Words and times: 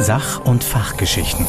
Sach- 0.00 0.44
und 0.44 0.62
Fachgeschichten. 0.62 1.46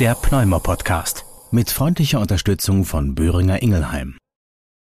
Der 0.00 0.16
Pneumo-Podcast. 0.16 1.24
Mit 1.52 1.70
freundlicher 1.70 2.18
Unterstützung 2.18 2.84
von 2.84 3.14
Böhringer 3.14 3.62
Ingelheim. 3.62 4.18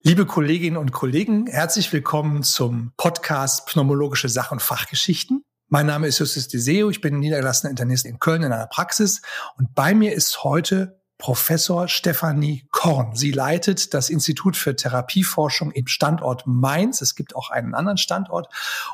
Liebe 0.02 0.26
Kolleginnen 0.26 0.76
und 0.76 0.92
Kollegen, 0.92 1.48
herzlich 1.48 1.92
willkommen 1.92 2.44
zum 2.44 2.92
Podcast 2.96 3.66
Pneumologische 3.66 4.28
Sach- 4.28 4.52
und 4.52 4.62
Fachgeschichten. 4.62 5.42
Mein 5.68 5.86
Name 5.86 6.06
ist 6.06 6.20
Justus 6.20 6.46
Deseo, 6.46 6.88
ich 6.88 7.00
bin 7.00 7.18
niedergelassener 7.18 7.70
Internist 7.70 8.06
in 8.06 8.20
Köln 8.20 8.44
in 8.44 8.52
einer 8.52 8.68
Praxis 8.68 9.22
und 9.58 9.74
bei 9.74 9.92
mir 9.92 10.14
ist 10.14 10.44
heute 10.44 10.99
Professor 11.20 11.86
Stefanie 11.86 12.64
Korn. 12.72 13.14
Sie 13.14 13.30
leitet 13.30 13.94
das 13.94 14.10
Institut 14.10 14.56
für 14.56 14.74
Therapieforschung 14.74 15.70
im 15.70 15.86
Standort 15.86 16.46
Mainz. 16.46 17.02
Es 17.02 17.14
gibt 17.14 17.36
auch 17.36 17.50
einen 17.50 17.74
anderen 17.74 17.98
Standort 17.98 18.48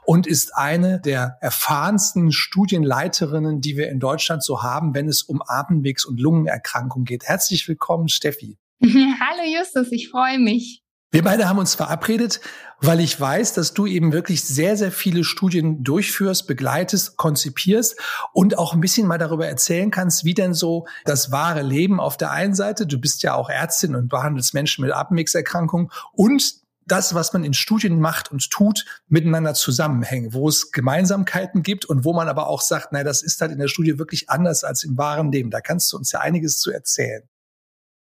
und 0.05 0.27
ist 0.27 0.55
eine 0.55 1.01
der 1.01 1.39
erfahrensten 1.41 2.33
Studienleiterinnen, 2.33 3.61
die 3.61 3.77
wir 3.77 3.89
in 3.89 4.01
Deutschland 4.01 4.43
so 4.43 4.62
haben, 4.62 4.95
wenn 4.95 5.09
es 5.09 5.23
um 5.23 5.41
Atemwegs- 5.41 6.05
und 6.05 6.20
Lungenerkrankungen 6.20 7.07
geht. 7.07 7.25
Herzlich 7.25 7.67
willkommen, 7.69 8.09
Steffi. 8.09 8.59
Hallo 8.83 9.43
Justus, 9.47 9.93
ich 9.93 10.11
freue 10.11 10.39
mich. 10.39 10.83
Wir 11.12 11.23
beide 11.23 11.48
haben 11.48 11.59
uns 11.59 11.74
verabredet, 11.74 12.41
weil 12.80 13.01
ich 13.01 13.19
weiß, 13.19 13.55
dass 13.55 13.73
du 13.73 13.87
eben 13.87 14.12
wirklich 14.12 14.45
sehr, 14.45 14.77
sehr 14.77 14.92
viele 14.92 15.24
Studien 15.24 15.83
durchführst, 15.83 16.47
begleitest, 16.47 17.16
konzipierst 17.16 17.98
und 18.33 18.59
auch 18.59 18.74
ein 18.74 18.80
bisschen 18.80 19.06
mal 19.06 19.16
darüber 19.16 19.47
erzählen 19.47 19.91
kannst, 19.91 20.24
wie 20.24 20.34
denn 20.34 20.52
so 20.52 20.87
das 21.05 21.30
wahre 21.30 21.62
Leben 21.62 22.00
auf 22.00 22.16
der 22.16 22.33
einen 22.33 22.55
Seite, 22.55 22.87
du 22.87 22.98
bist 22.98 23.23
ja 23.23 23.34
auch 23.34 23.48
Ärztin 23.48 23.95
und 23.95 24.09
behandelst 24.09 24.52
Menschen 24.52 24.84
mit 24.84 24.92
Atemwegserkrankungen 24.92 25.91
und 26.12 26.66
das, 26.87 27.14
was 27.14 27.33
man 27.33 27.45
in 27.45 27.55
Studien 27.55 28.00
macht 28.00 28.30
und 28.30 28.48
tut, 28.50 28.84
miteinander 29.09 29.55
zusammenhängen, 29.55 30.33
wo 30.33 30.48
es 30.48 30.70
Gemeinsamkeiten 30.70 31.62
gibt 31.62 31.84
und 31.84 32.05
wo 32.05 32.12
man 32.12 32.28
aber 32.28 32.47
auch 32.48 32.61
sagt, 32.61 32.92
naja, 32.92 33.05
das 33.05 33.23
ist 33.23 33.41
halt 33.41 33.52
in 33.52 33.59
der 33.59 33.69
Studie 33.69 33.98
wirklich 33.98 34.30
anders 34.30 34.62
als 34.64 34.84
im 34.84 34.97
wahren 34.97 35.33
Leben. 35.33 35.50
Da 35.50 35.61
kannst 35.61 35.92
du 35.92 35.97
uns 35.97 36.12
ja 36.12 36.20
einiges 36.20 36.61
zu 36.61 36.70
erzählen. 36.70 37.22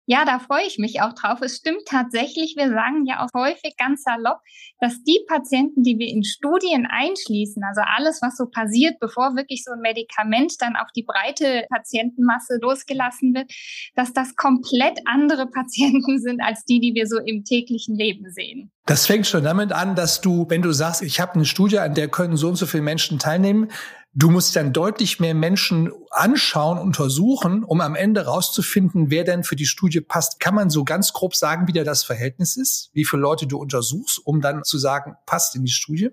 Ja, 0.10 0.24
da 0.24 0.40
freue 0.40 0.66
ich 0.66 0.78
mich 0.78 1.02
auch 1.02 1.12
drauf. 1.12 1.42
Es 1.42 1.58
stimmt 1.58 1.84
tatsächlich, 1.86 2.56
wir 2.56 2.70
sagen 2.70 3.06
ja 3.06 3.26
auch 3.26 3.30
häufig 3.36 3.76
ganz 3.78 4.04
salopp, 4.04 4.40
dass 4.80 5.04
die 5.04 5.20
Patienten, 5.28 5.84
die 5.84 6.00
wir 6.00 6.08
in 6.08 6.24
Studien 6.24 6.88
einschließen, 6.90 7.62
also 7.66 7.82
alles, 7.82 8.22
was 8.22 8.38
so 8.38 8.46
passiert, 8.46 9.02
bevor 9.02 9.36
wirklich 9.36 9.66
so 9.66 9.74
ein 9.74 9.82
Medikament 9.82 10.54
dann 10.60 10.78
auf 10.78 10.88
die 10.96 11.04
breite 11.04 11.66
Patientenmasse 11.70 12.58
losgelassen 12.62 13.34
wird, 13.34 13.52
dass 13.96 14.14
das 14.14 14.38
komplett 14.38 14.98
andere 15.04 15.46
Patienten 15.52 16.20
sind 16.20 16.42
als 16.42 16.64
die, 16.64 16.80
die 16.80 16.94
wir 16.94 17.06
so 17.06 17.18
im 17.20 17.44
täglichen 17.44 17.98
Leben 17.98 18.32
sehen. 18.32 18.72
Das 18.86 19.06
fängt 19.06 19.28
schon 19.28 19.44
damit 19.44 19.74
an, 19.74 19.96
dass 19.96 20.22
du, 20.22 20.46
wenn 20.48 20.62
du 20.62 20.72
sagst, 20.72 21.02
ich 21.02 21.20
habe 21.20 21.34
eine 21.34 21.44
Studie, 21.44 21.80
an 21.80 21.94
der 21.94 22.08
können 22.08 22.38
so 22.38 22.48
und 22.48 22.56
so 22.56 22.66
viele 22.66 22.84
Menschen 22.84 23.20
teilnehmen, 23.20 23.68
Du 24.14 24.32
musst 24.32 24.56
dann 24.56 24.74
deutlich 24.74 25.20
mehr 25.20 25.36
Menschen 25.36 25.92
anschauen, 26.10 26.80
untersuchen, 26.80 27.64
um 27.64 27.82
am 27.82 27.96
Ende 27.96 28.26
rauszufinden, 28.26 29.12
wer 29.12 29.24
denn 29.24 29.44
für 29.44 29.56
die 29.56 29.68
Studie 29.68 30.02
passt. 30.02 30.40
Kann 30.40 30.56
man 30.56 30.70
so 30.70 30.84
ganz 30.84 31.14
grob 31.14 31.36
sagen, 31.36 31.68
wie 31.68 31.74
da 31.74 31.84
das 31.84 32.04
Verhältnis 32.04 32.58
ist? 32.58 32.90
Wie 32.94 33.06
viele 33.06 33.22
Leute 33.22 33.46
du 33.46 33.60
untersuchst, 33.60 34.20
um 34.26 34.42
dann 34.42 34.64
zu 34.64 34.78
sagen, 34.80 35.16
passt 35.26 35.56
in 35.56 35.64
die 35.64 35.72
Studie? 35.72 36.10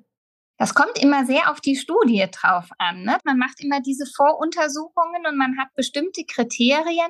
Das 0.57 0.73
kommt 0.73 0.99
immer 1.03 1.27
sehr 1.27 1.51
auf 1.51 1.61
die 1.61 1.75
Studie 1.75 2.27
drauf 2.31 2.69
an. 2.79 3.03
Ne? 3.03 3.19
Man 3.25 3.39
macht 3.39 3.61
immer 3.61 3.81
diese 3.81 4.07
Voruntersuchungen 4.07 5.27
und 5.29 5.37
man 5.37 5.59
hat 5.59 5.69
bestimmte 5.75 6.25
Kriterien, 6.25 7.09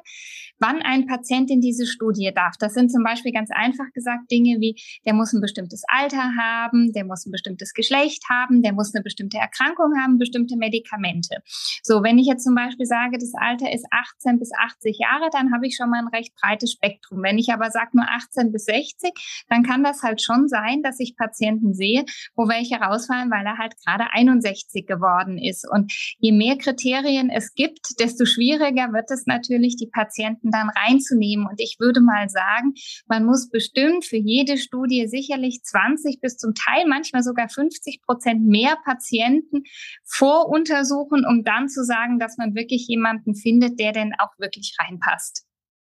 wann 0.65 0.81
ein 0.81 1.07
Patient 1.07 1.51
in 1.51 1.61
diese 1.61 1.87
Studie 1.87 2.33
darf. 2.35 2.57
Das 2.59 2.73
sind 2.73 2.91
zum 2.91 3.03
Beispiel 3.03 3.33
ganz 3.33 3.51
einfach 3.53 3.93
gesagt 3.93 4.31
Dinge 4.31 4.61
wie, 4.61 4.81
der 5.05 5.13
muss 5.13 5.35
ein 5.35 5.43
bestimmtes 5.43 5.83
Alter 5.89 6.37
haben, 6.41 6.93
der 6.95 7.05
muss 7.05 7.27
ein 7.27 7.33
bestimmtes 7.33 7.75
Geschlecht 7.75 8.25
haben, 8.31 8.63
der 8.63 8.73
muss 8.73 8.95
eine 8.95 9.03
bestimmte 9.03 9.37
Erkrankung 9.37 9.93
haben, 10.01 10.17
bestimmte 10.19 10.57
Medikamente. 10.57 11.43
So, 11.83 12.03
wenn 12.03 12.19
ich 12.19 12.27
jetzt 12.27 12.45
zum 12.45 12.55
Beispiel 12.55 12.87
sage, 12.87 13.19
das 13.19 13.33
Alter 13.35 13.71
ist 13.75 13.87
18 13.91 14.39
bis 14.39 14.53
80 14.57 14.99
Jahre, 14.99 15.29
dann 15.33 15.53
habe 15.53 15.67
ich 15.67 15.77
schon 15.77 15.91
mal 15.91 16.01
ein 16.01 16.09
recht 16.09 16.35
breites 16.41 16.73
Spektrum. 16.73 17.23
Wenn 17.23 17.37
ich 17.37 17.53
aber 17.53 17.71
sage 17.71 17.91
nur 17.93 18.07
18 18.09 18.51
bis 18.51 18.65
60, 18.65 19.45
dann 19.51 19.65
kann 19.65 19.85
das 19.85 20.03
halt 20.03 20.23
schon 20.23 20.49
sein, 20.49 20.83
dass 20.83 20.99
ich 20.99 21.15
Patienten 21.17 21.75
sehe, 21.75 22.07
wo 22.37 22.49
welche 22.49 22.77
rausfallen, 22.77 23.31
weil 23.31 23.45
er 23.45 23.59
halt 23.59 23.75
gerade 23.85 24.13
61 24.13 24.87
geworden 24.87 25.37
ist. 25.37 25.69
Und 25.71 25.93
je 26.19 26.33
mehr 26.33 26.57
Kriterien 26.57 27.29
es 27.29 27.53
gibt, 27.53 28.01
desto 28.01 28.25
schwieriger 28.25 28.95
wird 28.95 29.11
es 29.11 29.27
natürlich, 29.27 29.77
die 29.77 29.89
Patienten 29.89 30.54
dann 30.55 30.71
reinzunehmen. 30.71 31.47
Und 31.47 31.61
ich 31.61 31.77
würde 31.79 32.01
mal 32.01 32.29
sagen, 32.29 32.75
man 33.07 33.25
muss 33.25 33.51
bestimmt 33.51 34.05
für 34.05 34.17
jede 34.17 34.57
Studie 34.57 35.07
sicherlich 35.07 35.63
20 35.63 36.21
bis 36.21 36.37
zum 36.37 36.55
Teil 36.55 36.87
manchmal 36.87 37.23
sogar 37.23 37.49
50 37.49 38.03
Prozent 38.03 38.47
mehr 38.47 38.77
Patienten 38.85 39.65
voruntersuchen, 40.05 41.25
um 41.27 41.45
dann 41.45 41.69
zu 41.69 41.85
sagen, 41.85 42.19
dass 42.19 42.37
man 42.37 42.55
wirklich 42.55 42.87
jemanden 42.87 43.35
findet, 43.35 43.79
der 43.81 43.93
denn 43.93 44.13
auch 44.19 44.39
wirklich 44.39 44.77
reinpasst. 44.81 45.45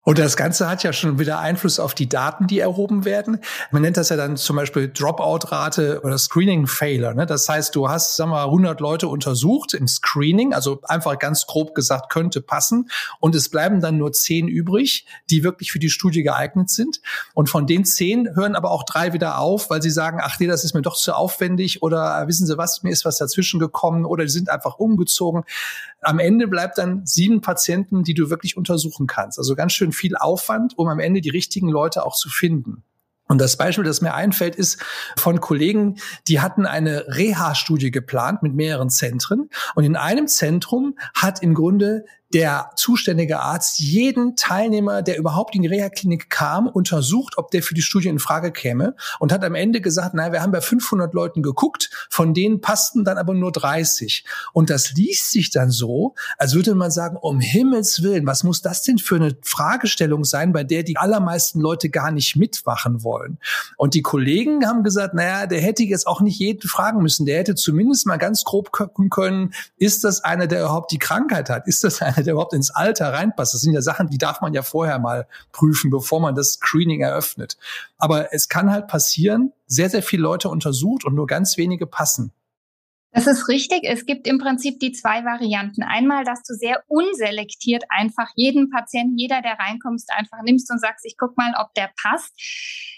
Und 0.08 0.20
das 0.20 0.38
Ganze 0.38 0.70
hat 0.70 0.84
ja 0.84 0.94
schon 0.94 1.18
wieder 1.18 1.40
Einfluss 1.40 1.80
auf 1.80 1.96
die 1.96 2.08
Daten, 2.08 2.46
die 2.46 2.60
erhoben 2.60 3.06
werden. 3.06 3.40
Man 3.72 3.82
nennt 3.82 3.98
das 3.98 4.10
ja 4.10 4.16
dann 4.16 4.38
zum 4.38 4.56
Beispiel 4.56 4.88
Dropout-Rate 4.88 6.02
oder 6.04 6.20
Screening-Failure. 6.20 7.16
Ne? 7.16 7.26
Das 7.26 7.50
heißt, 7.50 7.76
du 7.76 7.90
hast, 7.90 8.16
sagen 8.16 8.30
wir 8.30 8.36
mal, 8.36 8.46
100 8.46 8.80
Leute 8.82 9.08
untersucht 9.08 9.74
im 9.74 9.88
Screening, 9.88 10.54
also 10.54 10.80
einfach 10.84 11.18
ganz 11.18 11.48
grob 11.48 11.74
gesagt, 11.74 12.12
könnte 12.12 12.42
passen. 12.42 12.92
Und 13.20 13.34
es 13.34 13.50
bleiben 13.50 13.82
dann 13.82 13.98
nur 13.98 14.12
10 14.12 14.48
übrig, 14.48 15.08
die 15.32 15.44
wirklich 15.44 15.72
für 15.72 15.80
die 15.80 15.90
Studie 15.90 16.22
geeignet 16.22 16.70
sind. 16.70 17.02
Und 17.34 17.50
von 17.50 17.66
den 17.66 17.84
10 17.84 18.36
hören 18.36 18.56
aber 18.56 18.70
auch 18.70 18.84
drei 18.84 19.14
wieder 19.14 19.40
auf, 19.40 19.72
weil 19.72 19.82
sie 19.82 19.90
sagen, 19.90 20.20
ach 20.22 20.40
nee, 20.40 20.46
das 20.46 20.64
ist 20.64 20.76
mir 20.76 20.84
doch 20.84 20.96
zu 20.96 21.16
aufwendig 21.16 21.82
oder 21.82 22.22
äh, 22.22 22.28
wissen 22.28 22.46
Sie 22.46 22.60
was, 22.60 22.84
mir 22.84 22.92
ist 22.92 23.06
was 23.06 23.18
dazwischen 23.18 23.60
gekommen 23.60 24.06
oder 24.06 24.24
die 24.24 24.30
sind 24.30 24.50
einfach 24.50 24.76
umgezogen. 24.76 25.46
Am 26.02 26.20
Ende 26.20 26.48
bleibt 26.48 26.78
dann 26.78 27.04
sieben 27.08 27.42
Patienten, 27.42 28.04
die 28.04 28.14
du 28.14 28.30
wirklich 28.30 28.56
untersuchen 28.56 29.08
kannst. 29.08 29.40
Also 29.40 29.56
ganz 29.56 29.74
schön 29.74 29.95
viel 29.96 30.16
Aufwand, 30.16 30.78
um 30.78 30.88
am 30.88 31.00
Ende 31.00 31.22
die 31.22 31.30
richtigen 31.30 31.70
Leute 31.70 32.06
auch 32.06 32.16
zu 32.16 32.30
finden. 32.30 32.84
Und 33.28 33.40
das 33.40 33.58
Beispiel, 33.58 33.84
das 33.84 34.02
mir 34.02 34.14
einfällt, 34.14 34.56
ist 34.56 34.84
von 35.18 35.42
Kollegen, 35.42 35.98
die 36.28 36.42
hatten 36.42 36.68
eine 36.68 37.06
Reha-Studie 37.08 37.90
geplant 37.90 38.44
mit 38.44 38.54
mehreren 38.54 38.92
Zentren. 38.92 39.50
Und 39.74 39.84
in 39.84 39.96
einem 39.96 40.28
Zentrum 40.28 40.96
hat 41.16 41.42
im 41.42 41.56
Grunde 41.56 42.06
der 42.34 42.72
zuständige 42.76 43.40
Arzt 43.40 43.80
jeden 43.80 44.36
Teilnehmer, 44.36 45.02
der 45.02 45.18
überhaupt 45.18 45.56
in 45.56 45.62
die 45.62 45.68
Reha-Klinik 45.68 46.30
kam, 46.30 46.68
untersucht, 46.68 47.38
ob 47.38 47.52
der 47.52 47.64
für 47.64 47.74
die 47.74 47.82
Studie 47.82 48.10
in 48.10 48.20
Frage 48.20 48.52
käme 48.52 48.96
und 49.20 49.32
hat 49.32 49.44
am 49.44 49.56
Ende 49.56 49.80
gesagt, 49.80 50.14
naja, 50.16 50.34
wir 50.34 50.42
haben 50.42 50.52
bei 50.52 50.62
500 50.62 51.14
Leuten 51.14 51.44
geguckt, 51.44 51.90
von 52.10 52.34
denen 52.34 52.62
passten 52.62 53.06
dann 53.06 53.18
aber 53.18 53.34
nur 53.34 53.52
30. 53.52 54.26
Und 54.54 54.70
das 54.70 54.94
liest 54.94 55.32
sich 55.32 55.52
dann 55.52 55.70
so, 55.70 56.16
als 56.38 56.56
würde 56.56 56.76
man 56.76 56.92
sagen, 56.92 57.18
um 57.18 57.40
Himmels 57.40 58.02
Willen, 58.02 58.26
was 58.26 58.44
muss 58.44 58.62
das 58.62 58.82
denn 58.82 58.98
für 58.98 59.16
eine 59.16 59.38
Fragestellung 59.44 60.24
sein, 60.24 60.52
bei 60.52 60.64
der 60.64 60.84
die 60.84 60.98
allermeisten 60.98 61.62
Leute 61.62 61.90
gar 61.90 62.12
nicht 62.12 62.36
mitwachen 62.36 63.04
wollen? 63.04 63.38
Und 63.78 63.94
die 63.94 64.02
Kollegen 64.02 64.68
haben 64.68 64.84
gesagt, 64.84 65.14
naja, 65.14 65.46
der 65.46 65.62
hätte 65.62 65.84
jetzt 65.84 66.08
auch 66.08 66.22
nicht 66.22 66.40
jeden 66.40 66.68
fragen 66.68 67.02
müssen, 67.02 67.26
der 67.26 67.40
hätte 67.40 67.56
zumindest 67.56 68.08
mal 68.08 68.18
ganz 68.18 68.44
grob 68.44 68.72
gucken 68.72 69.10
können, 69.10 69.54
ist 69.78 70.04
das 70.04 70.24
einer, 70.24 70.48
der 70.48 70.62
überhaupt 70.62 70.92
die 70.92 71.00
Krankheit 71.00 71.50
hat? 71.50 71.68
Ist 71.68 71.84
das 71.84 72.02
einer, 72.02 72.15
überhaupt 72.28 72.54
ins 72.54 72.72
Alter 72.72 73.14
reinpasst. 73.14 73.54
Das 73.54 73.62
sind 73.62 73.74
ja 73.74 73.82
Sachen, 73.82 74.10
die 74.10 74.18
darf 74.18 74.42
man 74.42 74.54
ja 74.54 74.62
vorher 74.62 75.00
mal 75.00 75.28
prüfen, 75.52 75.90
bevor 75.90 76.20
man 76.20 76.36
das 76.36 76.54
Screening 76.54 77.02
eröffnet. 77.02 77.58
Aber 77.98 78.34
es 78.34 78.50
kann 78.50 78.72
halt 78.72 78.88
passieren, 78.88 79.54
sehr, 79.68 79.90
sehr 79.90 80.04
viele 80.04 80.24
Leute 80.24 80.50
untersucht 80.50 81.06
und 81.06 81.16
nur 81.16 81.28
ganz 81.28 81.58
wenige 81.58 81.88
passen. 81.88 82.32
Das 83.16 83.28
ist 83.28 83.48
richtig. 83.48 83.84
Es 83.84 84.06
gibt 84.06 84.28
im 84.28 84.40
Prinzip 84.40 84.78
die 84.82 84.92
zwei 84.92 85.24
Varianten. 85.24 85.84
Einmal, 85.84 86.26
dass 86.26 86.44
du 86.44 86.54
sehr 86.54 86.84
unselektiert 86.88 87.86
einfach 87.88 88.28
jeden 88.36 88.70
Patienten, 88.70 89.18
jeder, 89.18 89.42
der 89.42 89.58
reinkommst, 89.58 90.12
einfach 90.12 90.40
nimmst 90.44 90.70
und 90.70 90.82
sagst, 90.82 91.06
ich 91.06 91.16
guck 91.18 91.38
mal, 91.38 91.54
ob 91.58 91.74
der 91.76 91.92
passt. 91.96 92.34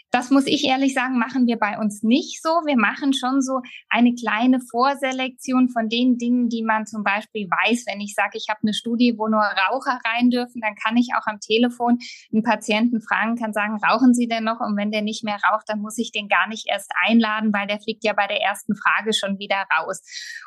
Das 0.09 0.31
muss 0.31 0.47
ich 0.47 0.63
ehrlich 0.63 0.93
sagen, 0.93 1.19
machen 1.19 1.47
wir 1.47 1.57
bei 1.57 1.77
uns 1.77 2.01
nicht 2.01 2.41
so. 2.41 2.49
Wir 2.65 2.77
machen 2.77 3.11
schon 3.11 3.41
so 3.41 3.61
eine 3.89 4.15
kleine 4.15 4.61
Vorselektion 4.61 5.67
von 5.67 5.89
den 5.89 6.17
Dingen, 6.17 6.47
die 6.47 6.63
man 6.63 6.85
zum 6.85 7.03
Beispiel 7.03 7.49
weiß. 7.49 7.83
Wenn 7.87 7.99
ich 7.99 8.15
sage, 8.15 8.37
ich 8.37 8.47
habe 8.47 8.61
eine 8.63 8.73
Studie, 8.73 9.15
wo 9.17 9.27
nur 9.27 9.41
Raucher 9.41 9.99
rein 10.05 10.29
dürfen, 10.29 10.61
dann 10.61 10.75
kann 10.75 10.95
ich 10.95 11.09
auch 11.13 11.27
am 11.27 11.41
Telefon 11.41 11.99
einen 12.31 12.41
Patienten 12.41 13.01
fragen, 13.01 13.35
kann 13.35 13.51
sagen, 13.51 13.77
rauchen 13.83 14.13
Sie 14.13 14.29
denn 14.29 14.45
noch? 14.45 14.61
Und 14.61 14.77
wenn 14.77 14.91
der 14.91 15.01
nicht 15.01 15.25
mehr 15.25 15.39
raucht, 15.43 15.67
dann 15.67 15.81
muss 15.81 15.97
ich 15.97 16.13
den 16.13 16.29
gar 16.29 16.47
nicht 16.47 16.67
erst 16.69 16.91
einladen, 17.05 17.51
weil 17.51 17.67
der 17.67 17.81
fliegt 17.81 18.05
ja 18.05 18.13
bei 18.13 18.27
der 18.27 18.41
ersten 18.41 18.77
Frage 18.77 19.13
schon 19.13 19.39
wieder 19.39 19.65
raus. 19.77 20.01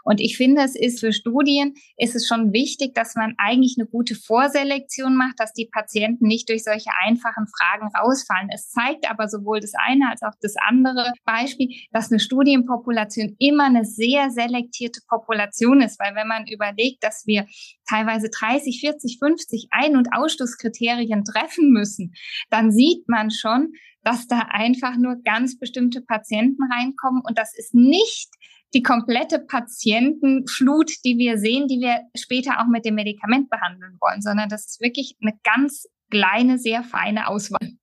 Und 0.05 0.21
ich 0.21 0.39
finde, 0.39 0.63
es 0.63 0.75
ist 0.75 1.01
für 1.01 1.13
Studien, 1.13 1.75
ist 1.99 2.17
es 2.17 2.27
schon 2.27 2.55
wichtig, 2.55 2.95
dass 2.95 3.15
man 3.15 3.35
eigentlich 3.37 3.77
eine 3.79 3.87
gute 3.87 4.15
Vorselektion 4.15 5.17
macht, 5.17 5.39
dass 5.39 5.53
die 5.53 5.69
Patienten 5.71 6.27
nicht 6.27 6.49
durch 6.49 6.65
solche 6.65 6.91
einfachen 7.05 7.47
Fragen 7.47 7.89
rausfallen. 7.95 8.49
Es 8.53 8.71
zeigt 8.71 9.11
aber 9.11 9.29
sowohl 9.29 9.50
sowohl 9.51 9.61
das 9.61 9.73
eine 9.75 10.11
als 10.11 10.23
auch 10.23 10.35
das 10.41 10.55
andere 10.57 11.13
Beispiel, 11.25 11.69
dass 11.93 12.11
eine 12.11 12.21
Studienpopulation 12.21 13.37
immer 13.39 13.65
eine 13.65 13.85
sehr 13.85 14.31
selektierte 14.31 15.01
Population 15.09 15.83
ist, 15.83 15.99
weil 15.99 16.15
wenn 16.15 16.29
man 16.29 16.47
überlegt, 16.47 17.03
dass 17.03 17.25
wir 17.27 17.47
teilweise 17.89 18.31
30, 18.31 18.81
40, 18.81 19.19
50 19.19 19.69
Ein- 19.71 19.97
und 19.97 20.09
Ausschlusskriterien 20.13 21.25
treffen 21.25 21.71
müssen, 21.71 22.13
dann 22.51 22.71
sieht 22.71 23.09
man 23.09 23.31
schon, 23.31 23.73
dass 24.03 24.27
da 24.27 24.47
einfach 24.51 24.97
nur 24.97 25.17
ganz 25.25 25.59
bestimmte 25.59 26.01
Patienten 26.01 26.63
reinkommen 26.73 27.23
und 27.25 27.37
das 27.37 27.57
ist 27.57 27.75
nicht 27.75 28.31
die 28.73 28.83
komplette 28.83 29.41
Patientenflut, 29.41 30.93
die 31.05 31.19
wir 31.19 31.39
sehen, 31.39 31.67
die 31.67 31.81
wir 31.81 32.03
später 32.17 32.61
auch 32.61 32.69
mit 32.69 32.85
dem 32.85 32.95
Medikament 32.95 33.51
behandeln 33.51 33.99
wollen, 34.01 34.23
sondern 34.23 34.49
das 34.49 34.67
ist 34.67 34.81
wirklich 34.81 35.17
eine 35.21 35.33
ganz 35.43 35.87
kleine, 36.09 36.57
sehr 36.59 36.85
feine 36.85 37.27
Auswahl. 37.27 37.80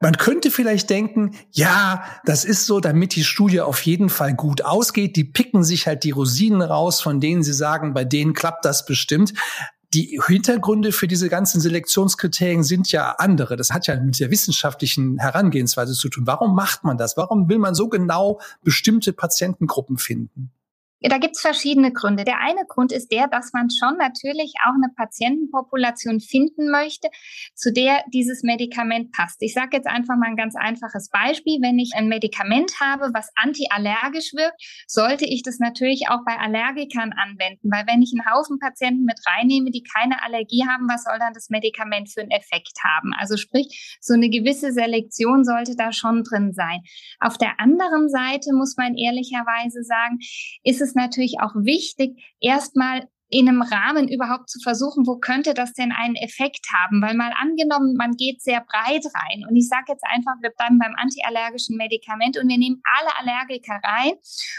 Man 0.00 0.16
könnte 0.16 0.50
vielleicht 0.50 0.88
denken, 0.88 1.36
ja, 1.50 2.04
das 2.24 2.44
ist 2.46 2.64
so, 2.64 2.80
damit 2.80 3.14
die 3.14 3.24
Studie 3.24 3.60
auf 3.60 3.82
jeden 3.82 4.08
Fall 4.08 4.34
gut 4.34 4.62
ausgeht. 4.64 5.14
Die 5.16 5.24
picken 5.24 5.62
sich 5.62 5.86
halt 5.86 6.04
die 6.04 6.10
Rosinen 6.10 6.62
raus, 6.62 7.02
von 7.02 7.20
denen 7.20 7.42
sie 7.42 7.52
sagen, 7.52 7.92
bei 7.92 8.04
denen 8.04 8.32
klappt 8.32 8.64
das 8.64 8.86
bestimmt 8.86 9.34
die 9.92 10.20
Hintergründe 10.24 10.92
für 10.92 11.08
diese 11.08 11.28
ganzen 11.28 11.60
Selektionskriterien 11.60 12.62
sind 12.62 12.92
ja 12.92 13.16
andere. 13.18 13.56
Das 13.56 13.70
hat 13.70 13.88
ja 13.88 13.98
mit 13.98 14.20
der 14.20 14.30
wissenschaftlichen 14.30 15.18
Herangehensweise 15.18 15.94
zu 15.94 16.08
tun. 16.08 16.26
Warum 16.26 16.54
macht 16.54 16.84
man 16.84 16.96
das? 16.96 17.16
Warum 17.16 17.48
will 17.48 17.58
man 17.58 17.74
so 17.74 17.88
genau 17.88 18.40
bestimmte 18.62 19.12
Patientengruppen 19.12 19.98
finden? 19.98 20.52
Da 21.02 21.16
gibt's 21.18 21.40
verschiedene 21.40 21.92
Gründe. 21.92 22.24
Der 22.24 22.40
eine 22.40 22.66
Grund 22.68 22.92
ist 22.92 23.10
der, 23.10 23.26
dass 23.26 23.52
man 23.54 23.68
schon 23.70 23.96
natürlich 23.96 24.52
auch 24.66 24.74
eine 24.74 24.92
Patientenpopulation 24.94 26.20
finden 26.20 26.70
möchte, 26.70 27.08
zu 27.54 27.72
der 27.72 28.02
dieses 28.12 28.42
Medikament 28.42 29.12
passt. 29.12 29.38
Ich 29.40 29.54
sage 29.54 29.76
jetzt 29.76 29.86
einfach 29.86 30.16
mal 30.16 30.28
ein 30.28 30.36
ganz 30.36 30.56
einfaches 30.56 31.08
Beispiel. 31.08 31.58
Wenn 31.62 31.78
ich 31.78 31.92
ein 31.94 32.08
Medikament 32.08 32.72
habe, 32.80 33.10
was 33.14 33.30
antiallergisch 33.34 34.34
wirkt, 34.34 34.60
sollte 34.86 35.24
ich 35.24 35.42
das 35.42 35.58
natürlich 35.58 36.08
auch 36.10 36.20
bei 36.26 36.36
Allergikern 36.36 37.12
anwenden, 37.12 37.70
weil 37.70 37.86
wenn 37.86 38.02
ich 38.02 38.12
einen 38.12 38.30
Haufen 38.30 38.58
Patienten 38.58 39.04
mit 39.04 39.18
reinnehme, 39.26 39.70
die 39.70 39.82
keine 39.82 40.22
Allergie 40.22 40.66
haben, 40.68 40.86
was 40.88 41.04
soll 41.04 41.18
dann 41.18 41.32
das 41.32 41.48
Medikament 41.48 42.10
für 42.10 42.20
einen 42.20 42.30
Effekt 42.30 42.78
haben? 42.84 43.14
Also 43.14 43.38
sprich, 43.38 43.98
so 44.00 44.12
eine 44.12 44.28
gewisse 44.28 44.72
Selektion 44.72 45.44
sollte 45.44 45.76
da 45.76 45.92
schon 45.92 46.24
drin 46.24 46.52
sein. 46.52 46.80
Auf 47.20 47.38
der 47.38 47.58
anderen 47.58 48.10
Seite 48.10 48.52
muss 48.52 48.76
man 48.76 48.96
ehrlicherweise 48.96 49.82
sagen, 49.82 50.18
ist 50.62 50.80
es 50.80 50.89
es 50.90 50.94
natürlich 50.94 51.40
auch 51.40 51.54
wichtig, 51.54 52.22
erstmal 52.40 53.08
in 53.30 53.48
einem 53.48 53.62
Rahmen 53.62 54.08
überhaupt 54.08 54.50
zu 54.50 54.58
versuchen, 54.60 55.06
wo 55.06 55.18
könnte 55.18 55.54
das 55.54 55.72
denn 55.72 55.92
einen 55.92 56.16
Effekt 56.16 56.66
haben? 56.74 57.00
Weil 57.00 57.14
mal 57.14 57.32
angenommen, 57.40 57.94
man 57.96 58.16
geht 58.16 58.42
sehr 58.42 58.60
breit 58.60 59.04
rein 59.14 59.46
und 59.48 59.54
ich 59.54 59.68
sage 59.68 59.86
jetzt 59.88 60.04
einfach, 60.04 60.34
wir 60.42 60.50
bleiben 60.50 60.78
beim 60.78 60.94
antiallergischen 60.96 61.76
Medikament 61.76 62.36
und 62.36 62.48
wir 62.48 62.58
nehmen 62.58 62.82
alle 62.98 63.16
Allergiker 63.18 63.78
rein 63.84 64.14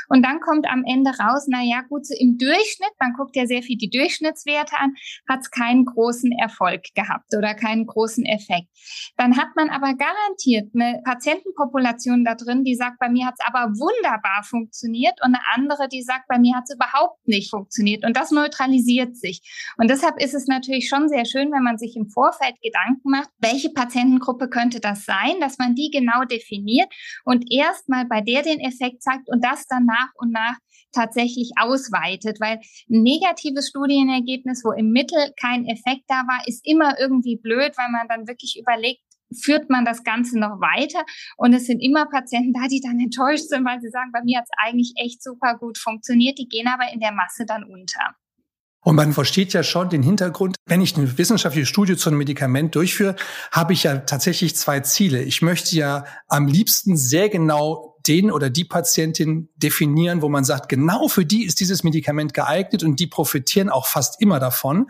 und 0.08 0.26
dann 0.26 0.40
kommt 0.40 0.68
am 0.70 0.86
Ende 0.88 1.12
raus, 1.12 1.48
na 1.50 1.62
ja, 1.62 1.82
gut, 1.82 2.06
so 2.06 2.16
im 2.18 2.38
Durchschnitt, 2.38 2.94
man 3.00 3.14
guckt 3.14 3.36
ja 3.36 3.46
sehr 3.46 3.62
viel 3.62 3.78
die 3.78 3.90
Durchschnittswerte 3.90 4.78
an, 4.80 4.96
hat 5.28 5.42
es 5.42 5.52
keinen 5.52 5.84
großen 5.84 6.32
Erfolg 6.32 6.84
gehabt 6.96 7.36
oder 7.38 7.54
keinen 7.54 7.86
großen 7.86 8.26
Effekt. 8.26 8.70
Dann 9.18 9.36
hat 9.36 9.50
man 9.56 9.70
aber 9.70 9.96
garantiert 9.96 10.72
eine 10.74 11.02
Patientenpopulation 11.04 12.24
da 12.24 12.36
drin, 12.36 12.64
die 12.64 12.76
sagt, 12.76 13.00
bei 13.00 13.10
mir 13.10 13.28
hat 13.28 13.36
es 13.38 13.46
aber 13.46 13.74
wunderbar 13.76 14.44
funktioniert 14.44 15.20
und 15.22 15.36
eine 15.36 15.42
andere, 15.54 15.90
die 15.90 16.04
sagt, 16.04 16.30
bei 16.30 16.40
mir 16.40 16.56
hat 16.56 16.64
es 16.70 16.76
überhaupt 16.76 17.28
nicht 17.28 17.50
funktioniert 17.50 18.06
und 18.06 18.16
das 18.16 18.32
neutral 18.32 18.61
zentralisiert 18.62 19.16
sich. 19.16 19.42
Und 19.78 19.90
deshalb 19.90 20.22
ist 20.22 20.34
es 20.34 20.48
natürlich 20.48 20.88
schon 20.88 21.10
sehr 21.10 21.26
schön, 21.26 21.52
wenn 21.52 21.64
man 21.64 21.78
sich 21.78 21.96
im 21.96 22.08
Vorfeld 22.10 22.56
Gedanken 22.62 23.10
macht, 23.10 23.30
welche 23.40 23.70
Patientengruppe 23.70 24.50
könnte 24.50 24.80
das 24.80 25.06
sein, 25.06 25.40
dass 25.40 25.58
man 25.58 25.76
die 25.76 25.90
genau 25.92 26.24
definiert 26.26 26.92
und 27.26 27.52
erstmal 27.52 28.06
bei 28.06 28.22
der 28.22 28.44
den 28.44 28.60
Effekt 28.60 29.02
zeigt 29.04 29.30
und 29.30 29.44
das 29.44 29.66
dann 29.68 29.86
nach 29.86 30.10
und 30.16 30.32
nach 30.32 30.58
tatsächlich 30.94 31.52
ausweitet, 31.58 32.40
weil 32.42 32.58
ein 32.90 33.02
negatives 33.02 33.70
Studienergebnis, 33.70 34.64
wo 34.66 34.72
im 34.72 34.92
Mittel 34.92 35.32
kein 35.40 35.66
Effekt 35.66 36.04
da 36.08 36.24
war, 36.28 36.42
ist 36.48 36.68
immer 36.68 37.00
irgendwie 37.00 37.38
blöd, 37.38 37.72
weil 37.78 37.90
man 37.92 38.08
dann 38.10 38.28
wirklich 38.28 38.60
überlegt, 38.60 39.02
führt 39.34 39.70
man 39.70 39.86
das 39.86 40.04
Ganze 40.04 40.38
noch 40.38 40.60
weiter. 40.60 41.04
Und 41.38 41.54
es 41.54 41.66
sind 41.66 41.80
immer 41.80 42.06
Patienten 42.06 42.54
da, 42.54 42.68
die 42.68 42.82
dann 42.82 43.00
enttäuscht 43.00 43.48
sind, 43.48 43.66
weil 43.66 43.80
sie 43.80 43.90
sagen, 43.90 44.12
bei 44.12 44.22
mir 44.24 44.40
hat 44.40 44.46
es 44.46 44.58
eigentlich 44.58 44.94
echt 44.98 45.24
super 45.24 45.58
gut 45.58 45.78
funktioniert. 45.78 46.38
Die 46.38 46.48
gehen 46.48 46.68
aber 46.68 46.92
in 46.92 47.00
der 47.00 47.14
Masse 47.14 47.46
dann 47.46 47.64
unter. 47.64 48.16
Und 48.84 48.96
man 48.96 49.14
versteht 49.14 49.54
ja 49.54 49.62
schon 49.62 49.90
den 49.90 50.02
Hintergrund. 50.02 50.56
Wenn 50.66 50.82
ich 50.82 50.98
eine 50.98 51.18
wissenschaftliche 51.18 51.68
Studie 51.68 51.96
zu 51.96 52.10
einem 52.10 52.18
Medikament 52.18 52.74
durchführe, 52.74 53.16
habe 53.52 53.74
ich 53.74 53.84
ja 53.84 53.98
tatsächlich 53.98 54.56
zwei 54.56 54.80
Ziele. 54.80 55.22
Ich 55.22 55.42
möchte 55.44 55.76
ja 55.76 56.06
am 56.28 56.48
liebsten 56.48 56.98
sehr 56.98 57.30
genau 57.30 57.98
den 58.08 58.32
oder 58.32 58.50
die 58.50 58.66
Patientin 58.66 59.50
definieren, 59.56 60.24
wo 60.24 60.30
man 60.30 60.44
sagt, 60.44 60.70
genau 60.70 61.08
für 61.08 61.26
die 61.26 61.46
ist 61.46 61.60
dieses 61.60 61.84
Medikament 61.84 62.34
geeignet 62.34 62.84
und 62.84 63.00
die 63.00 63.06
profitieren 63.06 63.70
auch 63.70 63.86
fast 63.86 64.20
immer 64.20 64.40
davon. 64.40 64.90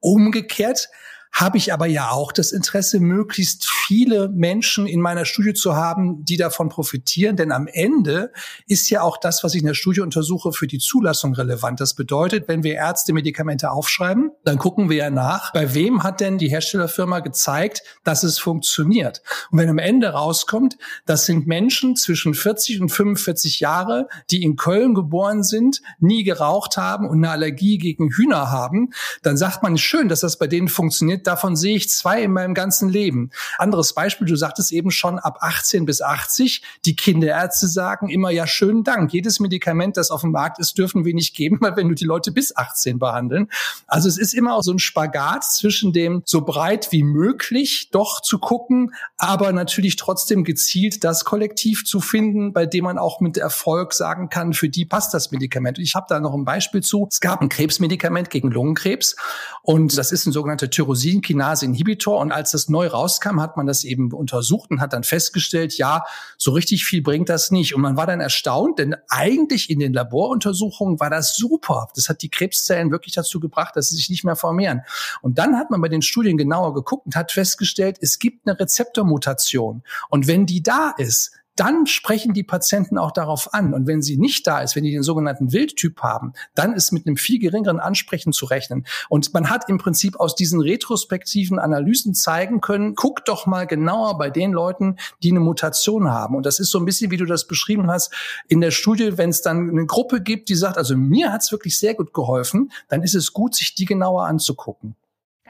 Umgekehrt 0.00 0.90
habe 1.32 1.58
ich 1.58 1.72
aber 1.72 1.86
ja 1.86 2.10
auch 2.10 2.32
das 2.32 2.52
Interesse, 2.52 3.00
möglichst 3.00 3.66
viele 3.66 4.28
Menschen 4.28 4.86
in 4.86 5.00
meiner 5.00 5.24
Studie 5.24 5.54
zu 5.54 5.76
haben, 5.76 6.24
die 6.24 6.36
davon 6.36 6.68
profitieren. 6.68 7.36
Denn 7.36 7.52
am 7.52 7.66
Ende 7.66 8.32
ist 8.66 8.90
ja 8.90 9.02
auch 9.02 9.16
das, 9.16 9.42
was 9.44 9.54
ich 9.54 9.60
in 9.60 9.66
der 9.66 9.74
Studie 9.74 10.00
untersuche, 10.00 10.52
für 10.52 10.66
die 10.66 10.78
Zulassung 10.78 11.34
relevant. 11.34 11.80
Das 11.80 11.94
bedeutet, 11.94 12.48
wenn 12.48 12.62
wir 12.62 12.74
Ärzte 12.74 13.12
Medikamente 13.12 13.70
aufschreiben, 13.70 14.30
dann 14.44 14.58
gucken 14.58 14.90
wir 14.90 14.96
ja 14.96 15.10
nach, 15.10 15.52
bei 15.52 15.74
wem 15.74 16.02
hat 16.02 16.20
denn 16.20 16.38
die 16.38 16.48
Herstellerfirma 16.48 17.20
gezeigt, 17.20 17.82
dass 18.04 18.22
es 18.22 18.38
funktioniert. 18.38 19.22
Und 19.50 19.58
wenn 19.58 19.68
am 19.68 19.78
Ende 19.78 20.08
rauskommt, 20.08 20.76
das 21.06 21.26
sind 21.26 21.46
Menschen 21.46 21.96
zwischen 21.96 22.34
40 22.34 22.80
und 22.80 22.88
45 22.90 23.60
Jahre, 23.60 24.08
die 24.30 24.42
in 24.42 24.56
Köln 24.56 24.94
geboren 24.94 25.42
sind, 25.42 25.80
nie 26.00 26.24
geraucht 26.24 26.76
haben 26.76 27.08
und 27.08 27.18
eine 27.18 27.30
Allergie 27.30 27.78
gegen 27.78 28.10
Hühner 28.10 28.50
haben, 28.50 28.90
dann 29.22 29.36
sagt 29.36 29.62
man 29.62 29.78
schön, 29.78 30.08
dass 30.08 30.20
das 30.20 30.38
bei 30.38 30.46
denen 30.46 30.68
funktioniert 30.68 31.19
Davon 31.26 31.56
sehe 31.56 31.76
ich 31.76 31.88
zwei 31.88 32.22
in 32.22 32.32
meinem 32.32 32.54
ganzen 32.54 32.88
Leben. 32.88 33.30
Anderes 33.58 33.94
Beispiel, 33.94 34.26
du 34.26 34.36
sagtest 34.36 34.72
eben 34.72 34.90
schon 34.90 35.18
ab 35.18 35.38
18 35.40 35.84
bis 35.84 36.02
80. 36.02 36.62
Die 36.84 36.96
Kinderärzte 36.96 37.68
sagen 37.68 38.08
immer, 38.08 38.30
ja, 38.30 38.46
schönen 38.46 38.84
Dank. 38.84 39.12
Jedes 39.12 39.40
Medikament, 39.40 39.96
das 39.96 40.10
auf 40.10 40.22
dem 40.22 40.32
Markt 40.32 40.58
ist, 40.58 40.78
dürfen 40.78 41.04
wir 41.04 41.14
nicht 41.14 41.34
geben, 41.34 41.58
weil 41.60 41.76
wenn 41.76 41.88
du 41.88 41.94
die 41.94 42.04
Leute 42.04 42.32
bis 42.32 42.56
18 42.56 42.98
behandeln. 42.98 43.48
Also 43.86 44.08
es 44.08 44.18
ist 44.18 44.34
immer 44.34 44.62
so 44.62 44.72
ein 44.72 44.78
Spagat 44.78 45.44
zwischen 45.44 45.92
dem 45.92 46.22
so 46.24 46.42
breit 46.42 46.92
wie 46.92 47.02
möglich 47.02 47.88
doch 47.90 48.20
zu 48.20 48.38
gucken, 48.38 48.94
aber 49.16 49.52
natürlich 49.52 49.96
trotzdem 49.96 50.44
gezielt 50.44 51.04
das 51.04 51.24
Kollektiv 51.24 51.84
zu 51.84 52.00
finden, 52.00 52.52
bei 52.52 52.66
dem 52.66 52.84
man 52.84 52.98
auch 52.98 53.20
mit 53.20 53.36
Erfolg 53.36 53.92
sagen 53.92 54.28
kann, 54.28 54.52
für 54.52 54.68
die 54.68 54.84
passt 54.84 55.14
das 55.14 55.30
Medikament. 55.30 55.78
Ich 55.78 55.94
habe 55.94 56.06
da 56.08 56.20
noch 56.20 56.34
ein 56.34 56.44
Beispiel 56.44 56.82
zu. 56.82 57.08
Es 57.10 57.20
gab 57.20 57.40
ein 57.40 57.48
Krebsmedikament 57.48 58.30
gegen 58.30 58.50
Lungenkrebs 58.50 59.16
und 59.62 59.96
das 59.96 60.12
ist 60.12 60.26
ein 60.26 60.32
sogenannter 60.32 60.70
Tyrosin 60.70 61.09
Tyrosinkinase-Inhibitor. 61.10 62.18
Und 62.18 62.32
als 62.32 62.52
das 62.52 62.68
neu 62.68 62.86
rauskam, 62.86 63.40
hat 63.40 63.56
man 63.56 63.66
das 63.66 63.84
eben 63.84 64.12
untersucht 64.12 64.70
und 64.70 64.80
hat 64.80 64.92
dann 64.92 65.02
festgestellt, 65.02 65.76
ja, 65.76 66.04
so 66.36 66.52
richtig 66.52 66.84
viel 66.84 67.02
bringt 67.02 67.28
das 67.28 67.50
nicht. 67.50 67.74
Und 67.74 67.82
man 67.82 67.96
war 67.96 68.06
dann 68.06 68.20
erstaunt, 68.20 68.78
denn 68.78 68.94
eigentlich 69.08 69.70
in 69.70 69.78
den 69.78 69.92
Laboruntersuchungen 69.92 71.00
war 71.00 71.10
das 71.10 71.36
super. 71.36 71.88
Das 71.94 72.08
hat 72.08 72.22
die 72.22 72.28
Krebszellen 72.28 72.90
wirklich 72.90 73.14
dazu 73.14 73.40
gebracht, 73.40 73.76
dass 73.76 73.88
sie 73.88 73.96
sich 73.96 74.10
nicht 74.10 74.24
mehr 74.24 74.36
vermehren. 74.36 74.82
Und 75.22 75.38
dann 75.38 75.56
hat 75.56 75.70
man 75.70 75.80
bei 75.80 75.88
den 75.88 76.02
Studien 76.02 76.36
genauer 76.36 76.74
geguckt 76.74 77.06
und 77.06 77.16
hat 77.16 77.32
festgestellt, 77.32 77.98
es 78.00 78.18
gibt 78.18 78.46
eine 78.46 78.58
Rezeptormutation. 78.58 79.82
Und 80.08 80.26
wenn 80.26 80.46
die 80.46 80.62
da 80.62 80.94
ist, 80.96 81.32
dann 81.60 81.86
sprechen 81.86 82.32
die 82.32 82.42
Patienten 82.42 82.96
auch 82.96 83.10
darauf 83.10 83.52
an. 83.52 83.74
Und 83.74 83.86
wenn 83.86 84.00
sie 84.00 84.16
nicht 84.16 84.46
da 84.46 84.60
ist, 84.62 84.76
wenn 84.76 84.84
die 84.84 84.92
den 84.92 85.02
sogenannten 85.02 85.52
Wildtyp 85.52 86.00
haben, 86.00 86.32
dann 86.54 86.72
ist 86.72 86.90
mit 86.90 87.06
einem 87.06 87.18
viel 87.18 87.38
geringeren 87.38 87.80
Ansprechen 87.80 88.32
zu 88.32 88.46
rechnen. 88.46 88.86
Und 89.10 89.34
man 89.34 89.50
hat 89.50 89.68
im 89.68 89.76
Prinzip 89.76 90.18
aus 90.18 90.34
diesen 90.34 90.62
retrospektiven 90.62 91.58
Analysen 91.58 92.14
zeigen 92.14 92.62
können, 92.62 92.94
guck 92.94 93.26
doch 93.26 93.44
mal 93.44 93.66
genauer 93.66 94.16
bei 94.16 94.30
den 94.30 94.52
Leuten, 94.52 94.96
die 95.22 95.32
eine 95.32 95.40
Mutation 95.40 96.08
haben. 96.08 96.34
Und 96.34 96.46
das 96.46 96.60
ist 96.60 96.70
so 96.70 96.78
ein 96.78 96.86
bisschen, 96.86 97.10
wie 97.10 97.18
du 97.18 97.26
das 97.26 97.46
beschrieben 97.46 97.90
hast, 97.90 98.10
in 98.48 98.62
der 98.62 98.70
Studie, 98.70 99.18
wenn 99.18 99.28
es 99.28 99.42
dann 99.42 99.68
eine 99.68 99.84
Gruppe 99.84 100.22
gibt, 100.22 100.48
die 100.48 100.54
sagt, 100.54 100.78
also 100.78 100.96
mir 100.96 101.30
hat 101.30 101.42
es 101.42 101.52
wirklich 101.52 101.78
sehr 101.78 101.92
gut 101.92 102.14
geholfen, 102.14 102.72
dann 102.88 103.02
ist 103.02 103.14
es 103.14 103.34
gut, 103.34 103.54
sich 103.54 103.74
die 103.74 103.84
genauer 103.84 104.24
anzugucken. 104.24 104.96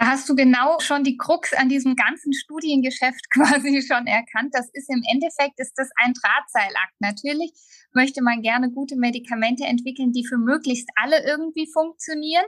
Da 0.01 0.07
hast 0.07 0.27
du 0.31 0.35
genau 0.35 0.81
schon 0.81 1.05
die 1.05 1.19
Krux 1.19 1.53
an 1.53 1.69
diesem 1.69 1.95
ganzen 1.95 2.33
Studiengeschäft 2.33 3.31
quasi 3.35 3.83
schon 3.87 4.07
erkannt. 4.07 4.55
Das 4.55 4.71
ist 4.73 4.89
im 4.89 5.03
Endeffekt, 5.13 5.61
ist 5.61 5.75
das 5.77 5.91
ein 5.97 6.15
Drahtseilakt. 6.15 6.95
Natürlich 7.01 7.53
möchte 7.93 8.23
man 8.23 8.41
gerne 8.41 8.71
gute 8.71 8.97
Medikamente 8.97 9.65
entwickeln, 9.65 10.13
die 10.13 10.27
für 10.27 10.39
möglichst 10.39 10.89
alle 10.97 11.23
irgendwie 11.27 11.69
funktionieren, 11.71 12.45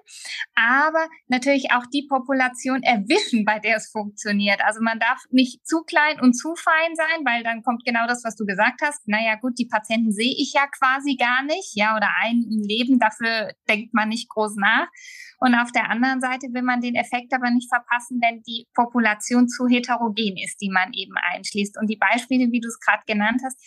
aber 0.55 1.09
natürlich 1.27 1.73
auch 1.73 1.85
die 1.93 2.07
Population 2.09 2.83
erwischen, 2.83 3.45
bei 3.45 3.59
der 3.59 3.77
es 3.77 3.91
funktioniert. 3.91 4.63
Also 4.65 4.81
man 4.81 4.99
darf 4.99 5.21
nicht 5.31 5.67
zu 5.67 5.83
klein 5.83 6.21
und 6.21 6.33
zu 6.33 6.55
fein 6.55 6.95
sein, 6.95 7.27
weil 7.27 7.43
dann 7.43 7.63
kommt 7.63 7.85
genau 7.85 8.07
das, 8.07 8.25
was 8.25 8.35
du 8.35 8.47
gesagt 8.47 8.81
hast. 8.83 9.07
Naja, 9.09 9.35
gut, 9.35 9.59
die 9.59 9.67
Patienten 9.67 10.13
sehe 10.13 10.35
ich 10.39 10.55
ja 10.55 10.67
quasi 10.69 11.17
gar 11.17 11.43
nicht, 11.43 11.75
ja, 11.75 11.97
oder 11.97 12.09
ein 12.23 12.47
Leben, 12.49 12.99
dafür 12.99 13.53
denkt 13.69 13.93
man 13.93 14.09
nicht 14.09 14.31
groß 14.31 14.57
nach. 14.57 14.89
Und 15.43 15.57
auf 15.57 15.73
der 15.73 15.91
anderen 15.91 16.21
Seite 16.21 16.47
will 16.53 16.63
man 16.63 16.81
den 16.81 16.95
Effekt 16.95 17.35
aber 17.35 17.51
nicht 17.51 17.69
verpassen, 17.69 18.21
wenn 18.23 18.45
die 18.45 18.69
Population 18.75 19.49
zu 19.49 19.67
heterogen 19.67 20.37
ist, 20.37 20.61
die 20.61 20.71
man 20.71 20.93
eben 20.93 21.15
einschließt. 21.17 21.81
Und 21.81 21.91
die 21.91 21.97
Beispiele, 21.97 22.53
wie 22.53 22.61
du 22.61 22.69
es 22.69 22.79
gerade 22.79 23.03
genannt 23.09 23.41
hast, 23.45 23.59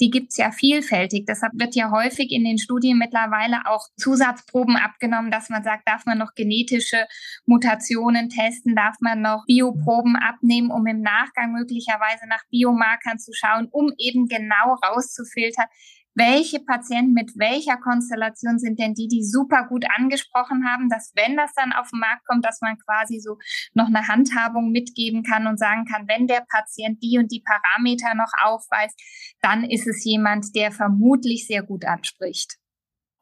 die 0.00 0.10
gibt's 0.10 0.36
ja 0.36 0.52
vielfältig. 0.52 1.26
Deshalb 1.26 1.52
wird 1.56 1.74
ja 1.74 1.90
häufig 1.90 2.30
in 2.30 2.44
den 2.44 2.58
Studien 2.58 2.98
mittlerweile 2.98 3.66
auch 3.66 3.88
Zusatzproben 3.96 4.76
abgenommen, 4.76 5.32
dass 5.32 5.48
man 5.48 5.64
sagt, 5.64 5.88
darf 5.88 6.06
man 6.06 6.18
noch 6.18 6.34
genetische 6.36 7.04
Mutationen 7.46 8.28
testen, 8.28 8.76
darf 8.76 8.94
man 9.00 9.20
noch 9.20 9.44
Bioproben 9.46 10.14
abnehmen, 10.14 10.70
um 10.70 10.86
im 10.86 11.00
Nachgang 11.00 11.50
möglicherweise 11.50 12.28
nach 12.28 12.44
Biomarkern 12.52 13.18
zu 13.18 13.32
schauen, 13.32 13.66
um 13.72 13.92
eben 13.98 14.28
genau 14.28 14.74
rauszufiltern, 14.84 15.66
welche 16.14 16.60
Patienten 16.60 17.12
mit 17.12 17.32
welcher 17.36 17.76
Konstellation 17.76 18.58
sind 18.58 18.78
denn 18.78 18.94
die, 18.94 19.08
die 19.08 19.24
super 19.24 19.66
gut 19.68 19.84
angesprochen 19.96 20.66
haben, 20.66 20.88
dass 20.88 21.12
wenn 21.14 21.36
das 21.36 21.52
dann 21.54 21.72
auf 21.72 21.90
den 21.90 22.00
Markt 22.00 22.26
kommt, 22.26 22.44
dass 22.44 22.60
man 22.60 22.78
quasi 22.78 23.20
so 23.20 23.38
noch 23.74 23.88
eine 23.88 24.06
Handhabung 24.06 24.70
mitgeben 24.70 25.22
kann 25.22 25.46
und 25.46 25.58
sagen 25.58 25.84
kann, 25.84 26.08
wenn 26.08 26.26
der 26.26 26.44
Patient 26.48 27.02
die 27.02 27.18
und 27.18 27.30
die 27.32 27.42
Parameter 27.44 28.14
noch 28.14 28.32
aufweist, 28.42 28.98
dann 29.40 29.64
ist 29.64 29.86
es 29.86 30.04
jemand, 30.04 30.54
der 30.54 30.72
vermutlich 30.72 31.46
sehr 31.46 31.62
gut 31.62 31.84
anspricht. 31.84 32.58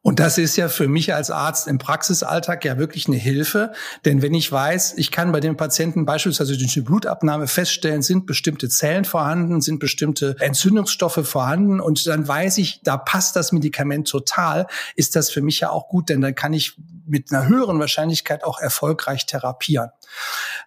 Und 0.05 0.19
das 0.19 0.37
ist 0.37 0.57
ja 0.57 0.67
für 0.67 0.89
mich 0.89 1.13
als 1.13 1.31
Arzt 1.31 1.65
im 1.65 1.77
Praxisalltag 1.77 2.65
ja 2.65 2.77
wirklich 2.77 3.07
eine 3.07 3.15
Hilfe. 3.15 3.71
Denn 4.03 4.21
wenn 4.21 4.33
ich 4.33 4.51
weiß, 4.51 4.95
ich 4.97 5.11
kann 5.11 5.31
bei 5.31 5.39
dem 5.39 5.55
Patienten 5.55 6.05
beispielsweise 6.05 6.57
durch 6.57 6.75
eine 6.75 6.83
Blutabnahme 6.83 7.47
feststellen, 7.47 8.01
sind 8.01 8.25
bestimmte 8.25 8.67
Zellen 8.67 9.05
vorhanden, 9.05 9.61
sind 9.61 9.79
bestimmte 9.79 10.35
Entzündungsstoffe 10.39 11.25
vorhanden 11.25 11.79
und 11.79 12.05
dann 12.05 12.27
weiß 12.27 12.57
ich, 12.57 12.81
da 12.83 12.97
passt 12.97 13.37
das 13.37 13.53
Medikament 13.53 14.09
total, 14.09 14.67
ist 14.97 15.15
das 15.15 15.29
für 15.29 15.41
mich 15.41 15.61
ja 15.61 15.69
auch 15.69 15.87
gut, 15.87 16.09
denn 16.09 16.19
dann 16.19 16.35
kann 16.35 16.51
ich 16.51 16.75
mit 17.05 17.31
einer 17.31 17.47
höheren 17.47 17.79
Wahrscheinlichkeit 17.79 18.43
auch 18.43 18.59
erfolgreich 18.59 19.25
therapieren. 19.25 19.89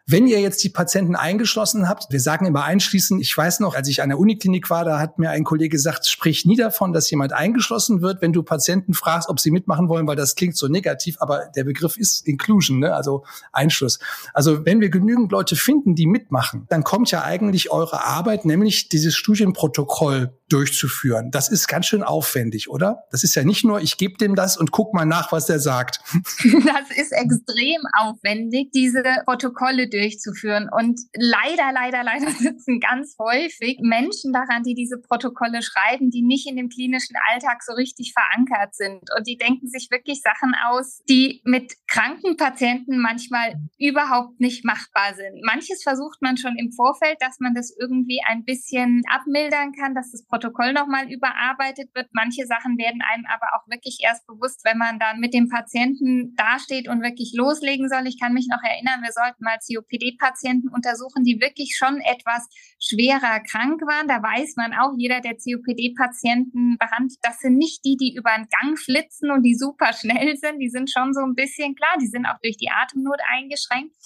Wenn 0.08 0.28
ihr 0.28 0.40
jetzt 0.40 0.62
die 0.62 0.68
Patienten 0.68 1.16
eingeschlossen 1.16 1.88
habt, 1.88 2.06
wir 2.10 2.20
sagen 2.20 2.46
immer 2.46 2.62
einschließen, 2.62 3.18
ich 3.20 3.36
weiß 3.36 3.58
noch, 3.58 3.74
als 3.74 3.88
ich 3.88 4.02
an 4.02 4.08
der 4.08 4.18
Uniklinik 4.18 4.70
war, 4.70 4.84
da 4.84 5.00
hat 5.00 5.18
mir 5.18 5.30
ein 5.30 5.42
Kollege 5.42 5.70
gesagt, 5.70 6.06
sprich 6.06 6.46
nie 6.46 6.56
davon, 6.56 6.92
dass 6.92 7.10
jemand 7.10 7.32
eingeschlossen 7.32 8.02
wird, 8.02 8.22
wenn 8.22 8.32
du 8.32 8.44
Patienten 8.44 8.94
fragst, 8.94 9.28
ob 9.28 9.40
sie 9.40 9.50
mitmachen 9.50 9.88
wollen, 9.88 10.06
weil 10.06 10.14
das 10.14 10.36
klingt 10.36 10.56
so 10.56 10.68
negativ, 10.68 11.16
aber 11.18 11.50
der 11.56 11.64
Begriff 11.64 11.96
ist 11.96 12.26
Inclusion, 12.26 12.78
ne? 12.78 12.94
also 12.94 13.24
Einschluss. 13.52 13.98
Also 14.32 14.64
wenn 14.64 14.80
wir 14.80 14.90
genügend 14.90 15.32
Leute 15.32 15.56
finden, 15.56 15.96
die 15.96 16.06
mitmachen, 16.06 16.66
dann 16.68 16.84
kommt 16.84 17.10
ja 17.10 17.24
eigentlich 17.24 17.72
eure 17.72 18.04
Arbeit, 18.04 18.44
nämlich 18.44 18.88
dieses 18.88 19.16
Studienprotokoll 19.16 20.32
durchzuführen. 20.48 21.30
Das 21.32 21.48
ist 21.48 21.66
ganz 21.66 21.86
schön 21.86 22.04
aufwendig, 22.04 22.70
oder? 22.70 23.04
Das 23.10 23.24
ist 23.24 23.34
ja 23.34 23.42
nicht 23.42 23.64
nur, 23.64 23.80
ich 23.80 23.96
gebe 23.96 24.16
dem 24.18 24.36
das 24.36 24.56
und 24.56 24.70
guck 24.70 24.94
mal 24.94 25.04
nach, 25.04 25.32
was 25.32 25.46
der 25.46 25.58
sagt. 25.58 26.00
Das 26.66 26.90
ist 26.96 27.12
extrem 27.12 27.80
aufwendig, 27.98 28.70
diese 28.72 29.02
Protokolle 29.36 29.88
durchzuführen. 29.88 30.68
Und 30.72 30.98
leider, 31.14 31.72
leider, 31.72 32.02
leider 32.02 32.30
sitzen 32.30 32.80
ganz 32.80 33.16
häufig 33.18 33.78
Menschen 33.82 34.32
daran, 34.32 34.62
die 34.62 34.74
diese 34.74 34.98
Protokolle 34.98 35.62
schreiben, 35.62 36.10
die 36.10 36.22
nicht 36.22 36.48
in 36.48 36.56
dem 36.56 36.68
klinischen 36.68 37.16
Alltag 37.30 37.62
so 37.62 37.74
richtig 37.74 38.14
verankert 38.14 38.74
sind. 38.74 39.02
Und 39.16 39.26
die 39.26 39.36
denken 39.36 39.68
sich 39.68 39.88
wirklich 39.90 40.22
Sachen 40.22 40.54
aus, 40.68 41.02
die 41.08 41.42
mit 41.44 41.74
kranken 41.86 42.36
Patienten 42.36 42.98
manchmal 42.98 43.56
überhaupt 43.78 44.40
nicht 44.40 44.64
machbar 44.64 45.14
sind. 45.14 45.42
Manches 45.44 45.82
versucht 45.82 46.22
man 46.22 46.36
schon 46.36 46.56
im 46.56 46.72
Vorfeld, 46.72 47.16
dass 47.20 47.38
man 47.40 47.54
das 47.54 47.74
irgendwie 47.78 48.20
ein 48.26 48.44
bisschen 48.44 49.02
abmildern 49.10 49.72
kann, 49.72 49.94
dass 49.94 50.12
das 50.12 50.24
Protokoll 50.24 50.72
nochmal 50.72 51.10
überarbeitet 51.12 51.90
wird. 51.94 52.08
Manche 52.12 52.46
Sachen 52.46 52.78
werden 52.78 53.02
einem 53.02 53.26
aber 53.26 53.48
auch 53.54 53.68
wirklich 53.68 53.98
erst 54.02 54.26
bewusst, 54.26 54.64
wenn 54.64 54.78
man 54.78 54.98
dann 54.98 55.20
mit 55.20 55.34
dem 55.34 55.48
Patienten 55.48 56.34
dasteht 56.36 56.88
und 56.88 57.02
wirklich 57.02 57.34
loslegen 57.36 57.88
soll. 57.88 58.06
Ich 58.06 58.18
kann 58.18 58.32
mich 58.32 58.48
noch 58.50 58.62
erinnern, 58.62 59.02
wir 59.02 59.12
sollten 59.16 59.44
mal 59.44 59.56
COPD-Patienten 59.58 60.68
untersuchen, 60.68 61.24
die 61.24 61.40
wirklich 61.40 61.76
schon 61.76 62.00
etwas 62.04 62.46
schwerer 62.78 63.40
krank 63.40 63.80
waren. 63.88 64.08
Da 64.08 64.22
weiß 64.22 64.56
man 64.56 64.74
auch, 64.74 64.92
jeder 64.96 65.20
der 65.20 65.36
COPD-Patienten 65.40 66.76
behandelt, 66.76 67.18
das 67.22 67.40
sind 67.40 67.56
nicht 67.56 67.84
die, 67.84 67.96
die 67.96 68.14
über 68.14 68.32
einen 68.32 68.48
Gang 68.60 68.78
flitzen 68.78 69.30
und 69.30 69.42
die 69.42 69.54
super 69.54 69.92
schnell 69.92 70.36
sind. 70.36 70.60
Die 70.60 70.70
sind 70.70 70.90
schon 70.90 71.14
so 71.14 71.20
ein 71.20 71.34
bisschen 71.34 71.74
klar, 71.74 71.96
die 72.00 72.08
sind 72.08 72.26
auch 72.26 72.38
durch 72.42 72.56
die 72.56 72.70
Atemnot 72.70 73.20
eingeschränkt. 73.32 73.96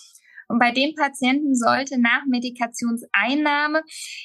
Und 0.50 0.58
bei 0.58 0.72
den 0.72 0.96
Patienten 0.96 1.54
sollte 1.54 2.00
nach 2.00 2.26
Medikationseinnahme 2.26 3.82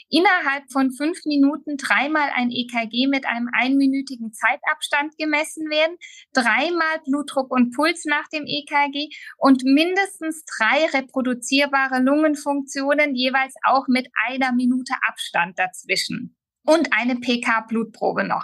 innerhalb 0.09 0.71
von 0.71 0.91
fünf 0.91 1.19
Minuten 1.25 1.77
dreimal 1.77 2.29
ein 2.33 2.49
EKG 2.49 3.05
mit 3.07 3.27
einem 3.27 3.47
einminütigen 3.53 4.33
Zeitabstand 4.33 5.15
gemessen 5.19 5.69
werden, 5.69 5.97
dreimal 6.33 6.99
Blutdruck 7.05 7.51
und 7.51 7.75
Puls 7.75 8.05
nach 8.05 8.27
dem 8.29 8.45
EKG 8.47 9.09
und 9.37 9.63
mindestens 9.65 10.43
drei 10.45 10.85
reproduzierbare 10.97 12.01
Lungenfunktionen 12.01 13.13
jeweils 13.13 13.53
auch 13.63 13.87
mit 13.87 14.07
einer 14.27 14.51
Minute 14.51 14.95
Abstand 15.07 15.59
dazwischen 15.59 16.34
und 16.65 16.91
eine 16.91 17.15
PK-Blutprobe 17.15 18.23
noch. 18.23 18.43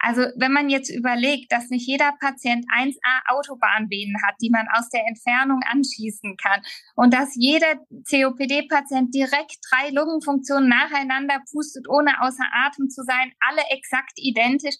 Also 0.00 0.22
wenn 0.36 0.52
man 0.52 0.68
jetzt 0.68 0.90
überlegt, 0.90 1.52
dass 1.52 1.70
nicht 1.70 1.86
jeder 1.86 2.12
Patient 2.20 2.64
1A 2.74 3.28
Autobahnvenen 3.28 4.16
hat, 4.26 4.36
die 4.40 4.50
man 4.50 4.66
aus 4.76 4.88
der 4.90 5.06
Entfernung 5.06 5.60
anschießen 5.70 6.36
kann 6.36 6.62
und 6.94 7.14
dass 7.14 7.34
jeder 7.34 7.76
COPD-Patient 8.10 9.14
direkt 9.14 9.58
drei 9.70 9.90
Lungenfunktionen 9.90 10.68
nacheinander 10.68 11.40
pustet, 11.50 11.88
ohne 11.88 12.22
außer 12.22 12.44
Atem 12.52 12.88
zu 12.88 13.02
sein, 13.02 13.32
alle 13.40 13.62
exakt 13.70 14.14
identisch, 14.16 14.76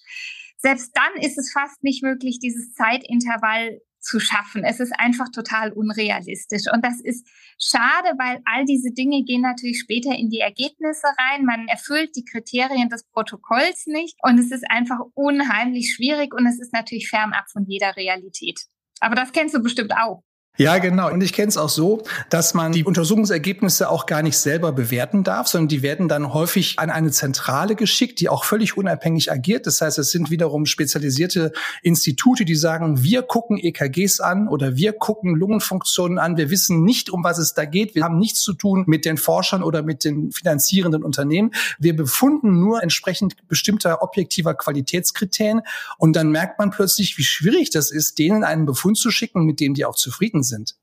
selbst 0.57 0.97
dann 0.97 1.23
ist 1.23 1.39
es 1.39 1.53
fast 1.53 1.85
nicht 1.85 2.03
möglich, 2.03 2.41
dieses 2.41 2.73
Zeitintervall 2.75 3.81
zu 4.09 4.21
schaffen. 4.21 4.65
Es 4.65 4.81
ist 4.81 4.93
einfach 4.99 5.29
total 5.31 5.73
unrealistisch. 5.73 6.65
Und 6.73 6.85
das 6.85 7.01
ist 7.01 7.29
schade, 7.61 8.17
weil 8.19 8.41
all 8.47 8.65
diese 8.65 8.91
Dinge 8.93 9.23
gehen 9.25 9.43
natürlich 9.43 9.81
später 9.81 10.15
in 10.17 10.31
die 10.31 10.41
Ergebnisse 10.41 11.07
rein. 11.19 11.45
Man 11.45 11.69
erfüllt 11.69 12.17
die 12.17 12.25
Kriterien 12.25 12.89
des 12.89 13.05
Protokolls 13.05 13.87
nicht. 13.87 14.17
Und 14.23 14.39
es 14.39 14.51
ist 14.51 14.65
einfach 14.71 14.99
unheimlich 15.15 15.95
schwierig 15.95 16.35
und 16.35 16.47
es 16.47 16.59
ist 16.59 16.73
natürlich 16.73 17.09
fernab 17.09 17.51
von 17.51 17.65
jeder 17.67 17.97
Realität. 17.97 18.61
Aber 19.01 19.15
das 19.15 19.33
kennst 19.33 19.55
du 19.55 19.61
bestimmt 19.63 19.93
auch. 19.93 20.23
Ja, 20.61 20.79
genau. 20.79 21.09
Und 21.13 21.23
ich 21.23 21.33
kenne 21.33 21.51
es 21.51 21.57
auch 21.57 21.69
so, 21.69 22.03
dass 22.31 22.53
man 22.53 22.73
die 22.73 22.83
Untersuchungsergebnisse 22.83 23.89
auch 23.89 24.07
gar 24.07 24.23
nicht 24.23 24.37
selber 24.37 24.73
bewerten 24.73 25.23
darf, 25.23 25.47
sondern 25.47 25.69
die 25.69 25.83
werden 25.83 26.09
dann 26.09 26.35
häufig 26.35 26.81
an 26.81 26.91
eine 26.91 27.13
Zentrale 27.13 27.77
geschickt, 27.77 28.19
die 28.19 28.29
auch 28.29 28.43
völlig 28.43 28.77
unabhängig 28.77 29.31
agiert. 29.31 29.69
Das 29.69 29.81
heißt, 29.81 30.01
es 30.01 30.11
sind 30.11 30.33
wiederum 30.33 30.67
spezialisierte 30.67 31.53
Institute, 31.85 32.45
die 32.45 32.57
sagen, 32.57 33.05
wir 33.05 33.23
gucken 33.23 33.57
EKGs 33.57 34.19
an 34.19 34.49
oder 34.49 34.75
wir 34.75 34.95
gucken 34.95 35.37
Lungenfunktionen 35.37 36.19
an. 36.19 36.37
Wir 36.37 36.51
wissen 36.51 36.83
nicht, 36.83 37.09
um 37.09 37.23
was 37.23 37.39
es 37.39 37.55
da 37.55 37.65
geht. 37.65 37.95
Wir 37.95 38.03
haben 38.03 38.19
nichts 38.19 38.41
zu 38.41 38.53
tun 38.53 38.83
mit 38.89 39.05
den 39.05 39.17
Forschern 39.17 39.63
oder 39.63 39.85
mit 39.85 40.03
den 40.03 40.33
finanzierenden 40.33 41.05
Unternehmen. 41.05 41.53
Wir 41.79 41.95
befunden 41.95 42.59
nur 42.59 42.83
entsprechend 42.83 43.37
bestimmter 43.47 44.03
objektiver 44.03 44.55
Qualitätskriterien. 44.55 45.61
Und 45.99 46.17
dann 46.17 46.33
merkt 46.33 46.59
man 46.59 46.71
plötzlich, 46.71 47.17
wie 47.17 47.23
schwierig 47.23 47.71
das 47.71 47.93
ist, 47.93 48.19
denen 48.19 48.43
einen 48.43 48.67
Befund 48.67 48.99
zu 48.99 49.13
schicken, 49.13 49.45
mit 49.45 49.61
dem 49.61 49.75
die 49.75 49.85
auch 49.85 49.95
zufrieden 49.95 50.43
sind 50.43 50.48
sind. 50.49 50.75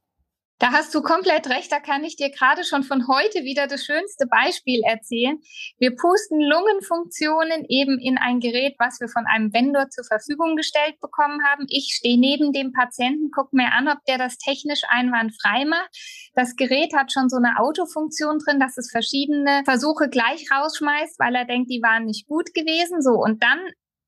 Da 0.57 0.71
hast 0.71 0.95
du 0.95 1.01
komplett 1.01 1.49
recht. 1.49 1.69
Da 1.69 1.81
kann 1.81 2.05
ich 2.05 2.15
dir 2.15 2.29
gerade 2.29 2.63
schon 2.63 2.83
von 2.83 3.09
heute 3.09 3.43
wieder 3.43 3.67
das 3.67 3.83
schönste 3.83 4.25
Beispiel 4.25 4.83
erzählen. 4.83 5.37
Wir 5.79 5.93
pusten 5.95 6.39
Lungenfunktionen 6.39 7.65
eben 7.67 7.99
in 7.99 8.17
ein 8.17 8.39
Gerät, 8.39 8.75
was 8.79 9.01
wir 9.01 9.09
von 9.09 9.25
einem 9.27 9.51
Vendor 9.51 9.89
zur 9.89 10.05
Verfügung 10.05 10.55
gestellt 10.55 10.97
bekommen 11.01 11.43
haben. 11.45 11.65
Ich 11.67 11.93
stehe 11.97 12.17
neben 12.17 12.53
dem 12.53 12.71
Patienten, 12.71 13.31
gucke 13.31 13.53
mir 13.53 13.73
an, 13.73 13.89
ob 13.89 13.97
der 14.07 14.17
das 14.17 14.37
technisch 14.37 14.83
einwandfrei 14.87 15.65
macht. 15.65 15.89
Das 16.35 16.55
Gerät 16.55 16.93
hat 16.95 17.11
schon 17.11 17.27
so 17.27 17.35
eine 17.35 17.59
Autofunktion 17.59 18.39
drin, 18.39 18.59
dass 18.61 18.77
es 18.77 18.89
verschiedene 18.89 19.63
Versuche 19.65 20.07
gleich 20.07 20.49
rausschmeißt, 20.51 21.19
weil 21.19 21.35
er 21.35 21.45
denkt, 21.45 21.69
die 21.69 21.81
waren 21.81 22.05
nicht 22.05 22.27
gut 22.27 22.53
gewesen. 22.53 23.01
So. 23.01 23.11
Und 23.11 23.43
dann 23.43 23.59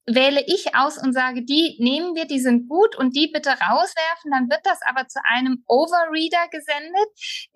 wähle 0.07 0.41
ich 0.47 0.73
aus 0.73 0.97
und 0.97 1.11
sage, 1.11 1.43
die 1.43 1.75
nehmen 1.79 2.15
wir, 2.15 2.25
die 2.25 2.39
sind 2.39 2.69
gut 2.69 2.97
und 2.97 3.15
die 3.15 3.27
bitte 3.27 3.49
rauswerfen, 3.49 4.31
dann 4.31 4.49
wird 4.49 4.61
das 4.63 4.79
aber 4.87 5.07
zu 5.07 5.19
einem 5.25 5.63
Overreader 5.67 6.47
gesendet, 6.49 7.07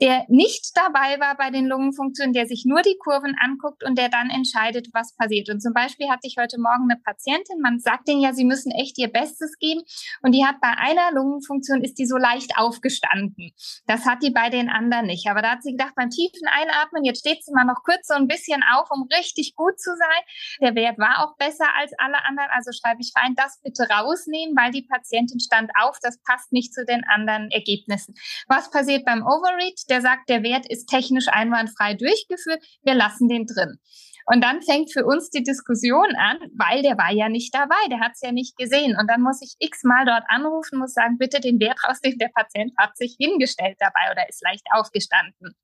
der 0.01 0.25
nicht 0.27 0.72
dabei 0.75 1.20
war 1.20 1.38
bei 1.38 1.50
den 1.50 1.65
Lungenfunktionen, 1.65 2.34
der 2.34 2.46
sich 2.46 2.65
nur 2.65 2.81
die 2.81 2.98
Kurven 3.00 3.36
anguckt 3.39 3.84
und 3.86 3.98
der 3.98 4.10
dann 4.10 4.29
entscheidet, 4.29 4.89
was 4.93 5.15
passiert. 5.15 5.50
Und 5.50 5.62
zum 5.62 5.74
Beispiel 5.74 6.10
hatte 6.10 6.27
ich 6.27 6.36
heute 6.38 6.60
Morgen 6.60 6.91
eine 6.91 7.00
Patientin, 7.01 7.62
man 7.62 7.79
sagt 7.79 8.10
denen 8.10 8.22
ja, 8.22 8.34
sie 8.34 8.46
müssen 8.46 8.72
echt 8.72 8.98
ihr 8.98 9.08
Bestes 9.08 9.58
geben 9.58 9.81
und 10.22 10.34
die 10.34 10.46
hat 10.46 10.60
bei 10.60 10.75
einer 10.77 11.12
Lungenfunktion 11.13 11.81
ist 11.84 12.00
die 12.00 12.05
so 12.05 12.17
leicht 12.17 12.58
aufgestanden. 12.58 13.51
Das 13.88 14.05
hat 14.05 14.24
die 14.24 14.31
bei 14.31 14.50
den 14.50 14.70
anderen 14.70 15.05
nicht. 15.05 15.27
Aber 15.29 15.41
da 15.41 15.51
hat 15.51 15.63
sie 15.63 15.72
gedacht, 15.72 15.93
beim 15.96 16.10
tiefen 16.10 16.48
Einatmen, 16.48 17.05
jetzt 17.05 17.20
steht 17.20 17.46
sie 17.46 17.53
mal 17.53 17.63
noch 17.63 17.84
kurz 17.84 18.08
so 18.08 18.13
ein 18.13 18.27
bisschen 18.27 18.62
auf, 18.75 18.89
um 18.91 19.08
richtig 19.17 19.55
gut 19.55 19.79
zu 19.79 19.91
sein. 19.96 20.22
Der 20.62 20.75
Wert 20.75 20.98
war 21.00 21.24
auch 21.24 21.38
besser 21.38 21.67
als 21.79 21.93
alle 21.98 22.24
anderen 22.25 22.40
anderen, 22.41 22.57
also 22.57 22.71
schreibe 22.71 23.01
ich 23.01 23.12
rein, 23.15 23.36
das 23.36 23.60
bitte 23.63 23.88
rausnehmen, 23.89 24.55
weil 24.55 24.71
die 24.71 24.88
Patientin 24.88 25.39
stand 25.39 25.71
auf, 25.79 25.98
das 26.01 26.19
passt 26.24 26.51
nicht 26.51 26.74
zu 26.74 26.86
den 26.86 27.03
anderen 27.05 27.50
Ergebnissen. 27.51 28.15
Was 28.48 28.69
passiert 28.71 29.05
beim 29.05 29.24
Overread? 29.24 29.89
Der 29.89 30.01
sagt, 30.01 30.29
der 30.29 30.43
Wert 30.43 30.65
ist 30.69 30.88
technisch 30.88 31.27
einwandfrei 31.27 31.93
durchgeführt, 31.93 32.63
wir 32.83 32.95
lassen 32.95 33.27
den 33.27 33.45
drin. 33.45 33.79
Und 34.27 34.43
dann 34.43 34.62
fängt 34.62 34.93
für 34.93 35.03
uns 35.03 35.29
die 35.31 35.43
Diskussion 35.43 36.15
an, 36.15 36.38
weil 36.55 36.83
der 36.83 36.98
war 36.98 37.12
ja 37.12 37.27
nicht 37.27 37.53
dabei, 37.55 37.88
der 37.89 38.00
hat 38.00 38.12
es 38.13 38.21
ja 38.21 38.31
nicht 38.31 38.55
gesehen. 38.55 38.95
Und 38.98 39.10
dann 39.10 39.21
muss 39.21 39.41
ich 39.41 39.55
x-mal 39.57 40.05
dort 40.05 40.24
anrufen, 40.27 40.77
muss 40.77 40.93
sagen, 40.93 41.17
bitte 41.17 41.39
den 41.39 41.60
Wert 41.60 41.79
rausnehmen, 41.88 42.19
der 42.19 42.29
Patient 42.29 42.71
hat 42.77 42.95
sich 42.95 43.15
hingestellt 43.19 43.77
dabei 43.79 44.12
oder 44.12 44.29
ist 44.29 44.43
leicht 44.43 44.65
aufgestanden. 44.71 45.55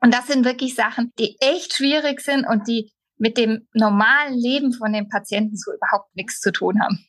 Und 0.00 0.14
das 0.14 0.26
sind 0.26 0.44
wirklich 0.44 0.74
Sachen, 0.74 1.12
die 1.18 1.36
echt 1.40 1.74
schwierig 1.74 2.20
sind 2.20 2.46
und 2.46 2.68
die 2.68 2.90
mit 3.18 3.38
dem 3.38 3.66
normalen 3.74 4.34
Leben 4.34 4.72
von 4.72 4.92
den 4.92 5.08
Patienten 5.08 5.56
so 5.56 5.72
überhaupt 5.72 6.14
nichts 6.14 6.40
zu 6.40 6.52
tun 6.52 6.80
haben. 6.80 7.06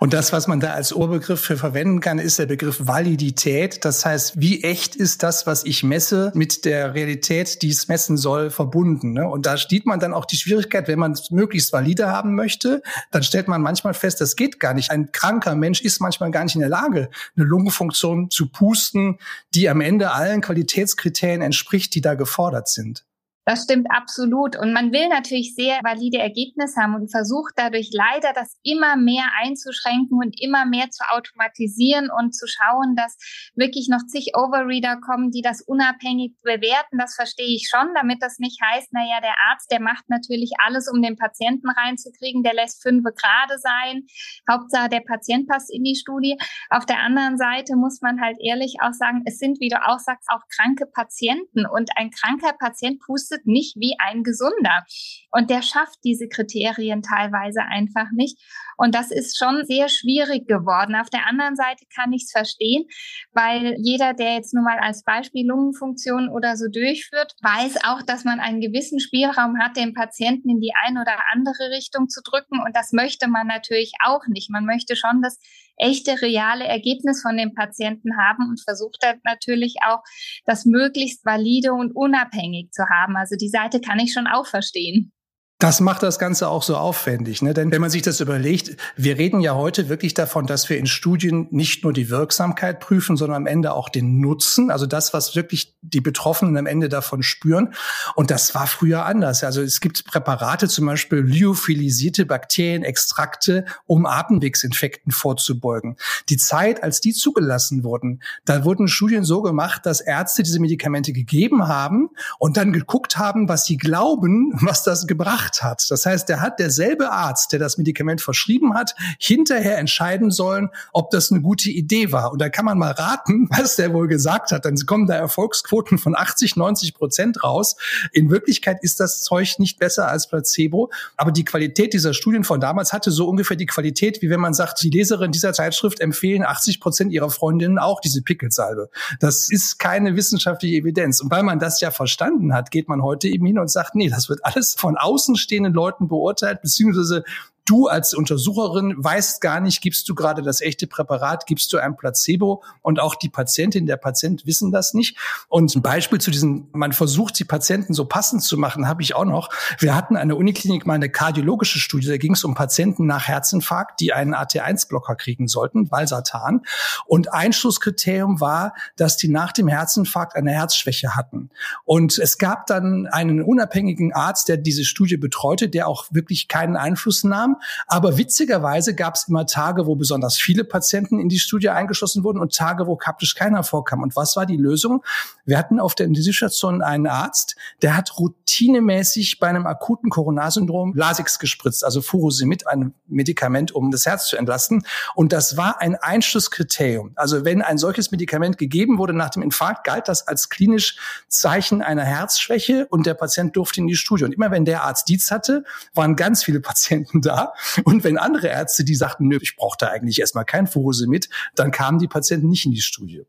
Und 0.00 0.12
das, 0.12 0.32
was 0.32 0.46
man 0.46 0.60
da 0.60 0.74
als 0.74 0.92
Urbegriff 0.92 1.40
für 1.40 1.56
verwenden 1.56 1.98
kann, 1.98 2.20
ist 2.20 2.38
der 2.38 2.46
Begriff 2.46 2.86
Validität. 2.86 3.84
Das 3.84 4.06
heißt, 4.06 4.40
wie 4.40 4.62
echt 4.62 4.94
ist 4.94 5.24
das, 5.24 5.44
was 5.44 5.64
ich 5.64 5.82
messe, 5.82 6.30
mit 6.36 6.64
der 6.64 6.94
Realität, 6.94 7.62
die 7.62 7.70
es 7.70 7.88
messen 7.88 8.16
soll, 8.16 8.50
verbunden. 8.50 9.12
Ne? 9.12 9.28
Und 9.28 9.44
da 9.44 9.56
sieht 9.56 9.86
man 9.86 9.98
dann 9.98 10.14
auch 10.14 10.24
die 10.24 10.36
Schwierigkeit, 10.36 10.86
wenn 10.86 11.00
man 11.00 11.12
es 11.12 11.32
möglichst 11.32 11.72
valide 11.72 12.12
haben 12.12 12.36
möchte, 12.36 12.80
dann 13.10 13.24
stellt 13.24 13.48
man 13.48 13.60
manchmal 13.60 13.92
fest, 13.92 14.20
das 14.20 14.36
geht 14.36 14.60
gar 14.60 14.72
nicht. 14.72 14.92
Ein 14.92 15.10
kranker 15.10 15.56
Mensch 15.56 15.80
ist 15.80 16.00
manchmal 16.00 16.30
gar 16.30 16.44
nicht 16.44 16.54
in 16.54 16.60
der 16.60 16.70
Lage, 16.70 17.10
eine 17.36 17.46
Lungenfunktion 17.46 18.30
zu 18.30 18.52
pusten, 18.52 19.18
die 19.52 19.68
am 19.68 19.80
Ende 19.80 20.12
allen 20.12 20.42
Qualitätskriterien 20.42 21.42
entspricht, 21.42 21.92
die 21.96 22.02
da 22.02 22.14
gefordert 22.14 22.68
sind. 22.68 23.07
Das 23.48 23.62
stimmt 23.62 23.86
absolut. 23.90 24.56
Und 24.56 24.74
man 24.74 24.92
will 24.92 25.08
natürlich 25.08 25.54
sehr 25.54 25.80
valide 25.82 26.18
Ergebnisse 26.18 26.82
haben 26.82 26.94
und 26.94 27.10
versucht 27.10 27.54
dadurch 27.56 27.88
leider 27.94 28.34
das 28.34 28.58
immer 28.62 28.94
mehr 28.98 29.24
einzuschränken 29.40 30.18
und 30.18 30.38
immer 30.38 30.66
mehr 30.66 30.90
zu 30.90 31.02
automatisieren 31.08 32.10
und 32.10 32.34
zu 32.34 32.46
schauen, 32.46 32.94
dass 32.94 33.16
wirklich 33.56 33.88
noch 33.88 34.04
zig 34.06 34.32
Overreader 34.36 35.00
kommen, 35.00 35.30
die 35.30 35.40
das 35.40 35.62
unabhängig 35.62 36.34
bewerten. 36.42 36.98
Das 36.98 37.14
verstehe 37.14 37.56
ich 37.56 37.70
schon, 37.72 37.88
damit 37.94 38.20
das 38.20 38.38
nicht 38.38 38.60
heißt, 38.60 38.88
na 38.92 39.00
ja, 39.00 39.22
der 39.22 39.36
Arzt, 39.48 39.72
der 39.72 39.80
macht 39.80 40.04
natürlich 40.10 40.52
alles, 40.62 40.86
um 40.92 41.00
den 41.00 41.16
Patienten 41.16 41.70
reinzukriegen. 41.70 42.42
Der 42.42 42.52
lässt 42.52 42.82
fünf 42.82 43.02
gerade 43.02 43.56
sein. 43.56 44.04
Hauptsache, 44.50 44.90
der 44.90 45.00
Patient 45.00 45.48
passt 45.48 45.72
in 45.72 45.84
die 45.84 45.96
Studie. 45.96 46.36
Auf 46.68 46.84
der 46.84 46.98
anderen 46.98 47.38
Seite 47.38 47.76
muss 47.76 48.02
man 48.02 48.20
halt 48.20 48.36
ehrlich 48.44 48.76
auch 48.82 48.92
sagen, 48.92 49.22
es 49.24 49.38
sind, 49.38 49.58
wie 49.58 49.70
du 49.70 49.80
auch 49.82 50.00
sagst, 50.00 50.28
auch 50.28 50.42
kranke 50.54 50.84
Patienten 50.84 51.64
und 51.64 51.88
ein 51.96 52.10
kranker 52.10 52.52
Patient 52.52 53.00
pustet 53.00 53.37
testet 53.38 53.46
nicht 53.46 53.76
wie 53.76 53.94
ein 53.98 54.22
Gesunder. 54.22 54.84
Und 55.30 55.50
der 55.50 55.62
schafft 55.62 55.98
diese 56.04 56.28
Kriterien 56.28 57.02
teilweise 57.02 57.62
einfach 57.62 58.10
nicht. 58.12 58.38
Und 58.76 58.94
das 58.94 59.10
ist 59.10 59.36
schon 59.36 59.64
sehr 59.64 59.88
schwierig 59.88 60.46
geworden. 60.46 60.94
Auf 60.94 61.10
der 61.10 61.26
anderen 61.26 61.56
Seite 61.56 61.84
kann 61.94 62.12
ich 62.12 62.24
es 62.24 62.30
verstehen, 62.30 62.84
weil 63.32 63.74
jeder, 63.78 64.14
der 64.14 64.34
jetzt 64.34 64.54
nur 64.54 64.62
mal 64.62 64.78
als 64.78 65.02
Beispiel 65.02 65.46
Lungenfunktion 65.46 66.28
oder 66.28 66.56
so 66.56 66.68
durchführt, 66.68 67.34
weiß 67.42 67.84
auch, 67.84 68.02
dass 68.02 68.24
man 68.24 68.40
einen 68.40 68.60
gewissen 68.60 69.00
Spielraum 69.00 69.58
hat, 69.60 69.76
den 69.76 69.94
Patienten 69.94 70.48
in 70.48 70.60
die 70.60 70.72
eine 70.86 71.00
oder 71.00 71.16
andere 71.32 71.70
Richtung 71.70 72.08
zu 72.08 72.20
drücken. 72.22 72.60
Und 72.64 72.76
das 72.76 72.92
möchte 72.92 73.28
man 73.28 73.46
natürlich 73.46 73.92
auch 74.04 74.26
nicht. 74.28 74.50
Man 74.50 74.64
möchte 74.64 74.94
schon 74.94 75.22
das 75.22 75.38
echte, 75.78 76.20
reale 76.22 76.64
Ergebnis 76.64 77.22
von 77.22 77.36
dem 77.36 77.54
Patienten 77.54 78.16
haben 78.16 78.48
und 78.48 78.60
versucht 78.60 78.98
dann 79.00 79.20
natürlich 79.24 79.76
auch, 79.86 80.02
das 80.44 80.64
möglichst 80.64 81.24
valide 81.24 81.72
und 81.72 81.92
unabhängig 81.94 82.70
zu 82.72 82.88
haben. 82.88 83.16
Also 83.16 83.36
die 83.36 83.48
Seite 83.48 83.80
kann 83.80 83.98
ich 83.98 84.12
schon 84.12 84.26
auch 84.26 84.46
verstehen. 84.46 85.12
Das 85.60 85.80
macht 85.80 86.04
das 86.04 86.20
Ganze 86.20 86.46
auch 86.46 86.62
so 86.62 86.76
aufwendig. 86.76 87.42
Ne? 87.42 87.52
Denn 87.52 87.72
wenn 87.72 87.80
man 87.80 87.90
sich 87.90 88.02
das 88.02 88.20
überlegt, 88.20 88.76
wir 88.94 89.18
reden 89.18 89.40
ja 89.40 89.56
heute 89.56 89.88
wirklich 89.88 90.14
davon, 90.14 90.46
dass 90.46 90.70
wir 90.70 90.78
in 90.78 90.86
Studien 90.86 91.48
nicht 91.50 91.82
nur 91.82 91.92
die 91.92 92.10
Wirksamkeit 92.10 92.78
prüfen, 92.78 93.16
sondern 93.16 93.38
am 93.38 93.46
Ende 93.46 93.72
auch 93.72 93.88
den 93.88 94.20
Nutzen, 94.20 94.70
also 94.70 94.86
das, 94.86 95.12
was 95.12 95.34
wirklich 95.34 95.74
die 95.82 96.00
Betroffenen 96.00 96.56
am 96.58 96.66
Ende 96.66 96.88
davon 96.88 97.24
spüren. 97.24 97.74
Und 98.14 98.30
das 98.30 98.54
war 98.54 98.68
früher 98.68 99.04
anders. 99.04 99.42
Also 99.42 99.60
es 99.60 99.80
gibt 99.80 100.04
Präparate, 100.04 100.68
zum 100.68 100.86
Beispiel 100.86 101.18
lyophilisierte 101.18 102.24
Bakterienextrakte, 102.24 103.64
um 103.84 104.06
Atemwegsinfekten 104.06 105.10
vorzubeugen. 105.10 105.96
Die 106.28 106.36
Zeit, 106.36 106.84
als 106.84 107.00
die 107.00 107.12
zugelassen 107.12 107.82
wurden, 107.82 108.22
da 108.44 108.64
wurden 108.64 108.86
Studien 108.86 109.24
so 109.24 109.42
gemacht, 109.42 109.86
dass 109.86 110.00
Ärzte 110.00 110.44
diese 110.44 110.60
Medikamente 110.60 111.12
gegeben 111.12 111.66
haben 111.66 112.10
und 112.38 112.56
dann 112.56 112.72
geguckt 112.72 113.18
haben, 113.18 113.48
was 113.48 113.64
sie 113.64 113.76
glauben, 113.76 114.52
was 114.60 114.84
das 114.84 115.08
gebracht 115.08 115.47
gemacht 115.48 115.62
hat. 115.62 115.84
Das 115.90 116.06
heißt, 116.06 116.28
der 116.28 116.40
hat 116.40 116.58
derselbe 116.58 117.10
Arzt, 117.10 117.52
der 117.52 117.58
das 117.58 117.78
Medikament 117.78 118.20
verschrieben 118.20 118.74
hat, 118.74 118.94
hinterher 119.18 119.78
entscheiden 119.78 120.30
sollen, 120.30 120.70
ob 120.92 121.10
das 121.10 121.30
eine 121.30 121.40
gute 121.40 121.70
Idee 121.70 122.12
war. 122.12 122.32
Und 122.32 122.40
da 122.40 122.48
kann 122.48 122.64
man 122.64 122.78
mal 122.78 122.92
raten, 122.92 123.48
was 123.56 123.76
der 123.76 123.92
wohl 123.92 124.08
gesagt 124.08 124.52
hat. 124.52 124.64
Dann 124.64 124.76
kommen 124.86 125.06
da 125.06 125.14
Erfolgsquoten 125.14 125.98
von 125.98 126.16
80, 126.16 126.56
90 126.56 126.94
Prozent 126.94 127.42
raus. 127.42 127.76
In 128.12 128.30
Wirklichkeit 128.30 128.78
ist 128.82 129.00
das 129.00 129.22
Zeug 129.22 129.58
nicht 129.58 129.78
besser 129.78 130.08
als 130.08 130.28
Placebo. 130.28 130.90
Aber 131.16 131.32
die 131.32 131.44
Qualität 131.44 131.92
dieser 131.92 132.14
Studien 132.14 132.44
von 132.44 132.60
damals 132.60 132.92
hatte 132.92 133.10
so 133.10 133.28
ungefähr 133.28 133.56
die 133.56 133.66
Qualität, 133.66 134.22
wie 134.22 134.30
wenn 134.30 134.40
man 134.40 134.54
sagt, 134.54 134.82
die 134.82 134.90
Leserin 134.90 135.32
dieser 135.32 135.52
Zeitschrift 135.52 136.00
empfehlen 136.00 136.44
80 136.44 136.80
Prozent 136.80 137.12
ihrer 137.12 137.30
Freundinnen 137.30 137.78
auch 137.78 138.00
diese 138.00 138.22
Pickelsalbe. 138.22 138.90
Das 139.20 139.50
ist 139.50 139.78
keine 139.78 140.16
wissenschaftliche 140.16 140.76
Evidenz. 140.76 141.20
Und 141.20 141.30
weil 141.30 141.42
man 141.42 141.58
das 141.58 141.80
ja 141.80 141.90
verstanden 141.90 142.54
hat, 142.54 142.70
geht 142.70 142.88
man 142.88 143.02
heute 143.02 143.28
eben 143.28 143.46
hin 143.46 143.58
und 143.58 143.70
sagt, 143.70 143.94
nee, 143.94 144.08
das 144.08 144.28
wird 144.28 144.44
alles 144.44 144.74
von 144.74 144.96
außen 144.96 145.36
außenstehenden 145.38 145.72
Leuten 145.72 146.08
beurteilt, 146.08 146.62
beziehungsweise 146.62 147.24
du 147.68 147.86
als 147.86 148.14
Untersucherin 148.14 148.94
weißt 148.96 149.40
gar 149.40 149.60
nicht, 149.60 149.80
gibst 149.80 150.08
du 150.08 150.14
gerade 150.14 150.42
das 150.42 150.60
echte 150.60 150.86
Präparat, 150.86 151.46
gibst 151.46 151.72
du 151.72 151.78
ein 151.78 151.96
Placebo 151.96 152.62
und 152.82 153.00
auch 153.00 153.14
die 153.14 153.28
Patientin, 153.28 153.86
der 153.86 153.96
Patient 153.96 154.46
wissen 154.46 154.72
das 154.72 154.94
nicht. 154.94 155.16
Und 155.48 155.74
ein 155.74 155.82
Beispiel 155.82 156.20
zu 156.20 156.30
diesen, 156.30 156.68
man 156.72 156.92
versucht 156.92 157.38
die 157.38 157.44
Patienten 157.44 157.94
so 157.94 158.06
passend 158.06 158.42
zu 158.42 158.56
machen, 158.56 158.88
habe 158.88 159.02
ich 159.02 159.14
auch 159.14 159.24
noch. 159.24 159.50
Wir 159.78 159.94
hatten 159.94 160.14
der 160.14 160.36
Uniklinik 160.36 160.86
mal 160.86 160.94
eine 160.94 161.10
kardiologische 161.10 161.78
Studie, 161.78 162.08
da 162.08 162.16
ging 162.16 162.32
es 162.32 162.44
um 162.44 162.54
Patienten 162.54 163.06
nach 163.06 163.28
Herzinfarkt, 163.28 164.00
die 164.00 164.12
einen 164.12 164.34
AT1-Blocker 164.34 165.16
kriegen 165.16 165.48
sollten, 165.48 165.90
Valsartan. 165.90 166.62
Und 167.06 167.32
Einschlusskriterium 167.32 168.40
war, 168.40 168.74
dass 168.96 169.16
die 169.16 169.28
nach 169.28 169.52
dem 169.52 169.68
Herzinfarkt 169.68 170.36
eine 170.36 170.52
Herzschwäche 170.52 171.16
hatten. 171.16 171.50
Und 171.84 172.18
es 172.18 172.38
gab 172.38 172.66
dann 172.66 173.06
einen 173.06 173.42
unabhängigen 173.42 174.12
Arzt, 174.12 174.48
der 174.48 174.56
diese 174.56 174.84
Studie 174.84 175.16
betreute, 175.16 175.68
der 175.68 175.88
auch 175.88 176.06
wirklich 176.10 176.48
keinen 176.48 176.76
Einfluss 176.76 177.24
nahm. 177.24 177.56
Aber 177.86 178.18
witzigerweise 178.18 178.94
gab 178.94 179.14
es 179.14 179.28
immer 179.28 179.46
Tage, 179.46 179.86
wo 179.86 179.96
besonders 179.96 180.36
viele 180.36 180.64
Patienten 180.64 181.18
in 181.18 181.28
die 181.28 181.38
Studie 181.38 181.70
eingeschlossen 181.70 182.24
wurden 182.24 182.40
und 182.40 182.54
Tage, 182.54 182.86
wo 182.86 182.96
praktisch 182.96 183.34
keiner 183.34 183.62
vorkam. 183.62 184.02
Und 184.02 184.16
was 184.16 184.36
war 184.36 184.46
die 184.46 184.56
Lösung? 184.56 185.04
Wir 185.44 185.58
hatten 185.58 185.80
auf 185.80 185.94
der 185.94 186.06
Intensivstation 186.06 186.82
einen 186.82 187.06
Arzt, 187.06 187.56
der 187.82 187.96
hat 187.96 188.18
routinemäßig 188.18 189.38
bei 189.38 189.48
einem 189.48 189.66
akuten 189.66 190.10
Coronarsyndrom 190.10 190.94
Lasix 190.94 191.38
gespritzt, 191.38 191.84
also 191.84 192.00
Furosemid, 192.02 192.66
ein 192.66 192.94
Medikament, 193.06 193.72
um 193.72 193.90
das 193.90 194.06
Herz 194.06 194.26
zu 194.26 194.36
entlasten. 194.36 194.84
Und 195.14 195.32
das 195.32 195.56
war 195.56 195.80
ein 195.80 195.96
Einschlusskriterium. 195.96 197.12
Also 197.16 197.44
wenn 197.44 197.62
ein 197.62 197.78
solches 197.78 198.10
Medikament 198.10 198.58
gegeben 198.58 198.98
wurde 198.98 199.12
nach 199.12 199.30
dem 199.30 199.42
Infarkt, 199.42 199.84
galt 199.84 200.08
das 200.08 200.26
als 200.26 200.48
klinisch 200.48 200.96
Zeichen 201.28 201.82
einer 201.82 202.04
Herzschwäche 202.04 202.86
und 202.90 203.06
der 203.06 203.14
Patient 203.14 203.56
durfte 203.56 203.80
in 203.80 203.86
die 203.86 203.96
Studie. 203.96 204.24
Und 204.24 204.32
immer 204.32 204.50
wenn 204.50 204.64
der 204.64 204.82
Arzt 204.82 205.08
Dietz 205.08 205.30
hatte, 205.30 205.64
waren 205.94 206.16
ganz 206.16 206.44
viele 206.44 206.60
Patienten 206.60 207.20
da 207.20 207.47
und 207.84 208.04
wenn 208.04 208.18
andere 208.18 208.48
Ärzte, 208.48 208.84
die 208.84 208.94
sagten, 208.94 209.28
nö, 209.28 209.38
ich 209.40 209.56
brauche 209.56 209.76
da 209.78 209.88
eigentlich 209.88 210.20
erstmal 210.20 210.44
kein 210.44 210.66
Furosemid, 210.66 211.28
dann 211.54 211.70
kamen 211.70 211.98
die 211.98 212.08
Patienten 212.08 212.48
nicht 212.48 212.66
in 212.66 212.72
die 212.72 212.80
Studie. 212.80 213.22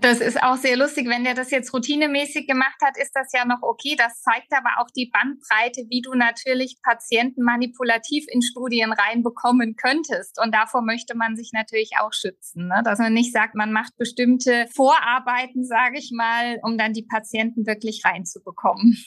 Das 0.00 0.20
ist 0.20 0.42
auch 0.42 0.56
sehr 0.56 0.76
lustig. 0.76 1.08
Wenn 1.08 1.24
der 1.24 1.34
das 1.34 1.50
jetzt 1.50 1.72
routinemäßig 1.72 2.46
gemacht 2.46 2.76
hat, 2.82 2.96
ist 2.96 3.12
das 3.14 3.32
ja 3.32 3.44
noch 3.44 3.62
okay. 3.62 3.96
Das 3.96 4.20
zeigt 4.22 4.52
aber 4.52 4.80
auch 4.80 4.90
die 4.94 5.10
Bandbreite, 5.12 5.86
wie 5.88 6.02
du 6.02 6.14
natürlich 6.14 6.78
Patienten 6.82 7.42
manipulativ 7.42 8.26
in 8.28 8.42
Studien 8.42 8.92
reinbekommen 8.92 9.76
könntest. 9.76 10.40
Und 10.42 10.54
davor 10.54 10.82
möchte 10.82 11.16
man 11.16 11.36
sich 11.36 11.50
natürlich 11.52 11.92
auch 12.00 12.12
schützen. 12.12 12.68
Ne? 12.68 12.82
Dass 12.84 12.98
man 12.98 13.12
nicht 13.12 13.32
sagt, 13.32 13.54
man 13.54 13.72
macht 13.72 13.96
bestimmte 13.96 14.66
Vorarbeiten, 14.74 15.64
sage 15.64 15.98
ich 15.98 16.10
mal, 16.12 16.58
um 16.62 16.78
dann 16.78 16.92
die 16.92 17.06
Patienten 17.06 17.66
wirklich 17.66 18.02
reinzubekommen. 18.04 18.98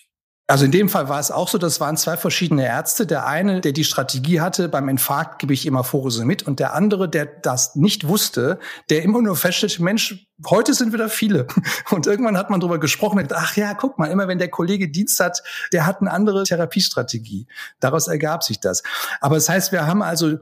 Also 0.49 0.63
in 0.63 0.71
dem 0.71 0.87
Fall 0.87 1.09
war 1.09 1.19
es 1.19 1.29
auch 1.29 1.49
so, 1.49 1.57
das 1.57 1.81
waren 1.81 1.97
zwei 1.97 2.15
verschiedene 2.15 2.65
Ärzte. 2.65 3.05
Der 3.05 3.27
eine, 3.27 3.59
der 3.59 3.73
die 3.73 3.83
Strategie 3.83 4.39
hatte, 4.39 4.69
beim 4.69 4.87
Infarkt 4.87 5.39
gebe 5.39 5.53
ich 5.53 5.65
immer 5.65 5.85
mit, 6.23 6.43
und 6.43 6.59
der 6.59 6.73
andere, 6.73 7.09
der 7.09 7.25
das 7.25 7.75
nicht 7.75 8.07
wusste, 8.07 8.57
der 8.89 9.03
immer 9.03 9.21
nur 9.21 9.35
feststellte, 9.35 9.83
Mensch, 9.83 10.25
heute 10.49 10.73
sind 10.73 10.93
wieder 10.93 11.09
viele. 11.09 11.47
Und 11.89 12.07
irgendwann 12.07 12.37
hat 12.37 12.49
man 12.49 12.61
darüber 12.61 12.79
gesprochen, 12.79 13.19
und 13.19 13.33
ach 13.33 13.57
ja, 13.57 13.73
guck 13.73 13.97
mal, 13.97 14.05
immer 14.05 14.27
wenn 14.27 14.37
der 14.37 14.49
Kollege 14.49 14.89
Dienst 14.89 15.19
hat, 15.19 15.41
der 15.73 15.85
hat 15.85 15.99
eine 15.99 16.11
andere 16.11 16.43
Therapiestrategie. 16.43 17.47
Daraus 17.79 18.07
ergab 18.07 18.43
sich 18.43 18.59
das. 18.59 18.83
Aber 19.19 19.35
das 19.35 19.49
heißt, 19.49 19.71
wir 19.71 19.85
haben 19.85 20.01
also 20.01 20.37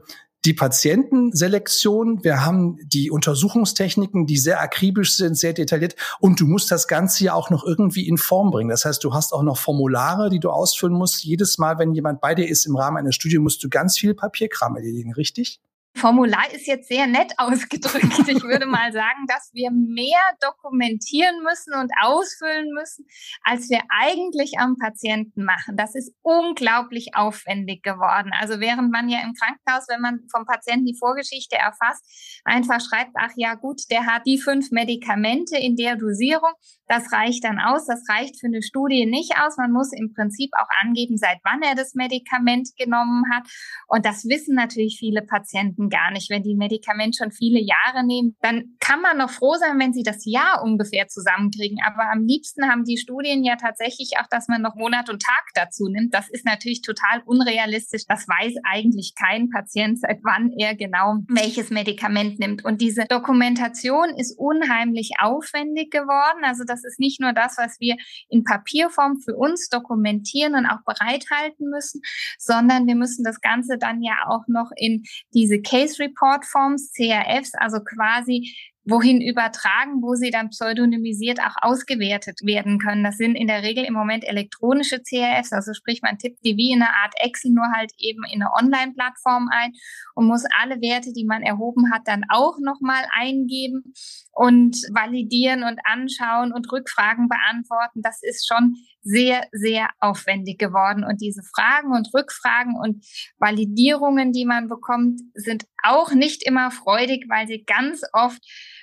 die 0.46 0.54
Patientenselektion, 0.54 2.22
wir 2.22 2.44
haben 2.44 2.78
die 2.84 3.10
Untersuchungstechniken, 3.10 4.26
die 4.26 4.36
sehr 4.36 4.60
akribisch 4.60 5.16
sind, 5.16 5.36
sehr 5.36 5.52
detailliert 5.52 5.96
und 6.20 6.40
du 6.40 6.46
musst 6.46 6.70
das 6.70 6.86
Ganze 6.86 7.24
ja 7.24 7.34
auch 7.34 7.50
noch 7.50 7.64
irgendwie 7.64 8.06
in 8.08 8.16
Form 8.16 8.52
bringen. 8.52 8.70
Das 8.70 8.84
heißt, 8.84 9.02
du 9.02 9.12
hast 9.12 9.32
auch 9.32 9.42
noch 9.42 9.58
Formulare, 9.58 10.30
die 10.30 10.38
du 10.38 10.50
ausfüllen 10.50 10.94
musst. 10.96 11.24
Jedes 11.24 11.58
Mal, 11.58 11.78
wenn 11.78 11.92
jemand 11.94 12.20
bei 12.20 12.34
dir 12.34 12.48
ist 12.48 12.64
im 12.64 12.76
Rahmen 12.76 12.96
einer 12.96 13.12
Studie, 13.12 13.38
musst 13.38 13.62
du 13.64 13.68
ganz 13.68 13.98
viel 13.98 14.14
Papierkram 14.14 14.76
erledigen, 14.76 15.12
richtig? 15.14 15.60
Formular 15.96 16.52
ist 16.52 16.66
jetzt 16.66 16.88
sehr 16.88 17.06
nett 17.06 17.32
ausgedrückt. 17.38 18.28
Ich 18.28 18.42
würde 18.42 18.66
mal 18.66 18.92
sagen, 18.92 19.26
dass 19.28 19.50
wir 19.54 19.70
mehr 19.70 20.20
dokumentieren 20.40 21.42
müssen 21.42 21.72
und 21.74 21.90
ausfüllen 22.02 22.72
müssen, 22.74 23.06
als 23.42 23.70
wir 23.70 23.80
eigentlich 23.88 24.58
am 24.58 24.76
Patienten 24.76 25.44
machen. 25.44 25.76
Das 25.76 25.94
ist 25.94 26.12
unglaublich 26.22 27.14
aufwendig 27.14 27.82
geworden. 27.82 28.30
Also 28.38 28.60
während 28.60 28.92
man 28.92 29.08
ja 29.08 29.20
im 29.22 29.32
Krankenhaus, 29.32 29.86
wenn 29.88 30.02
man 30.02 30.20
vom 30.30 30.44
Patienten 30.44 30.84
die 30.84 30.98
Vorgeschichte 30.98 31.56
erfasst, 31.56 32.42
einfach 32.44 32.80
schreibt, 32.80 33.12
ach 33.14 33.32
ja 33.36 33.54
gut, 33.54 33.80
der 33.90 34.04
hat 34.06 34.26
die 34.26 34.38
fünf 34.38 34.70
Medikamente 34.70 35.56
in 35.56 35.76
der 35.76 35.96
Dosierung, 35.96 36.52
das 36.88 37.12
reicht 37.12 37.44
dann 37.44 37.58
aus. 37.58 37.86
Das 37.86 38.04
reicht 38.08 38.38
für 38.38 38.46
eine 38.46 38.62
Studie 38.62 39.06
nicht 39.06 39.32
aus. 39.40 39.56
Man 39.56 39.72
muss 39.72 39.92
im 39.92 40.12
Prinzip 40.14 40.50
auch 40.54 40.68
angeben, 40.82 41.16
seit 41.16 41.38
wann 41.42 41.62
er 41.62 41.74
das 41.74 41.94
Medikament 41.94 42.68
genommen 42.76 43.24
hat. 43.32 43.48
Und 43.88 44.06
das 44.06 44.24
wissen 44.24 44.54
natürlich 44.54 44.96
viele 44.98 45.22
Patienten 45.22 45.85
eben 45.86 45.90
gar 45.90 46.10
nicht. 46.10 46.30
Wenn 46.30 46.42
die 46.42 46.54
ein 46.54 46.58
Medikament 46.58 47.16
schon 47.16 47.32
viele 47.32 47.60
Jahre 47.60 48.04
nehmen, 48.04 48.36
dann 48.40 48.76
kann 48.80 49.00
man 49.00 49.18
noch 49.18 49.30
froh 49.30 49.54
sein, 49.54 49.78
wenn 49.78 49.92
sie 49.92 50.02
das 50.02 50.24
Jahr 50.24 50.62
ungefähr 50.62 51.08
zusammenkriegen. 51.08 51.78
Aber 51.86 52.10
am 52.10 52.24
liebsten 52.24 52.68
haben 52.68 52.84
die 52.84 52.98
Studien 52.98 53.44
ja 53.44 53.56
tatsächlich 53.56 54.12
auch, 54.20 54.26
dass 54.30 54.48
man 54.48 54.62
noch 54.62 54.74
Monat 54.74 55.10
und 55.10 55.22
Tag 55.22 55.44
dazu 55.54 55.88
nimmt. 55.88 56.14
Das 56.14 56.28
ist 56.28 56.44
natürlich 56.44 56.82
total 56.82 57.22
unrealistisch. 57.24 58.02
Das 58.08 58.26
weiß 58.28 58.54
eigentlich 58.64 59.14
kein 59.18 59.48
Patient, 59.50 60.00
seit 60.00 60.20
wann 60.22 60.52
er 60.52 60.74
genau 60.74 61.18
welches 61.28 61.70
Medikament 61.70 62.38
nimmt. 62.38 62.64
Und 62.64 62.80
diese 62.80 63.04
Dokumentation 63.08 64.10
ist 64.16 64.38
unheimlich 64.38 65.12
aufwendig 65.20 65.90
geworden. 65.90 66.44
Also 66.44 66.64
das 66.64 66.84
ist 66.84 66.98
nicht 66.98 67.20
nur 67.20 67.32
das, 67.32 67.56
was 67.58 67.78
wir 67.80 67.96
in 68.28 68.44
Papierform 68.44 69.20
für 69.20 69.36
uns 69.36 69.68
dokumentieren 69.68 70.54
und 70.54 70.66
auch 70.66 70.82
bereithalten 70.84 71.70
müssen, 71.70 72.00
sondern 72.38 72.86
wir 72.86 72.94
müssen 72.94 73.24
das 73.24 73.40
Ganze 73.40 73.78
dann 73.78 74.02
ja 74.02 74.14
auch 74.28 74.46
noch 74.48 74.70
in 74.76 75.04
diese 75.34 75.60
Case 75.76 75.98
Report 75.98 76.44
Forms, 76.44 76.92
CRFs, 76.92 77.52
also 77.54 77.80
quasi 77.80 78.54
wohin 78.88 79.20
übertragen, 79.20 80.00
wo 80.00 80.14
sie 80.14 80.30
dann 80.30 80.50
pseudonymisiert 80.50 81.40
auch 81.40 81.56
ausgewertet 81.60 82.38
werden 82.44 82.78
können. 82.78 83.02
Das 83.02 83.16
sind 83.16 83.34
in 83.34 83.48
der 83.48 83.62
Regel 83.62 83.84
im 83.84 83.94
Moment 83.94 84.24
elektronische 84.24 85.02
CRFs, 85.02 85.52
also 85.52 85.74
sprich, 85.74 86.02
man 86.02 86.18
tippt 86.18 86.44
die 86.44 86.56
wie 86.56 86.70
in 86.70 86.80
einer 86.80 86.94
Art 87.02 87.14
Excel 87.18 87.50
nur 87.50 87.66
halt 87.74 87.90
eben 87.98 88.22
in 88.32 88.42
eine 88.42 88.52
Online-Plattform 88.52 89.48
ein 89.50 89.72
und 90.14 90.28
muss 90.28 90.44
alle 90.60 90.80
Werte, 90.80 91.12
die 91.12 91.24
man 91.24 91.42
erhoben 91.42 91.92
hat, 91.92 92.02
dann 92.06 92.22
auch 92.28 92.58
nochmal 92.60 93.04
eingeben 93.12 93.92
und 94.32 94.76
validieren 94.92 95.64
und 95.64 95.80
anschauen 95.84 96.52
und 96.52 96.70
Rückfragen 96.70 97.28
beantworten. 97.28 98.02
Das 98.02 98.22
ist 98.22 98.46
schon 98.46 98.76
sehr, 99.06 99.46
sehr 99.52 99.88
aufwendig 100.00 100.58
geworden. 100.58 101.04
Und 101.04 101.20
diese 101.20 101.42
Fragen 101.42 101.92
und 101.92 102.08
Rückfragen 102.12 102.74
und 102.74 103.04
Validierungen, 103.38 104.32
die 104.32 104.44
man 104.44 104.68
bekommt, 104.68 105.20
sind 105.34 105.64
auch 105.84 106.12
nicht 106.12 106.42
immer 106.44 106.72
freudig, 106.72 107.26
weil 107.28 107.46
sie 107.46 107.64
ganz 107.64 108.02
oft 108.12 108.40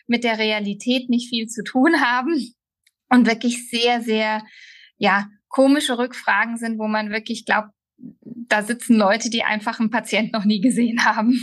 mit 0.08 0.24
der 0.24 0.38
Realität 0.38 1.10
nicht 1.10 1.30
viel 1.30 1.48
zu 1.48 1.62
tun 1.64 2.00
haben 2.00 2.54
und 3.10 3.28
wirklich 3.28 3.70
sehr, 3.70 4.02
sehr, 4.02 4.44
ja, 4.98 5.28
komische 5.50 5.98
Rückfragen 5.98 6.58
sind, 6.58 6.80
wo 6.80 6.88
man 6.88 7.12
wirklich 7.12 7.46
glaubt, 7.46 7.70
da 8.24 8.64
sitzen 8.64 8.96
Leute, 8.96 9.30
die 9.30 9.44
einfach 9.44 9.80
einen 9.80 9.92
Patient 9.92 10.32
noch 10.32 10.46
nie 10.46 10.62
gesehen 10.62 11.04
haben. 11.04 11.40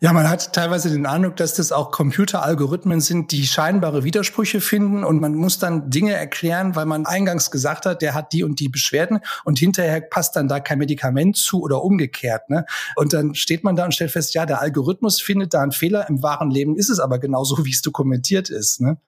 Ja, 0.00 0.12
man 0.12 0.28
hat 0.28 0.52
teilweise 0.52 0.90
den 0.90 1.06
Eindruck, 1.06 1.34
dass 1.34 1.54
das 1.54 1.72
auch 1.72 1.90
Computeralgorithmen 1.90 3.00
sind, 3.00 3.32
die 3.32 3.44
scheinbare 3.48 4.04
Widersprüche 4.04 4.60
finden 4.60 5.02
und 5.02 5.20
man 5.20 5.34
muss 5.34 5.58
dann 5.58 5.90
Dinge 5.90 6.12
erklären, 6.12 6.76
weil 6.76 6.86
man 6.86 7.04
eingangs 7.04 7.50
gesagt 7.50 7.84
hat, 7.84 8.00
der 8.00 8.14
hat 8.14 8.32
die 8.32 8.44
und 8.44 8.60
die 8.60 8.68
Beschwerden 8.68 9.18
und 9.44 9.58
hinterher 9.58 10.00
passt 10.00 10.36
dann 10.36 10.46
da 10.46 10.60
kein 10.60 10.78
Medikament 10.78 11.36
zu 11.36 11.62
oder 11.62 11.82
umgekehrt. 11.82 12.48
Ne? 12.48 12.64
Und 12.94 13.12
dann 13.12 13.34
steht 13.34 13.64
man 13.64 13.74
da 13.74 13.86
und 13.86 13.92
stellt 13.92 14.12
fest, 14.12 14.34
ja, 14.34 14.46
der 14.46 14.60
Algorithmus 14.60 15.20
findet 15.20 15.52
da 15.52 15.62
einen 15.62 15.72
Fehler, 15.72 16.08
im 16.08 16.22
wahren 16.22 16.52
Leben 16.52 16.76
ist 16.76 16.90
es 16.90 17.00
aber 17.00 17.18
genauso, 17.18 17.56
wie 17.64 17.72
es 17.72 17.82
dokumentiert 17.82 18.50
ist. 18.50 18.80
Ne? 18.80 18.98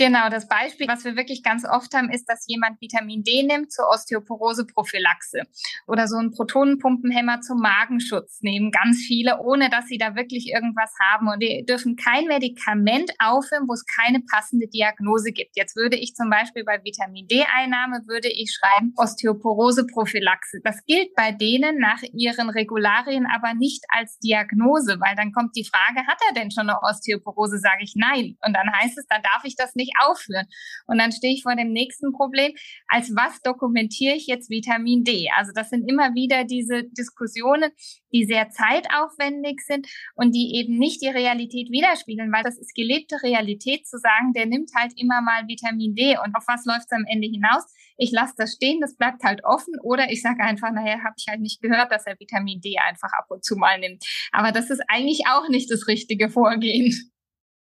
Genau, 0.00 0.30
das 0.30 0.48
Beispiel, 0.48 0.88
was 0.88 1.04
wir 1.04 1.14
wirklich 1.14 1.42
ganz 1.42 1.66
oft 1.66 1.92
haben, 1.92 2.08
ist, 2.08 2.24
dass 2.24 2.46
jemand 2.48 2.80
Vitamin 2.80 3.22
D 3.22 3.42
nimmt 3.42 3.70
zur 3.70 3.86
Osteoporose-Prophylaxe 3.90 5.42
oder 5.86 6.08
so 6.08 6.16
einen 6.16 6.30
Protonenpumpenhemmer 6.30 7.42
zum 7.42 7.58
Magenschutz 7.58 8.40
nehmen. 8.40 8.70
Ganz 8.70 9.00
viele, 9.06 9.40
ohne 9.40 9.68
dass 9.68 9.88
sie 9.88 9.98
da 9.98 10.14
wirklich 10.14 10.54
irgendwas 10.54 10.90
haben. 11.10 11.28
Und 11.28 11.40
wir 11.40 11.66
dürfen 11.66 11.96
kein 11.96 12.24
Medikament 12.24 13.12
aufhören, 13.18 13.68
wo 13.68 13.74
es 13.74 13.84
keine 13.84 14.20
passende 14.20 14.68
Diagnose 14.68 15.32
gibt. 15.32 15.54
Jetzt 15.58 15.76
würde 15.76 15.98
ich 15.98 16.14
zum 16.14 16.30
Beispiel 16.30 16.64
bei 16.64 16.82
Vitamin 16.82 17.28
D-Einnahme, 17.28 18.00
würde 18.06 18.30
ich 18.30 18.54
schreiben 18.54 18.94
Osteoporose-Prophylaxe. 18.96 20.62
Das 20.64 20.82
gilt 20.86 21.14
bei 21.14 21.30
denen 21.30 21.76
nach 21.76 22.00
ihren 22.14 22.48
Regularien 22.48 23.26
aber 23.26 23.52
nicht 23.52 23.84
als 23.88 24.18
Diagnose, 24.20 24.98
weil 24.98 25.14
dann 25.14 25.32
kommt 25.32 25.56
die 25.56 25.68
Frage, 25.70 26.06
hat 26.06 26.22
er 26.26 26.40
denn 26.40 26.50
schon 26.50 26.70
eine 26.70 26.80
Osteoporose? 26.80 27.58
Sage 27.58 27.82
ich 27.82 27.92
nein. 27.96 28.38
Und 28.42 28.56
dann 28.56 28.72
heißt 28.72 28.96
es, 28.96 29.06
dann 29.06 29.20
darf 29.20 29.44
ich 29.44 29.56
das 29.56 29.74
nicht 29.74 29.89
nicht 29.90 30.08
aufführen. 30.08 30.46
Und 30.86 30.98
dann 30.98 31.12
stehe 31.12 31.34
ich 31.34 31.42
vor 31.42 31.56
dem 31.56 31.72
nächsten 31.72 32.12
Problem. 32.12 32.52
Als 32.88 33.14
was 33.14 33.40
dokumentiere 33.42 34.14
ich 34.14 34.26
jetzt 34.26 34.50
Vitamin 34.50 35.04
D? 35.04 35.28
Also 35.36 35.52
das 35.54 35.70
sind 35.70 35.88
immer 35.88 36.14
wieder 36.14 36.44
diese 36.44 36.84
Diskussionen, 36.84 37.70
die 38.12 38.24
sehr 38.24 38.50
zeitaufwendig 38.50 39.60
sind 39.60 39.86
und 40.14 40.34
die 40.34 40.56
eben 40.56 40.78
nicht 40.78 41.02
die 41.02 41.08
Realität 41.08 41.70
widerspiegeln, 41.70 42.32
weil 42.32 42.42
das 42.42 42.58
ist 42.58 42.74
gelebte 42.74 43.22
Realität 43.22 43.86
zu 43.86 43.98
sagen, 43.98 44.32
der 44.34 44.46
nimmt 44.46 44.70
halt 44.76 44.92
immer 44.96 45.20
mal 45.20 45.46
Vitamin 45.46 45.94
D 45.94 46.16
und 46.24 46.34
auf 46.34 46.44
was 46.46 46.64
läuft 46.64 46.86
es 46.90 46.92
am 46.92 47.04
Ende 47.08 47.28
hinaus? 47.28 47.64
Ich 47.96 48.12
lasse 48.12 48.34
das 48.36 48.54
stehen, 48.54 48.80
das 48.80 48.96
bleibt 48.96 49.22
halt 49.22 49.44
offen 49.44 49.74
oder 49.82 50.10
ich 50.10 50.22
sage 50.22 50.42
einfach, 50.42 50.72
naja, 50.72 51.00
habe 51.04 51.14
ich 51.18 51.26
halt 51.28 51.40
nicht 51.40 51.60
gehört, 51.60 51.92
dass 51.92 52.06
er 52.06 52.18
Vitamin 52.18 52.60
D 52.60 52.78
einfach 52.78 53.12
ab 53.12 53.26
und 53.28 53.44
zu 53.44 53.56
mal 53.56 53.78
nimmt. 53.78 54.04
Aber 54.32 54.52
das 54.52 54.70
ist 54.70 54.82
eigentlich 54.88 55.24
auch 55.28 55.48
nicht 55.48 55.70
das 55.70 55.86
richtige 55.86 56.30
Vorgehen. 56.30 57.10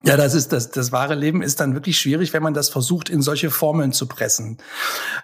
Ja, 0.04 0.18
das 0.18 0.34
ist 0.34 0.52
das, 0.52 0.72
das 0.72 0.92
wahre 0.92 1.14
Leben 1.14 1.44
ist 1.44 1.60
dann 1.60 1.76
wirklich 1.76 2.00
schwierig, 2.00 2.34
wenn 2.34 2.42
man 2.42 2.56
das 2.56 2.70
versucht, 2.70 3.08
in 3.08 3.22
solche 3.22 3.52
Formeln 3.52 3.92
zu 3.92 4.08
pressen. 4.08 4.58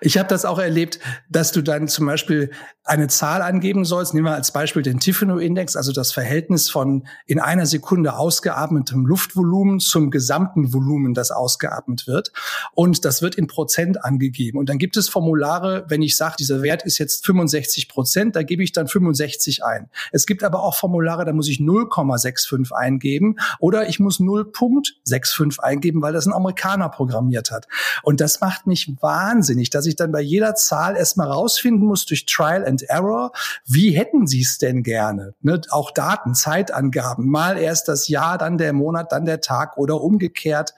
Ich 0.02 0.20
habe 0.20 0.30
das 0.30 0.46
auch 0.46 0.60
erlebt, 0.60 1.00
dass 1.30 1.52
du 1.52 1.64
dann 1.64 1.88
zum 1.88 2.06
Beispiel 2.06 2.52
eine 2.84 3.08
Zahl 3.08 3.42
angeben 3.42 3.86
sollst. 3.86 4.14
Nehmen 4.14 4.28
wir 4.28 4.36
als 4.36 4.52
Beispiel 4.52 4.84
den 4.84 5.00
Tifino-Index, 5.00 5.76
also 5.76 5.92
das 5.92 6.12
Verhältnis 6.12 6.70
von 6.70 7.08
in 7.26 7.40
einer 7.40 7.66
Sekunde 7.66 8.18
ausgeatmetem 8.18 9.06
Luftvolumen 9.08 9.80
zum 9.80 10.12
gesamten 10.12 10.72
Volumen, 10.74 11.16
das 11.16 11.32
ausgeatmet 11.32 12.06
wird. 12.06 12.32
Und 12.74 13.04
das 13.04 13.24
wird 13.24 13.34
in 13.34 13.48
Prozent 13.48 14.06
angegeben. 14.06 14.60
Und 14.60 14.70
dann 14.70 14.78
gibt 14.78 14.96
es 14.96 15.10
Formulare, 15.10 15.86
wenn 15.90 16.04
ich 16.04 16.16
sage, 16.16 16.36
dieser 16.38 16.62
Wert 16.62 16.84
ist 16.84 17.00
jetzt 17.00 17.26
65 17.26 17.90
Prozent, 17.90 18.36
da 18.36 18.44
gebe 18.44 18.64
ich 18.64 18.74
dann 18.74 18.88
65 18.88 19.66
ein. 19.66 19.90
Es 20.12 20.28
gibt 20.28 20.44
aber 20.44 20.62
auch 20.62 20.76
Formulare, 20.76 21.26
da 21.26 21.34
muss 21.34 21.50
ich 21.50 21.58
0,65 21.58 22.72
eingeben 22.74 23.38
oder 23.60 23.90
ich 23.90 24.00
muss 24.00 24.20
0. 24.20 24.52
0.65 24.68 25.60
eingeben, 25.60 26.02
weil 26.02 26.14
das 26.14 26.26
ein 26.26 26.34
Amerikaner 26.34 26.90
programmiert 26.90 27.52
hat. 27.52 27.68
Und 28.04 28.22
das 28.22 28.42
macht 28.42 28.68
mich 28.68 28.92
wahnsinnig, 29.02 29.70
dass 29.70 29.86
ich 29.86 29.96
dann 29.96 30.12
bei 30.12 30.22
jeder 30.22 30.56
Zahl 30.56 30.96
erstmal 30.96 31.28
rausfinden 31.28 31.86
muss 31.86 32.06
durch 32.06 32.26
Trial 32.26 32.66
and 32.66 32.84
Error, 32.84 33.32
wie 33.66 33.92
hätten 33.92 34.28
Sie 34.28 34.42
es 34.42 34.58
denn 34.58 34.84
gerne? 34.84 35.34
Ne? 35.42 35.62
Auch 35.70 35.92
Daten, 35.92 36.36
Zeitangaben, 36.36 37.28
mal 37.28 37.58
erst 37.58 37.88
das 37.88 38.08
Jahr, 38.08 38.38
dann 38.38 38.58
der 38.58 38.74
Monat, 38.74 39.12
dann 39.12 39.26
der 39.26 39.42
Tag 39.42 39.78
oder 39.78 40.02
umgekehrt. 40.02 40.74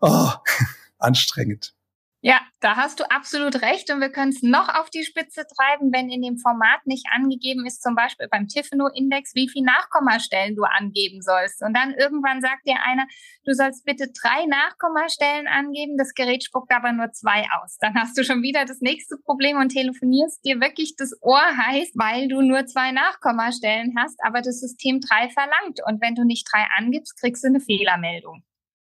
Oh, 0.00 0.30
anstrengend. 0.98 1.75
Ja, 2.26 2.40
da 2.58 2.74
hast 2.74 2.98
du 2.98 3.08
absolut 3.08 3.62
recht 3.62 3.88
und 3.92 4.00
wir 4.00 4.10
können 4.10 4.32
es 4.32 4.42
noch 4.42 4.68
auf 4.68 4.90
die 4.90 5.04
Spitze 5.04 5.46
treiben, 5.46 5.92
wenn 5.92 6.10
in 6.10 6.22
dem 6.22 6.38
Format 6.38 6.84
nicht 6.84 7.06
angegeben 7.12 7.64
ist, 7.64 7.84
zum 7.84 7.94
Beispiel 7.94 8.26
beim 8.28 8.48
Tifino-Index, 8.48 9.36
wie 9.36 9.48
viel 9.48 9.62
Nachkommastellen 9.62 10.56
du 10.56 10.64
angeben 10.64 11.22
sollst. 11.22 11.62
Und 11.62 11.72
dann 11.76 11.94
irgendwann 11.94 12.40
sagt 12.40 12.66
dir 12.66 12.82
einer, 12.84 13.06
du 13.44 13.54
sollst 13.54 13.84
bitte 13.84 14.08
drei 14.10 14.44
Nachkommastellen 14.46 15.46
angeben, 15.46 15.96
das 15.96 16.14
Gerät 16.14 16.42
spuckt 16.42 16.72
aber 16.72 16.90
nur 16.90 17.12
zwei 17.12 17.46
aus. 17.62 17.78
Dann 17.78 17.94
hast 17.94 18.18
du 18.18 18.24
schon 18.24 18.42
wieder 18.42 18.64
das 18.64 18.80
nächste 18.80 19.18
Problem 19.18 19.58
und 19.58 19.68
telefonierst 19.68 20.44
dir 20.44 20.60
wirklich 20.60 20.96
das 20.96 21.16
Ohr 21.20 21.46
heiß, 21.56 21.92
weil 21.94 22.26
du 22.26 22.42
nur 22.42 22.66
zwei 22.66 22.90
Nachkommastellen 22.90 23.94
hast, 23.96 24.18
aber 24.24 24.42
das 24.42 24.58
System 24.58 24.98
drei 24.98 25.28
verlangt. 25.28 25.78
Und 25.86 26.02
wenn 26.02 26.16
du 26.16 26.24
nicht 26.24 26.48
drei 26.52 26.66
angibst, 26.76 27.16
kriegst 27.20 27.44
du 27.44 27.48
eine 27.50 27.60
Fehlermeldung. 27.60 28.42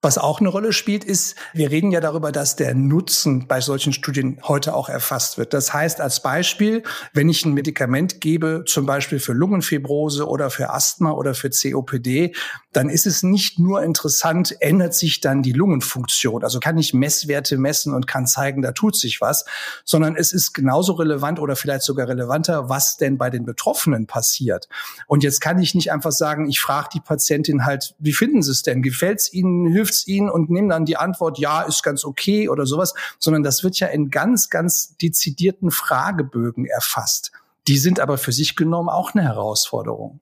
Was 0.08 0.18
auch 0.18 0.40
eine 0.40 0.48
Rolle 0.48 0.72
spielt, 0.72 1.04
ist, 1.04 1.36
wir 1.52 1.70
reden 1.70 1.92
ja 1.92 2.00
darüber, 2.00 2.32
dass 2.32 2.56
der 2.56 2.74
Nutzen 2.74 3.46
bei 3.46 3.60
solchen 3.60 3.92
Studien 3.92 4.40
heute 4.44 4.74
auch 4.74 4.88
erfasst 4.88 5.38
wird. 5.38 5.54
Das 5.54 5.74
heißt 5.74 6.00
als 6.00 6.22
Beispiel, 6.22 6.84
wenn 7.12 7.28
ich 7.28 7.44
ein 7.44 7.54
Medikament 7.54 8.22
gebe, 8.22 8.64
zum 8.66 8.86
Beispiel 8.86 9.20
für 9.20 9.34
Lungenfibrose 9.34 10.26
oder 10.26 10.50
für 10.50 10.70
Asthma 10.70 11.12
oder 11.12 11.34
für 11.34 11.50
COPD, 11.50 12.34
dann 12.78 12.90
ist 12.90 13.08
es 13.08 13.24
nicht 13.24 13.58
nur 13.58 13.82
interessant, 13.82 14.56
ändert 14.60 14.94
sich 14.94 15.20
dann 15.20 15.42
die 15.42 15.52
Lungenfunktion. 15.52 16.44
Also 16.44 16.60
kann 16.60 16.78
ich 16.78 16.94
Messwerte 16.94 17.58
messen 17.58 17.92
und 17.92 18.06
kann 18.06 18.28
zeigen, 18.28 18.62
da 18.62 18.72
tut 18.72 18.96
sich 18.96 19.20
was, 19.20 19.46
sondern 19.84 20.16
es 20.16 20.32
ist 20.32 20.54
genauso 20.54 20.94
relevant 20.94 21.40
oder 21.40 21.56
vielleicht 21.56 21.82
sogar 21.82 22.08
relevanter, 22.08 22.70
was 22.70 22.96
denn 22.96 23.18
bei 23.18 23.32
den 23.32 23.46
Betroffenen 23.46 24.06
passiert. 24.06 24.70
Und 25.08 25.24
jetzt 25.24 25.42
kann 25.42 25.58
ich 25.58 25.74
nicht 25.74 25.92
einfach 25.92 26.12
sagen, 26.12 26.48
ich 26.48 26.60
frage 26.60 26.90
die 26.94 27.00
Patientin 27.00 27.66
halt, 27.66 27.96
wie 27.98 28.14
finden 28.14 28.44
Sie 28.44 28.52
es 28.52 28.62
denn? 28.62 28.84
Gefällt 28.84 29.22
es 29.22 29.34
Ihnen? 29.34 29.66
Hilft 29.66 29.94
es 29.94 30.08
Ihnen? 30.08 30.30
Und 30.30 30.52
nehmen 30.52 30.70
dann 30.70 30.86
die 30.86 30.98
Antwort, 30.98 31.40
ja, 31.40 31.64
ist 31.64 31.82
ganz 31.82 32.06
okay 32.06 32.48
oder 32.48 32.68
sowas, 32.68 32.94
sondern 33.18 33.42
das 33.42 33.64
wird 33.64 33.80
ja 33.80 33.88
in 33.88 34.12
ganz, 34.12 34.52
ganz 34.52 34.96
dezidierten 34.98 35.72
Fragebögen 35.72 36.68
erfasst. 36.68 37.32
Die 37.68 37.80
sind 37.80 38.00
aber 38.00 38.20
für 38.20 38.32
sich 38.32 38.56
genommen 38.56 38.90
auch 38.90 39.16
eine 39.16 39.24
Herausforderung. 39.24 40.20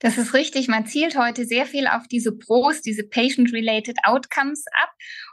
Das 0.00 0.16
ist 0.16 0.32
richtig. 0.34 0.66
Man 0.66 0.86
zielt 0.86 1.16
heute 1.16 1.44
sehr 1.44 1.66
viel 1.66 1.86
auf 1.86 2.08
diese 2.08 2.32
Pros, 2.32 2.80
diese 2.80 3.04
Patient-Related 3.04 3.98
Outcomes 4.04 4.64
ab 4.82 4.90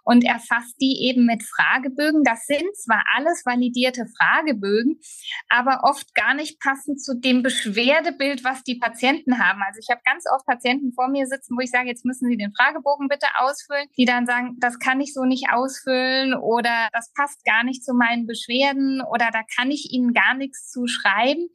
und 0.07 0.23
erfasst 0.23 0.79
die 0.79 1.09
eben 1.09 1.25
mit 1.25 1.43
Fragebögen. 1.43 2.23
Das 2.23 2.45
sind 2.45 2.75
zwar 2.77 3.03
alles 3.13 3.45
validierte 3.45 4.05
Fragebögen, 4.17 5.01
aber 5.49 5.81
oft 5.83 6.15
gar 6.15 6.33
nicht 6.33 6.61
passend 6.61 7.03
zu 7.03 7.19
dem 7.19 7.43
Beschwerdebild, 7.43 8.45
was 8.45 8.63
die 8.63 8.79
Patienten 8.79 9.37
haben. 9.37 9.61
Also 9.67 9.81
ich 9.81 9.89
habe 9.89 9.99
ganz 10.05 10.23
oft 10.33 10.45
Patienten 10.45 10.93
vor 10.93 11.09
mir 11.09 11.27
sitzen, 11.27 11.57
wo 11.57 11.59
ich 11.59 11.71
sage, 11.71 11.89
jetzt 11.89 12.05
müssen 12.05 12.29
Sie 12.29 12.37
den 12.37 12.53
Fragebogen 12.53 13.09
bitte 13.09 13.27
ausfüllen, 13.37 13.89
die 13.97 14.05
dann 14.05 14.25
sagen, 14.25 14.55
das 14.59 14.79
kann 14.79 15.01
ich 15.01 15.13
so 15.13 15.25
nicht 15.25 15.49
ausfüllen 15.51 16.33
oder 16.33 16.87
das 16.93 17.11
passt 17.13 17.43
gar 17.43 17.65
nicht 17.65 17.83
zu 17.83 17.93
meinen 17.93 18.27
Beschwerden 18.27 19.01
oder 19.01 19.27
da 19.33 19.41
kann 19.57 19.71
ich 19.71 19.91
Ihnen 19.91 20.13
gar 20.13 20.35
nichts 20.35 20.71
zu 20.71 20.87
schreiben. 20.87 21.49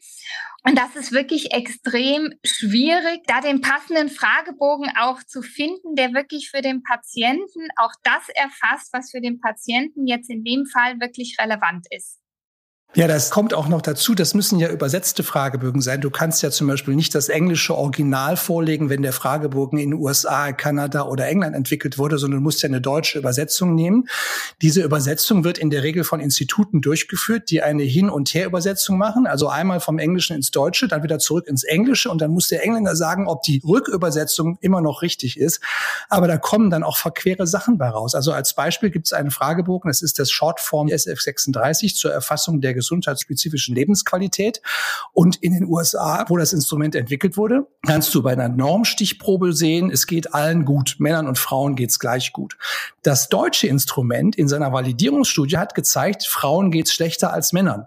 Und 0.65 0.79
das 0.79 0.95
ist 0.95 1.11
wirklich 1.11 1.53
extrem 1.53 2.35
schwierig 2.45 3.23
da 3.27 3.41
den 3.41 3.63
passenden 3.63 4.11
Fragebogen 4.11 4.93
auch 4.97 5.23
zu 5.23 5.43
finden, 5.43 5.97
der 5.97 6.13
wirklich 6.13 6.51
für 6.51 6.61
den 6.61 6.83
Patienten 6.83 7.69
auch 7.77 7.93
das 8.05 8.29
erfasst, 8.43 8.93
was 8.93 9.11
für 9.11 9.21
den 9.21 9.41
Patienten 9.41 10.07
jetzt 10.07 10.31
in 10.31 10.45
dem 10.45 10.67
Fall 10.67 11.01
wirklich 11.01 11.37
relevant 11.41 11.87
ist. 11.91 12.22
Ja, 12.95 13.09
das 13.09 13.31
kommt 13.31 13.55
auch 13.55 13.69
noch 13.69 13.81
dazu. 13.81 14.15
Das 14.15 14.35
müssen 14.35 14.59
ja 14.59 14.69
übersetzte 14.69 15.23
Fragebögen 15.23 15.81
sein. 15.81 16.03
Du 16.03 16.11
kannst 16.11 16.43
ja 16.43 16.51
zum 16.51 16.67
Beispiel 16.67 16.95
nicht 16.95 17.15
das 17.15 17.31
englische 17.31 17.75
Original 17.75 18.37
vorlegen, 18.37 18.91
wenn 18.91 19.01
der 19.01 19.15
Fragebogen 19.15 19.79
in 19.79 19.95
USA, 19.95 20.53
Kanada 20.53 21.05
oder 21.07 21.27
England 21.27 21.57
entwickelt 21.57 21.97
wurde, 21.97 22.19
sondern 22.19 22.41
du 22.41 22.43
musst 22.43 22.61
ja 22.61 22.69
eine 22.69 22.83
deutsche 22.83 23.19
Übersetzung 23.19 23.75
nehmen. 23.75 24.09
Diese 24.61 24.83
Übersetzung 24.83 25.43
wird 25.43 25.57
in 25.57 25.71
der 25.71 25.83
Regel 25.83 26.05
von 26.05 26.21
Instituten 26.21 26.83
durchgeführt, 26.83 27.49
die 27.49 27.63
eine 27.63 27.83
Hin- 27.83 28.11
und 28.11 28.35
Her-Übersetzung 28.35 28.99
machen. 28.99 29.27
Also 29.27 29.49
einmal 29.49 29.81
vom 29.81 29.99
Englischen 29.99 30.37
ins 30.37 30.51
Deutsche, 30.51 30.87
dann 30.87 31.03
wieder 31.03 31.19
zurück 31.19 31.47
ins 31.49 31.65
Englische 31.65 32.11
und 32.11 32.21
dann 32.21 32.31
muss 32.31 32.49
der 32.49 32.63
Engländer 32.63 32.95
sagen, 32.95 33.27
ob 33.27 33.43
die 33.43 33.63
Rückübersetzung 33.67 34.59
immer 34.61 34.83
noch 34.83 35.01
richtig 35.01 35.39
ist. 35.41 35.63
Aber 36.11 36.29
da 36.29 36.37
kommen 36.37 36.69
dann 36.69 36.83
auch 36.83 36.99
verquere 36.99 37.47
Sachen 37.47 37.79
bei 37.79 37.89
raus. 37.89 38.15
Also 38.15 38.33
als 38.33 38.53
Beispiel 38.53 38.91
gibt 38.91 39.07
es 39.07 39.15
einen 39.15 39.31
Fragebogen, 39.31 39.89
das 39.89 40.03
ist 40.03 40.19
das 40.19 40.31
Shortform 40.31 40.89
SF36 40.89 41.95
zur 41.95 42.13
Erfassung 42.13 42.61
der 42.61 42.82
gesundheitsspezifischen 42.83 43.75
Lebensqualität. 43.75 44.61
Und 45.13 45.37
in 45.37 45.55
den 45.55 45.67
USA, 45.67 46.25
wo 46.29 46.37
das 46.37 46.53
Instrument 46.53 46.95
entwickelt 46.95 47.37
wurde, 47.37 47.67
kannst 47.87 48.15
du 48.15 48.23
bei 48.23 48.33
einer 48.33 48.49
Normstichprobe 48.49 49.53
sehen, 49.53 49.91
es 49.91 50.07
geht 50.07 50.35
allen 50.35 50.65
gut. 50.65 50.97
Männern 50.99 51.29
und 51.29 51.39
Frauen 51.39 51.77
geht's 51.77 51.99
gleich 51.99 52.33
gut. 52.33 52.57
Das 53.03 53.29
deutsche 53.29 53.69
Instrument 53.69 54.37
in 54.37 54.49
seiner 54.49 54.73
Validierungsstudie 54.73 55.57
hat 55.57 55.75
gezeigt, 55.75 56.27
Frauen 56.27 56.71
geht's 56.71 56.93
schlechter 56.93 57.33
als 57.33 57.53
Männern. 57.53 57.87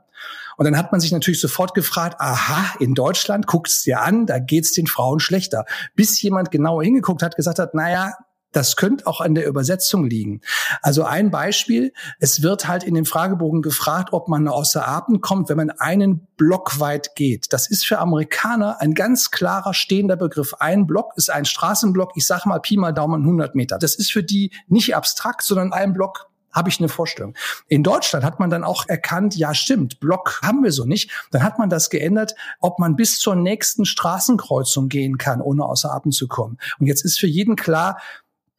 Und 0.58 0.66
dann 0.66 0.78
hat 0.78 0.92
man 0.92 1.02
sich 1.02 1.12
natürlich 1.12 1.42
sofort 1.42 1.74
gefragt, 1.74 2.16
aha, 2.20 2.76
in 2.80 2.94
Deutschland 2.94 3.46
guckt's 3.46 3.84
dir 3.84 4.02
an, 4.02 4.26
da 4.26 4.40
geht's 4.40 4.72
den 4.72 4.88
Frauen 4.88 5.20
schlechter. 5.20 5.66
Bis 5.96 6.22
jemand 6.22 6.52
genauer 6.52 6.84
hingeguckt 6.84 7.22
hat, 7.22 7.36
gesagt 7.36 7.60
hat, 7.60 7.74
naja, 7.74 8.14
das 8.56 8.78
könnte 8.78 9.06
auch 9.06 9.20
an 9.20 9.36
der 9.36 9.48
Übersetzung 9.48 10.06
liegen. 10.06 10.40
Also 10.82 11.04
ein 11.04 11.30
Beispiel, 11.30 11.92
es 12.20 12.42
wird 12.42 12.68
halt 12.68 12.84
in 12.84 12.94
dem 12.94 13.06
Fragebogen 13.06 13.62
gefragt, 13.62 14.14
ob 14.14 14.30
man 14.30 14.48
außer 14.48 14.88
Atem 14.88 15.20
kommt, 15.20 15.50
wenn 15.50 15.58
man 15.58 15.72
einen 15.72 16.26
Block 16.38 16.80
weit 16.80 17.16
geht. 17.16 17.52
Das 17.52 17.70
ist 17.70 17.86
für 17.86 18.00
Amerikaner 18.00 18.80
ein 18.80 18.94
ganz 18.94 19.32
klarer 19.32 19.74
stehender 19.74 20.16
Begriff. 20.16 20.54
Ein 20.60 20.88
Block 20.88 21.12
ist 21.18 21.30
ein 21.30 21.44
Straßenblock, 21.44 22.14
ich 22.16 22.26
sage 22.26 22.48
mal 22.48 22.60
Pi 22.60 22.78
mal 22.78 22.94
Daumen 22.94 23.24
100 23.24 23.56
Meter. 23.56 23.78
Das 23.78 23.96
ist 23.96 24.12
für 24.12 24.24
die 24.24 24.52
nicht 24.68 24.96
abstrakt, 24.96 25.44
sondern 25.44 25.74
ein 25.74 25.92
Block 25.92 26.30
habe 26.56 26.70
ich 26.70 26.80
eine 26.80 26.88
Vorstellung. 26.88 27.36
In 27.68 27.84
Deutschland 27.84 28.24
hat 28.24 28.40
man 28.40 28.50
dann 28.50 28.64
auch 28.64 28.88
erkannt, 28.88 29.36
ja 29.36 29.54
stimmt, 29.54 30.00
Block 30.00 30.40
haben 30.42 30.64
wir 30.64 30.72
so 30.72 30.86
nicht. 30.86 31.12
Dann 31.32 31.44
hat 31.44 31.60
man 31.60 31.70
das 31.70 31.90
geändert, 31.90 32.34
ob 32.62 32.80
man 32.80 32.96
bis 32.96 33.20
zur 33.20 33.36
nächsten 33.36 33.84
Straßenkreuzung 33.84 34.88
gehen 34.88 35.18
kann, 35.18 35.42
ohne 35.42 35.66
außer 35.66 35.92
Atem 35.94 36.14
zu 36.14 36.30
kommen. 36.30 36.58
Und 36.80 36.88
jetzt 36.88 37.04
ist 37.04 37.20
für 37.20 37.28
jeden 37.28 37.58
klar, 37.58 38.00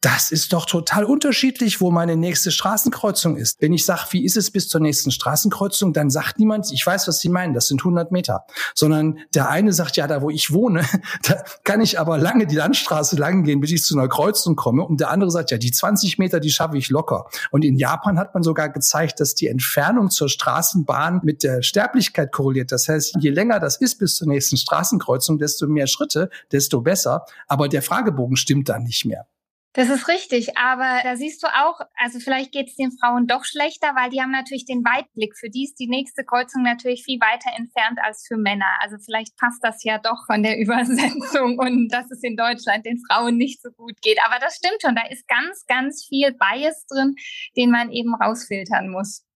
das 0.07 0.31
ist 0.31 0.53
doch 0.53 0.65
total 0.65 1.03
unterschiedlich, 1.03 1.81
wo 1.81 1.91
meine 1.91 2.15
nächste 2.15 2.49
Straßenkreuzung 2.49 3.35
ist. 3.35 3.61
Wenn 3.61 3.73
ich 3.73 3.85
sage, 3.85 4.03
wie 4.11 4.23
ist 4.23 4.37
es 4.37 4.51
bis 4.51 4.69
zur 4.69 4.79
nächsten 4.79 5.11
Straßenkreuzung, 5.11 5.91
dann 5.91 6.09
sagt 6.09 6.39
niemand, 6.39 6.71
ich 6.71 6.85
weiß, 6.85 7.09
was 7.09 7.19
Sie 7.19 7.27
meinen, 7.27 7.53
das 7.53 7.67
sind 7.67 7.81
100 7.81 8.09
Meter. 8.09 8.45
Sondern 8.73 9.19
der 9.35 9.49
eine 9.49 9.73
sagt, 9.73 9.97
ja, 9.97 10.07
da 10.07 10.21
wo 10.21 10.29
ich 10.29 10.53
wohne, 10.53 10.85
da 11.23 11.43
kann 11.65 11.81
ich 11.81 11.99
aber 11.99 12.17
lange 12.17 12.47
die 12.47 12.55
Landstraße 12.55 13.17
lang 13.17 13.43
gehen, 13.43 13.59
bis 13.59 13.73
ich 13.73 13.83
zu 13.83 13.99
einer 13.99 14.07
Kreuzung 14.07 14.55
komme. 14.55 14.85
Und 14.85 15.01
der 15.01 15.09
andere 15.09 15.29
sagt, 15.29 15.51
ja, 15.51 15.57
die 15.57 15.71
20 15.71 16.17
Meter, 16.19 16.39
die 16.39 16.51
schaffe 16.51 16.77
ich 16.77 16.87
locker. 16.87 17.25
Und 17.51 17.65
in 17.65 17.75
Japan 17.75 18.17
hat 18.17 18.33
man 18.33 18.43
sogar 18.43 18.69
gezeigt, 18.69 19.19
dass 19.19 19.35
die 19.35 19.47
Entfernung 19.47 20.09
zur 20.09 20.29
Straßenbahn 20.29 21.19
mit 21.23 21.43
der 21.43 21.63
Sterblichkeit 21.63 22.31
korreliert. 22.31 22.71
Das 22.71 22.87
heißt, 22.87 23.17
je 23.19 23.29
länger 23.29 23.59
das 23.59 23.75
ist 23.75 23.99
bis 23.99 24.15
zur 24.15 24.29
nächsten 24.29 24.55
Straßenkreuzung, 24.55 25.37
desto 25.37 25.67
mehr 25.67 25.87
Schritte, 25.87 26.29
desto 26.53 26.79
besser. 26.79 27.25
Aber 27.49 27.67
der 27.67 27.81
Fragebogen 27.81 28.37
stimmt 28.37 28.69
dann 28.69 28.83
nicht 28.83 29.03
mehr. 29.03 29.27
Das 29.73 29.89
ist 29.89 30.07
richtig, 30.07 30.57
aber 30.57 31.01
da 31.03 31.15
siehst 31.15 31.43
du 31.43 31.47
auch, 31.47 31.79
also 31.95 32.19
vielleicht 32.19 32.51
geht 32.51 32.67
es 32.67 32.75
den 32.75 32.91
Frauen 32.99 33.27
doch 33.27 33.45
schlechter, 33.45 33.93
weil 33.95 34.09
die 34.09 34.21
haben 34.21 34.31
natürlich 34.31 34.65
den 34.65 34.83
Weitblick. 34.83 35.37
Für 35.37 35.49
die 35.49 35.65
ist 35.65 35.75
die 35.75 35.87
nächste 35.87 36.23
Kreuzung 36.23 36.63
natürlich 36.63 37.03
viel 37.03 37.19
weiter 37.19 37.51
entfernt 37.55 37.99
als 38.01 38.25
für 38.27 38.37
Männer. 38.37 38.65
Also 38.81 38.97
vielleicht 38.97 39.37
passt 39.37 39.63
das 39.63 39.83
ja 39.83 39.99
doch 39.99 40.25
von 40.25 40.41
der 40.41 40.57
Übersetzung 40.59 41.59
und 41.59 41.89
dass 41.89 42.09
es 42.09 42.23
in 42.23 42.35
Deutschland 42.35 42.87
den 42.87 42.99
Frauen 43.07 43.37
nicht 43.37 43.61
so 43.61 43.69
gut 43.69 44.01
geht. 44.01 44.17
Aber 44.25 44.39
das 44.39 44.55
stimmt 44.55 44.81
schon, 44.81 44.95
da 44.95 45.03
ist 45.09 45.27
ganz, 45.27 45.65
ganz 45.67 46.05
viel 46.07 46.33
Bias 46.33 46.87
drin, 46.87 47.15
den 47.55 47.69
man 47.69 47.91
eben 47.91 48.15
rausfiltern 48.15 48.89
muss. 48.89 49.26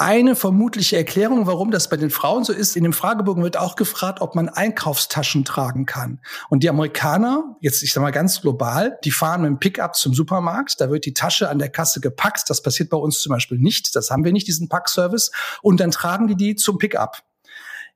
Eine 0.00 0.36
vermutliche 0.36 0.96
Erklärung, 0.96 1.48
warum 1.48 1.72
das 1.72 1.90
bei 1.90 1.96
den 1.96 2.10
Frauen 2.10 2.44
so 2.44 2.52
ist, 2.52 2.76
in 2.76 2.84
dem 2.84 2.92
Fragebogen 2.92 3.42
wird 3.42 3.56
auch 3.56 3.74
gefragt, 3.74 4.20
ob 4.20 4.36
man 4.36 4.48
Einkaufstaschen 4.48 5.44
tragen 5.44 5.86
kann. 5.86 6.20
Und 6.48 6.62
die 6.62 6.68
Amerikaner, 6.68 7.56
jetzt 7.60 7.82
ich 7.82 7.92
sag 7.92 8.02
mal 8.02 8.12
ganz 8.12 8.40
global, 8.40 8.96
die 9.02 9.10
fahren 9.10 9.42
mit 9.42 9.50
dem 9.50 9.58
Pickup 9.58 9.96
zum 9.96 10.14
Supermarkt, 10.14 10.80
da 10.80 10.88
wird 10.88 11.04
die 11.04 11.14
Tasche 11.14 11.48
an 11.48 11.58
der 11.58 11.70
Kasse 11.70 12.00
gepackt, 12.00 12.48
das 12.48 12.62
passiert 12.62 12.90
bei 12.90 12.96
uns 12.96 13.20
zum 13.20 13.30
Beispiel 13.30 13.58
nicht, 13.58 13.96
das 13.96 14.12
haben 14.12 14.24
wir 14.24 14.30
nicht, 14.30 14.46
diesen 14.46 14.68
Packservice, 14.68 15.32
und 15.62 15.80
dann 15.80 15.90
tragen 15.90 16.28
die 16.28 16.36
die 16.36 16.54
zum 16.54 16.78
Pickup. 16.78 17.24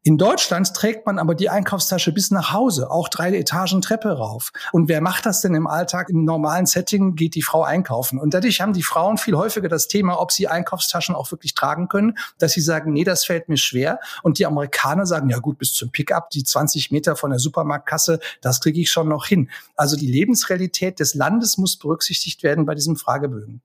In 0.05 0.19
Deutschland 0.19 0.75
trägt 0.75 1.07
man 1.07 1.21
aber 1.21 1.37
die 1.37 1.49
Einkaufstasche 1.49 2.11
bis 2.11 2.33
nach 2.33 2.53
Hause, 2.53 2.91
auch 2.91 3.09
drei 3.09 3.37
Etagen 3.37 3.81
Treppe 3.83 4.11
rauf. 4.11 4.51
Und 4.73 4.89
wer 4.89 5.01
macht 5.01 5.27
das 5.27 5.43
denn 5.43 5.55
im 5.55 5.69
Alltag? 5.69 6.09
Im 6.11 6.25
normalen 6.25 6.67
Setting 6.67 7.15
geht 7.15 7.37
die 7.37 7.43
Frau 7.43 7.63
einkaufen. 7.63 8.19
Und 8.19 8.35
dadurch 8.35 8.61
haben 8.61 8.73
die 8.73 8.83
Frauen 8.83 9.17
viel 9.17 9.37
häufiger 9.37 9.69
das 9.69 9.87
Thema, 9.87 10.21
ob 10.21 10.33
sie 10.33 10.49
Einkaufstaschen 10.49 11.15
auch 11.15 11.31
wirklich 11.31 11.55
tragen 11.55 11.87
können, 11.87 12.19
dass 12.39 12.53
sie 12.53 12.61
sagen, 12.61 12.93
nee, 12.93 13.05
das 13.05 13.25
fällt 13.25 13.49
mir 13.49 13.59
schwer. 13.59 14.01
Und 14.25 14.41
die 14.41 14.47
Amerikaner 14.47 15.07
sagen, 15.07 15.31
ja 15.31 15.39
gut, 15.39 15.59
bis 15.59 15.73
zum 15.73 15.93
Pickup, 15.93 16.31
die 16.31 16.43
20 16.43 16.91
Meter 16.91 17.15
von 17.15 17.31
der 17.31 17.39
Supermarktkasse, 17.39 18.19
das 18.41 18.61
kriege 18.61 18.81
ich 18.81 18.91
schon 18.91 19.09
noch 19.09 19.27
hin. 19.27 19.51
Also 19.77 19.97
die 19.97 20.11
Lebensrealität 20.11 20.99
des 20.99 21.15
Landes 21.15 21.59
muss 21.59 21.77
berücksichtigt 21.77 22.43
werden 22.43 22.67
bei 22.67 22.75
diesem 22.75 22.97
Fragebögen. 22.97 23.63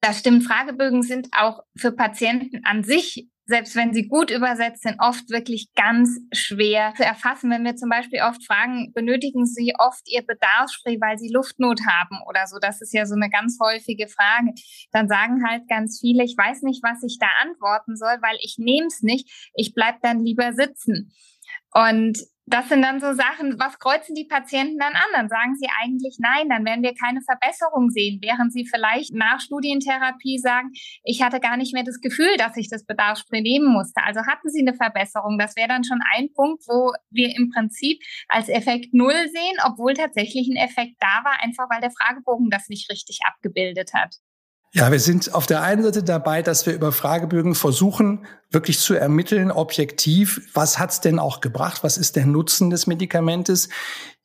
Das 0.00 0.18
stimmt. 0.18 0.44
Fragebögen 0.44 1.04
sind 1.04 1.28
auch 1.32 1.62
für 1.76 1.92
Patienten 1.92 2.64
an 2.64 2.82
sich 2.82 3.28
selbst 3.48 3.74
wenn 3.76 3.94
sie 3.94 4.06
gut 4.06 4.30
übersetzt 4.30 4.82
sind, 4.82 4.96
oft 4.98 5.30
wirklich 5.30 5.72
ganz 5.74 6.20
schwer 6.32 6.92
zu 6.94 7.02
erfassen. 7.02 7.50
Wenn 7.50 7.64
wir 7.64 7.76
zum 7.76 7.88
Beispiel 7.88 8.20
oft 8.20 8.44
fragen, 8.46 8.92
benötigen 8.92 9.46
sie 9.46 9.72
oft 9.78 10.02
ihr 10.06 10.22
Bedarfsspray, 10.22 11.00
weil 11.00 11.16
sie 11.16 11.30
Luftnot 11.32 11.80
haben 11.88 12.18
oder 12.28 12.46
so, 12.46 12.58
das 12.60 12.82
ist 12.82 12.92
ja 12.92 13.06
so 13.06 13.14
eine 13.14 13.30
ganz 13.30 13.58
häufige 13.58 14.06
Frage, 14.06 14.52
dann 14.92 15.08
sagen 15.08 15.42
halt 15.48 15.66
ganz 15.66 15.98
viele, 15.98 16.24
ich 16.24 16.36
weiß 16.36 16.60
nicht, 16.62 16.82
was 16.82 17.02
ich 17.02 17.18
da 17.18 17.28
antworten 17.40 17.96
soll, 17.96 18.18
weil 18.20 18.36
ich 18.42 18.56
nehme 18.58 18.88
es 18.88 19.00
nicht, 19.00 19.50
ich 19.54 19.72
bleib 19.72 20.02
dann 20.02 20.22
lieber 20.22 20.52
sitzen. 20.52 21.10
Und 21.72 22.18
das 22.50 22.68
sind 22.68 22.82
dann 22.82 23.00
so 23.00 23.12
Sachen, 23.12 23.58
was 23.58 23.78
kreuzen 23.78 24.14
die 24.14 24.24
Patienten 24.24 24.78
dann 24.78 24.94
an? 24.94 25.08
Dann 25.12 25.28
sagen 25.28 25.54
sie 25.56 25.68
eigentlich 25.80 26.16
nein, 26.18 26.48
dann 26.48 26.64
werden 26.64 26.82
wir 26.82 26.94
keine 26.94 27.20
Verbesserung 27.20 27.90
sehen, 27.90 28.18
während 28.22 28.52
sie 28.52 28.66
vielleicht 28.66 29.14
nach 29.14 29.40
Studientherapie 29.40 30.38
sagen, 30.38 30.70
ich 31.04 31.22
hatte 31.22 31.40
gar 31.40 31.56
nicht 31.56 31.74
mehr 31.74 31.84
das 31.84 32.00
Gefühl, 32.00 32.36
dass 32.36 32.56
ich 32.56 32.68
das 32.68 32.84
Bedarfsspray 32.84 33.42
nehmen 33.42 33.72
musste. 33.72 34.02
Also 34.02 34.26
hatten 34.26 34.48
sie 34.48 34.60
eine 34.60 34.74
Verbesserung. 34.74 35.38
Das 35.38 35.56
wäre 35.56 35.68
dann 35.68 35.84
schon 35.84 36.00
ein 36.16 36.32
Punkt, 36.32 36.62
wo 36.66 36.92
wir 37.10 37.36
im 37.36 37.50
Prinzip 37.50 38.00
als 38.28 38.48
Effekt 38.48 38.94
Null 38.94 39.12
sehen, 39.12 39.56
obwohl 39.64 39.94
tatsächlich 39.94 40.48
ein 40.48 40.56
Effekt 40.56 40.96
da 41.00 41.24
war, 41.24 41.42
einfach 41.42 41.68
weil 41.70 41.80
der 41.80 41.90
Fragebogen 41.90 42.50
das 42.50 42.68
nicht 42.68 42.90
richtig 42.90 43.20
abgebildet 43.26 43.92
hat. 43.94 44.16
Ja, 44.78 44.92
wir 44.92 45.00
sind 45.00 45.34
auf 45.34 45.46
der 45.46 45.62
einen 45.62 45.82
Seite 45.82 46.04
dabei, 46.04 46.40
dass 46.40 46.64
wir 46.64 46.72
über 46.72 46.92
Fragebögen 46.92 47.56
versuchen, 47.56 48.24
wirklich 48.52 48.78
zu 48.78 48.94
ermitteln, 48.94 49.50
objektiv, 49.50 50.48
was 50.54 50.78
hat's 50.78 51.00
denn 51.00 51.18
auch 51.18 51.40
gebracht, 51.40 51.82
was 51.82 51.98
ist 51.98 52.14
der 52.14 52.26
Nutzen 52.26 52.70
des 52.70 52.86
Medikamentes. 52.86 53.70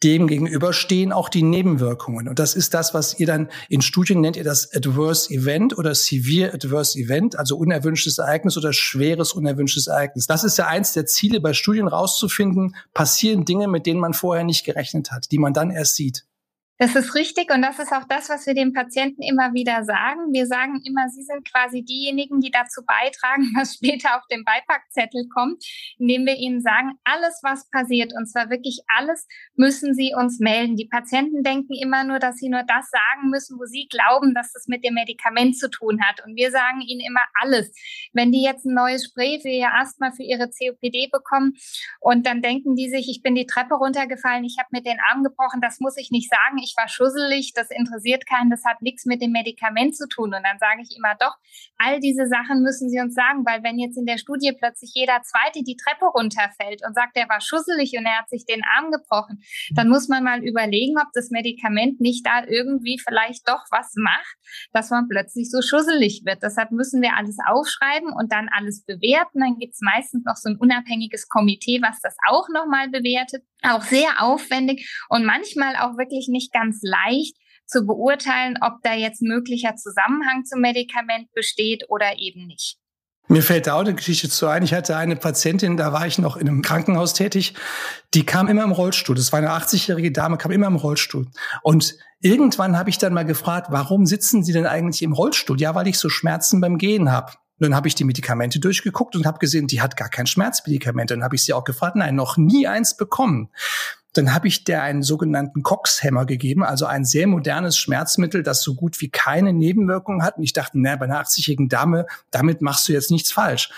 Dem 0.03 0.27
gegenüber 0.27 0.71
stehen 0.71 1.11
auch 1.11 1.29
die 1.29 1.41
Nebenwirkungen. 1.41 2.27
Und 2.27 2.37
das 2.37 2.53
ist 2.53 2.75
das, 2.75 2.93
was 2.93 3.19
ihr 3.19 3.25
dann 3.25 3.49
in 3.67 3.81
Studien 3.81 4.21
nennt 4.21 4.37
ihr 4.37 4.43
das 4.43 4.71
Adverse 4.75 5.33
Event 5.33 5.75
oder 5.75 5.95
Severe 5.95 6.53
Adverse 6.53 6.99
Event, 6.99 7.35
also 7.35 7.57
unerwünschtes 7.57 8.19
Ereignis 8.19 8.55
oder 8.55 8.73
schweres 8.73 9.33
unerwünschtes 9.33 9.87
Ereignis. 9.87 10.27
Das 10.27 10.43
ist 10.43 10.59
ja 10.59 10.67
eins 10.67 10.93
der 10.93 11.07
Ziele 11.07 11.41
bei 11.41 11.53
Studien 11.53 11.87
rauszufinden, 11.87 12.75
passieren 12.93 13.43
Dinge, 13.45 13.67
mit 13.67 13.87
denen 13.87 13.99
man 13.99 14.13
vorher 14.13 14.43
nicht 14.43 14.65
gerechnet 14.65 15.09
hat, 15.09 15.31
die 15.31 15.39
man 15.39 15.53
dann 15.53 15.71
erst 15.71 15.95
sieht. 15.95 16.25
Das 16.83 16.97
ist 16.97 17.15
richtig 17.15 17.49
und 17.49 17.61
das 17.61 17.79
ist 17.79 17.93
auch 17.93 18.03
das, 18.09 18.27
was 18.27 18.45
wir 18.45 18.55
den 18.55 18.73
Patienten 18.73 19.21
immer 19.21 19.53
wieder 19.53 19.85
sagen. 19.85 20.33
Wir 20.33 20.45
sagen 20.47 20.81
immer, 20.83 21.07
sie 21.07 21.23
sind 21.23 21.49
quasi 21.49 21.81
diejenigen, 21.81 22.41
die 22.41 22.51
dazu 22.51 22.81
beitragen, 22.85 23.43
was 23.55 23.75
später 23.75 24.17
auf 24.17 24.23
dem 24.29 24.43
Beipackzettel 24.43 25.29
kommt, 25.33 25.63
indem 25.97 26.25
wir 26.25 26.35
ihnen 26.35 26.59
sagen, 26.59 26.99
alles, 27.05 27.39
was 27.41 27.69
passiert, 27.69 28.11
und 28.13 28.25
zwar 28.25 28.49
wirklich 28.49 28.81
alles, 28.97 29.25
müssen 29.55 29.93
sie 29.93 30.13
uns 30.13 30.41
melden. 30.41 30.75
Die 30.75 30.89
Patienten 30.89 31.41
denken 31.41 31.71
immer 31.71 32.03
nur, 32.03 32.19
dass 32.19 32.35
sie 32.35 32.49
nur 32.49 32.63
das 32.63 32.89
sagen 32.89 33.29
müssen, 33.29 33.57
wo 33.57 33.63
sie 33.63 33.87
glauben, 33.89 34.33
dass 34.33 34.51
das 34.51 34.67
mit 34.67 34.83
dem 34.83 34.95
Medikament 34.95 35.57
zu 35.57 35.69
tun 35.69 36.01
hat. 36.03 36.21
Und 36.27 36.35
wir 36.35 36.51
sagen 36.51 36.81
ihnen 36.81 36.99
immer 36.99 37.23
alles. 37.39 37.71
Wenn 38.11 38.33
die 38.33 38.43
jetzt 38.43 38.65
ein 38.65 38.73
neues 38.73 39.05
Spray 39.05 39.39
für 39.41 39.47
ihr 39.47 39.73
Asthma, 39.73 40.11
für 40.11 40.23
ihre 40.23 40.49
COPD 40.49 41.07
bekommen 41.09 41.53
und 42.01 42.27
dann 42.27 42.41
denken 42.41 42.75
die 42.75 42.89
sich, 42.89 43.07
ich 43.07 43.21
bin 43.21 43.35
die 43.35 43.45
Treppe 43.45 43.75
runtergefallen, 43.75 44.43
ich 44.43 44.57
habe 44.59 44.67
mir 44.71 44.83
den 44.83 44.99
Arm 45.09 45.23
gebrochen, 45.23 45.61
das 45.61 45.79
muss 45.79 45.95
ich 45.95 46.11
nicht 46.11 46.29
sagen. 46.29 46.57
Ich 46.57 46.72
ich 46.73 46.77
war 46.77 46.89
schusselig, 46.89 47.53
das 47.53 47.69
interessiert 47.69 48.25
keinen, 48.25 48.49
das 48.49 48.65
hat 48.65 48.81
nichts 48.81 49.05
mit 49.05 49.21
dem 49.21 49.31
Medikament 49.31 49.95
zu 49.95 50.07
tun. 50.07 50.33
Und 50.33 50.43
dann 50.43 50.57
sage 50.59 50.81
ich 50.81 50.95
immer 50.97 51.15
doch, 51.19 51.35
all 51.77 51.99
diese 51.99 52.27
Sachen 52.27 52.61
müssen 52.61 52.89
Sie 52.89 52.99
uns 52.99 53.13
sagen, 53.13 53.45
weil 53.45 53.63
wenn 53.63 53.77
jetzt 53.77 53.97
in 53.97 54.05
der 54.05 54.17
Studie 54.17 54.53
plötzlich 54.57 54.91
jeder 54.95 55.21
Zweite 55.21 55.63
die 55.63 55.77
Treppe 55.77 56.05
runterfällt 56.05 56.81
und 56.85 56.95
sagt, 56.95 57.15
er 57.15 57.29
war 57.29 57.41
schusselig 57.41 57.93
und 57.97 58.05
er 58.05 58.19
hat 58.19 58.29
sich 58.29 58.45
den 58.45 58.61
Arm 58.75 58.91
gebrochen, 58.91 59.43
dann 59.75 59.89
muss 59.89 60.07
man 60.07 60.23
mal 60.23 60.43
überlegen, 60.43 60.97
ob 60.97 61.07
das 61.13 61.29
Medikament 61.29 62.01
nicht 62.01 62.25
da 62.25 62.43
irgendwie 62.45 62.99
vielleicht 62.99 63.47
doch 63.47 63.63
was 63.69 63.93
macht, 63.95 64.37
dass 64.71 64.89
man 64.89 65.07
plötzlich 65.07 65.51
so 65.51 65.61
schusselig 65.61 66.23
wird. 66.25 66.41
Deshalb 66.41 66.71
müssen 66.71 67.01
wir 67.01 67.15
alles 67.15 67.37
aufschreiben 67.45 68.11
und 68.13 68.31
dann 68.31 68.49
alles 68.49 68.83
bewerten. 68.83 69.41
Dann 69.41 69.57
gibt 69.59 69.73
es 69.73 69.81
meistens 69.81 70.23
noch 70.25 70.37
so 70.37 70.49
ein 70.49 70.57
unabhängiges 70.57 71.27
Komitee, 71.29 71.81
was 71.81 71.99
das 72.01 72.15
auch 72.27 72.47
nochmal 72.49 72.89
bewertet. 72.89 73.43
Auch 73.61 73.81
sehr 73.83 74.21
aufwendig 74.21 74.89
und 75.09 75.23
manchmal 75.25 75.75
auch 75.77 75.97
wirklich 75.97 76.27
nicht 76.29 76.52
ganz 76.53 76.79
leicht 76.81 77.35
zu 77.65 77.85
beurteilen, 77.85 78.57
ob 78.61 78.81
da 78.83 78.93
jetzt 78.93 79.21
möglicher 79.21 79.75
Zusammenhang 79.75 80.45
zum 80.45 80.61
Medikament 80.61 81.31
besteht 81.33 81.85
oder 81.89 82.17
eben 82.17 82.45
nicht. 82.45 82.77
Mir 83.29 83.41
fällt 83.41 83.67
da 83.67 83.75
auch 83.75 83.81
eine 83.81 83.95
Geschichte 83.95 84.29
zu 84.29 84.47
ein. 84.47 84.63
Ich 84.63 84.73
hatte 84.73 84.97
eine 84.97 85.15
Patientin, 85.15 85.77
da 85.77 85.93
war 85.93 86.05
ich 86.05 86.17
noch 86.17 86.35
in 86.35 86.47
einem 86.47 86.61
Krankenhaus 86.61 87.13
tätig, 87.13 87.53
die 88.13 88.25
kam 88.25 88.49
immer 88.49 88.63
im 88.63 88.73
Rollstuhl. 88.73 89.15
Das 89.15 89.31
war 89.31 89.39
eine 89.39 89.51
80-jährige 89.51 90.11
Dame, 90.11 90.37
kam 90.37 90.51
immer 90.51 90.67
im 90.67 90.75
Rollstuhl. 90.75 91.27
Und 91.61 91.95
irgendwann 92.19 92.77
habe 92.77 92.89
ich 92.89 92.97
dann 92.97 93.13
mal 93.13 93.23
gefragt, 93.23 93.67
warum 93.69 94.05
sitzen 94.05 94.43
Sie 94.43 94.51
denn 94.51 94.65
eigentlich 94.65 95.01
im 95.03 95.13
Rollstuhl? 95.13 95.59
Ja, 95.59 95.73
weil 95.73 95.87
ich 95.87 95.99
so 95.99 96.09
Schmerzen 96.09 96.59
beim 96.59 96.77
Gehen 96.77 97.11
habe. 97.11 97.31
Dann 97.59 97.75
habe 97.75 97.87
ich 97.87 97.95
die 97.95 98.03
Medikamente 98.03 98.59
durchgeguckt 98.59 99.15
und 99.15 99.25
habe 99.25 99.39
gesehen, 99.39 99.67
die 99.67 99.81
hat 99.81 99.95
gar 99.95 100.09
kein 100.09 100.27
Schmerzmedikament. 100.27 101.11
Dann 101.11 101.23
habe 101.23 101.35
ich 101.35 101.43
sie 101.43 101.53
auch 101.53 101.63
gefragt, 101.63 101.95
nein, 101.95 102.15
noch 102.15 102.35
nie 102.35 102.67
eins 102.67 102.97
bekommen. 102.97 103.51
Dann 104.13 104.33
habe 104.33 104.47
ich 104.47 104.63
der 104.63 104.83
einen 104.83 105.03
sogenannten 105.03 105.63
Cox-Hämmer 105.63 106.25
gegeben, 106.25 106.63
also 106.63 106.85
ein 106.85 107.03
sehr 107.03 107.27
modernes 107.27 107.77
Schmerzmittel, 107.77 108.43
das 108.43 108.61
so 108.61 108.75
gut 108.75 109.01
wie 109.01 109.09
keine 109.09 109.53
Nebenwirkungen 109.53 110.23
hat. 110.23 110.37
Und 110.37 110.43
ich 110.43 110.53
dachte, 110.53 110.79
naja, 110.79 110.95
bei 110.95 111.05
einer 111.05 111.21
80-jährigen 111.21 111.69
Dame, 111.69 112.05
damit 112.31 112.61
machst 112.61 112.87
du 112.87 112.93
jetzt 112.93 113.11
nichts 113.11 113.31
falsch 113.31 113.71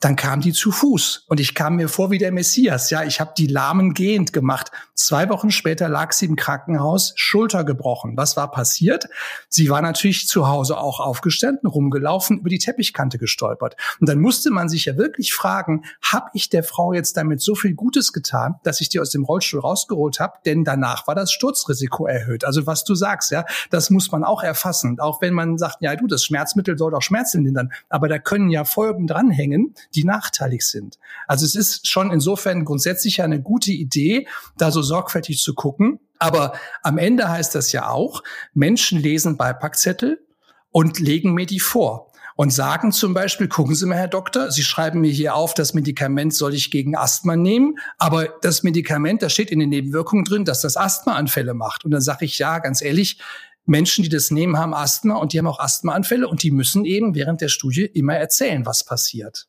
dann 0.00 0.14
kam 0.14 0.40
die 0.40 0.52
zu 0.52 0.70
Fuß 0.70 1.24
und 1.26 1.40
ich 1.40 1.54
kam 1.54 1.76
mir 1.76 1.88
vor 1.88 2.10
wie 2.10 2.18
der 2.18 2.30
Messias. 2.30 2.90
Ja, 2.90 3.02
ich 3.02 3.20
habe 3.20 3.32
die 3.36 3.48
Lahmen 3.48 3.94
gehend 3.94 4.32
gemacht. 4.32 4.70
Zwei 4.94 5.28
Wochen 5.28 5.50
später 5.50 5.88
lag 5.88 6.12
sie 6.12 6.26
im 6.26 6.36
Krankenhaus, 6.36 7.12
Schulter 7.16 7.64
gebrochen. 7.64 8.16
Was 8.16 8.36
war 8.36 8.50
passiert? 8.50 9.08
Sie 9.48 9.70
war 9.70 9.82
natürlich 9.82 10.28
zu 10.28 10.48
Hause 10.48 10.78
auch 10.78 11.00
aufgestanden, 11.00 11.68
rumgelaufen, 11.68 12.38
über 12.38 12.48
die 12.48 12.58
Teppichkante 12.58 13.18
gestolpert. 13.18 13.76
Und 14.00 14.08
dann 14.08 14.20
musste 14.20 14.50
man 14.50 14.68
sich 14.68 14.84
ja 14.84 14.96
wirklich 14.96 15.34
fragen, 15.34 15.84
habe 16.02 16.30
ich 16.32 16.48
der 16.48 16.62
Frau 16.62 16.92
jetzt 16.92 17.16
damit 17.16 17.40
so 17.40 17.56
viel 17.56 17.74
Gutes 17.74 18.12
getan, 18.12 18.56
dass 18.62 18.80
ich 18.80 18.88
die 18.88 19.00
aus 19.00 19.10
dem 19.10 19.24
Rollstuhl 19.24 19.60
rausgeholt 19.60 20.20
habe? 20.20 20.34
Denn 20.44 20.62
danach 20.62 21.08
war 21.08 21.16
das 21.16 21.32
Sturzrisiko 21.32 22.06
erhöht. 22.06 22.44
Also 22.44 22.66
was 22.66 22.84
du 22.84 22.94
sagst, 22.94 23.32
ja, 23.32 23.44
das 23.70 23.90
muss 23.90 24.12
man 24.12 24.22
auch 24.22 24.44
erfassen. 24.44 25.00
Auch 25.00 25.20
wenn 25.22 25.34
man 25.34 25.58
sagt, 25.58 25.78
ja 25.80 25.96
du, 25.96 26.06
das 26.06 26.24
Schmerzmittel 26.24 26.78
soll 26.78 26.92
doch 26.92 27.02
Schmerzen 27.02 27.44
lindern, 27.44 27.72
aber 27.88 28.08
da 28.08 28.18
können 28.18 28.50
ja 28.50 28.64
Folgen 28.64 29.06
dranhängen 29.08 29.74
die 29.94 30.04
nachteilig 30.04 30.66
sind. 30.66 30.98
Also 31.26 31.44
es 31.44 31.54
ist 31.54 31.88
schon 31.88 32.10
insofern 32.10 32.64
grundsätzlich 32.64 33.22
eine 33.22 33.40
gute 33.40 33.72
Idee, 33.72 34.26
da 34.56 34.70
so 34.70 34.82
sorgfältig 34.82 35.40
zu 35.40 35.54
gucken. 35.54 36.00
Aber 36.18 36.52
am 36.82 36.98
Ende 36.98 37.28
heißt 37.28 37.54
das 37.54 37.72
ja 37.72 37.88
auch, 37.88 38.22
Menschen 38.52 39.00
lesen 39.00 39.36
Beipackzettel 39.36 40.24
und 40.70 40.98
legen 40.98 41.32
mir 41.32 41.46
die 41.46 41.60
vor 41.60 42.12
und 42.38 42.52
sagen 42.52 42.92
zum 42.92 43.14
Beispiel, 43.14 43.48
gucken 43.48 43.74
Sie 43.74 43.84
mal, 43.84 43.96
Herr 43.96 44.06
Doktor, 44.06 44.52
Sie 44.52 44.62
schreiben 44.62 45.00
mir 45.00 45.10
hier 45.10 45.34
auf, 45.34 45.54
das 45.54 45.74
Medikament 45.74 46.32
soll 46.32 46.54
ich 46.54 46.70
gegen 46.70 46.96
Asthma 46.96 47.34
nehmen, 47.34 47.80
aber 47.98 48.28
das 48.42 48.62
Medikament, 48.62 49.22
da 49.22 49.28
steht 49.28 49.50
in 49.50 49.58
den 49.58 49.70
Nebenwirkungen 49.70 50.24
drin, 50.24 50.44
dass 50.44 50.60
das 50.60 50.76
Asthmaanfälle 50.76 51.52
macht. 51.52 51.84
Und 51.84 51.90
dann 51.90 52.00
sage 52.00 52.26
ich, 52.26 52.38
ja, 52.38 52.60
ganz 52.60 52.80
ehrlich, 52.80 53.20
Menschen, 53.66 54.04
die 54.04 54.08
das 54.08 54.30
nehmen, 54.30 54.56
haben 54.56 54.72
Asthma 54.72 55.16
und 55.16 55.32
die 55.32 55.38
haben 55.40 55.48
auch 55.48 55.58
Asthmaanfälle 55.58 56.28
und 56.28 56.44
die 56.44 56.52
müssen 56.52 56.84
eben 56.84 57.16
während 57.16 57.40
der 57.40 57.48
Studie 57.48 57.86
immer 57.86 58.14
erzählen, 58.14 58.64
was 58.64 58.84
passiert. 58.84 59.47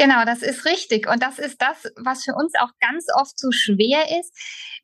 Genau, 0.00 0.24
das 0.24 0.40
ist 0.40 0.64
richtig. 0.64 1.06
Und 1.06 1.22
das 1.22 1.38
ist 1.38 1.60
das, 1.60 1.92
was 1.96 2.24
für 2.24 2.32
uns 2.34 2.54
auch 2.58 2.70
ganz 2.80 3.04
oft 3.14 3.38
so 3.38 3.50
schwer 3.52 4.18
ist. 4.18 4.32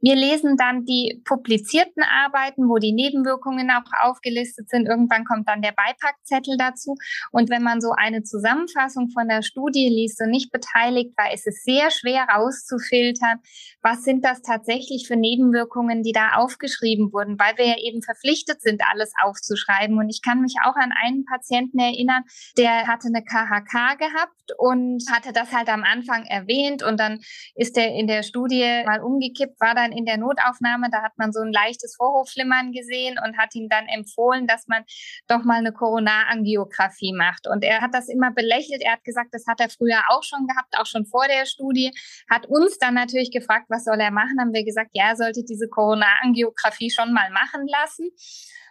Wir 0.00 0.14
lesen 0.14 0.56
dann 0.56 0.84
die 0.84 1.22
publizierten 1.24 2.02
Arbeiten, 2.02 2.68
wo 2.68 2.78
die 2.78 2.92
Nebenwirkungen 2.92 3.70
auch 3.70 4.08
aufgelistet 4.08 4.68
sind. 4.68 4.86
Irgendwann 4.86 5.24
kommt 5.24 5.48
dann 5.48 5.62
der 5.62 5.72
Beipackzettel 5.72 6.56
dazu. 6.56 6.96
Und 7.32 7.50
wenn 7.50 7.62
man 7.62 7.80
so 7.80 7.92
eine 7.96 8.22
Zusammenfassung 8.22 9.10
von 9.10 9.28
der 9.28 9.42
Studie 9.42 9.88
liest 9.88 10.20
und 10.20 10.30
nicht 10.30 10.50
beteiligt 10.52 11.16
war, 11.16 11.32
ist 11.32 11.46
es 11.46 11.62
sehr 11.62 11.90
schwer 11.90 12.26
rauszufiltern, 12.32 13.38
was 13.82 14.02
sind 14.02 14.24
das 14.24 14.42
tatsächlich 14.42 15.06
für 15.06 15.16
Nebenwirkungen, 15.16 16.02
die 16.02 16.12
da 16.12 16.34
aufgeschrieben 16.34 17.12
wurden, 17.12 17.38
weil 17.38 17.56
wir 17.56 17.66
ja 17.66 17.78
eben 17.78 18.02
verpflichtet 18.02 18.60
sind, 18.62 18.82
alles 18.90 19.12
aufzuschreiben. 19.22 19.98
Und 19.98 20.08
ich 20.08 20.22
kann 20.22 20.40
mich 20.40 20.56
auch 20.64 20.76
an 20.76 20.92
einen 20.92 21.24
Patienten 21.24 21.78
erinnern, 21.78 22.24
der 22.56 22.86
hatte 22.86 23.08
eine 23.08 23.22
KHK 23.22 23.98
gehabt 23.98 24.52
und 24.58 25.02
hatte 25.10 25.32
das 25.32 25.52
halt 25.52 25.68
am 25.68 25.82
Anfang 25.84 26.24
erwähnt 26.24 26.82
und 26.82 26.98
dann 26.98 27.20
ist 27.54 27.76
er 27.76 27.94
in 27.94 28.06
der 28.06 28.22
Studie 28.22 28.82
mal 28.84 29.00
umgekippt, 29.00 29.60
war 29.60 29.74
dann 29.86 29.96
in 29.96 30.04
der 30.04 30.18
Notaufnahme, 30.18 30.88
da 30.90 31.02
hat 31.02 31.16
man 31.16 31.32
so 31.32 31.40
ein 31.40 31.52
leichtes 31.52 31.96
Vorhofflimmern 31.96 32.72
gesehen 32.72 33.18
und 33.24 33.38
hat 33.38 33.54
ihm 33.54 33.68
dann 33.68 33.86
empfohlen, 33.86 34.46
dass 34.46 34.66
man 34.66 34.84
doch 35.28 35.44
mal 35.44 35.58
eine 35.58 35.72
Koronarangiographie 35.72 37.12
macht. 37.12 37.46
Und 37.46 37.64
er 37.64 37.80
hat 37.80 37.94
das 37.94 38.08
immer 38.08 38.32
belächelt. 38.32 38.82
Er 38.82 38.92
hat 38.92 39.04
gesagt, 39.04 39.30
das 39.32 39.46
hat 39.46 39.60
er 39.60 39.68
früher 39.68 40.02
auch 40.08 40.22
schon 40.22 40.46
gehabt, 40.46 40.78
auch 40.78 40.86
schon 40.86 41.06
vor 41.06 41.26
der 41.28 41.46
Studie. 41.46 41.92
Hat 42.28 42.46
uns 42.46 42.78
dann 42.78 42.94
natürlich 42.94 43.30
gefragt, 43.30 43.66
was 43.68 43.84
soll 43.84 44.00
er 44.00 44.10
machen? 44.10 44.38
Haben 44.40 44.52
wir 44.52 44.64
gesagt, 44.64 44.90
ja, 44.92 45.10
er 45.10 45.16
sollte 45.16 45.44
diese 45.44 45.68
Koronarangiographie 45.68 46.90
schon 46.90 47.12
mal 47.12 47.30
machen 47.30 47.66
lassen. 47.66 48.10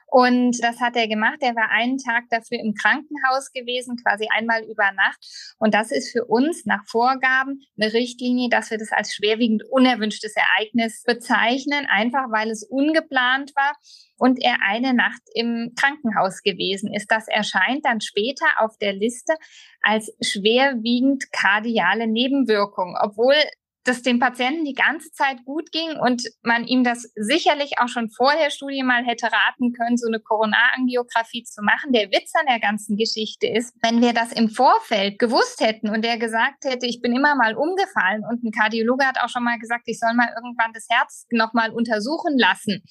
Und 0.07 0.63
das 0.63 0.79
hat 0.79 0.95
er 0.95 1.07
gemacht. 1.07 1.37
Er 1.41 1.55
war 1.55 1.69
einen 1.71 1.97
Tag 1.97 2.25
dafür 2.29 2.59
im 2.59 2.73
Krankenhaus 2.73 3.51
gewesen, 3.51 3.97
quasi 3.97 4.27
einmal 4.33 4.63
über 4.63 4.91
Nacht. 4.93 5.19
Und 5.57 5.73
das 5.73 5.91
ist 5.91 6.11
für 6.11 6.25
uns 6.25 6.65
nach 6.65 6.85
Vorgaben 6.87 7.61
eine 7.79 7.93
Richtlinie, 7.93 8.49
dass 8.49 8.71
wir 8.71 8.77
das 8.77 8.91
als 8.91 9.13
schwerwiegend 9.13 9.63
unerwünschtes 9.69 10.33
Ereignis 10.35 11.03
bezeichnen, 11.05 11.85
einfach 11.89 12.31
weil 12.31 12.49
es 12.49 12.63
ungeplant 12.63 13.51
war 13.55 13.73
und 14.17 14.41
er 14.41 14.57
eine 14.61 14.93
Nacht 14.93 15.21
im 15.33 15.73
Krankenhaus 15.75 16.41
gewesen 16.41 16.93
ist. 16.93 17.11
Das 17.11 17.27
erscheint 17.27 17.85
dann 17.85 18.01
später 18.01 18.45
auf 18.59 18.77
der 18.77 18.93
Liste 18.93 19.33
als 19.81 20.15
schwerwiegend 20.21 21.31
kardiale 21.31 22.07
Nebenwirkung, 22.07 22.95
obwohl 22.99 23.35
dass 23.85 24.01
dem 24.01 24.19
Patienten 24.19 24.65
die 24.65 24.73
ganze 24.73 25.11
Zeit 25.11 25.45
gut 25.45 25.71
ging 25.71 25.97
und 25.99 26.23
man 26.41 26.65
ihm 26.65 26.83
das 26.83 27.11
sicherlich 27.15 27.79
auch 27.79 27.87
schon 27.87 28.09
vor 28.09 28.33
der 28.33 28.49
Studie 28.49 28.83
mal 28.83 29.05
hätte 29.05 29.27
raten 29.27 29.73
können, 29.73 29.97
so 29.97 30.07
eine 30.07 30.19
Koronarangiographie 30.19 31.43
zu 31.43 31.61
machen. 31.61 31.93
Der 31.93 32.09
Witz 32.11 32.33
an 32.35 32.47
der 32.47 32.59
ganzen 32.59 32.97
Geschichte 32.97 33.47
ist, 33.47 33.73
wenn 33.83 34.01
wir 34.01 34.13
das 34.13 34.31
im 34.31 34.49
Vorfeld 34.49 35.19
gewusst 35.19 35.61
hätten 35.61 35.89
und 35.89 36.03
der 36.03 36.17
gesagt 36.17 36.65
hätte, 36.65 36.87
ich 36.87 36.99
bin 37.01 37.15
immer 37.15 37.35
mal 37.35 37.55
umgefallen 37.55 38.23
und 38.29 38.43
ein 38.43 38.51
Kardiologe 38.51 39.05
hat 39.05 39.19
auch 39.21 39.29
schon 39.29 39.43
mal 39.43 39.59
gesagt, 39.59 39.83
ich 39.85 39.99
soll 39.99 40.13
mal 40.15 40.33
irgendwann 40.35 40.73
das 40.73 40.87
Herz 40.89 41.27
nochmal 41.29 41.69
untersuchen 41.71 42.37
lassen. 42.37 42.83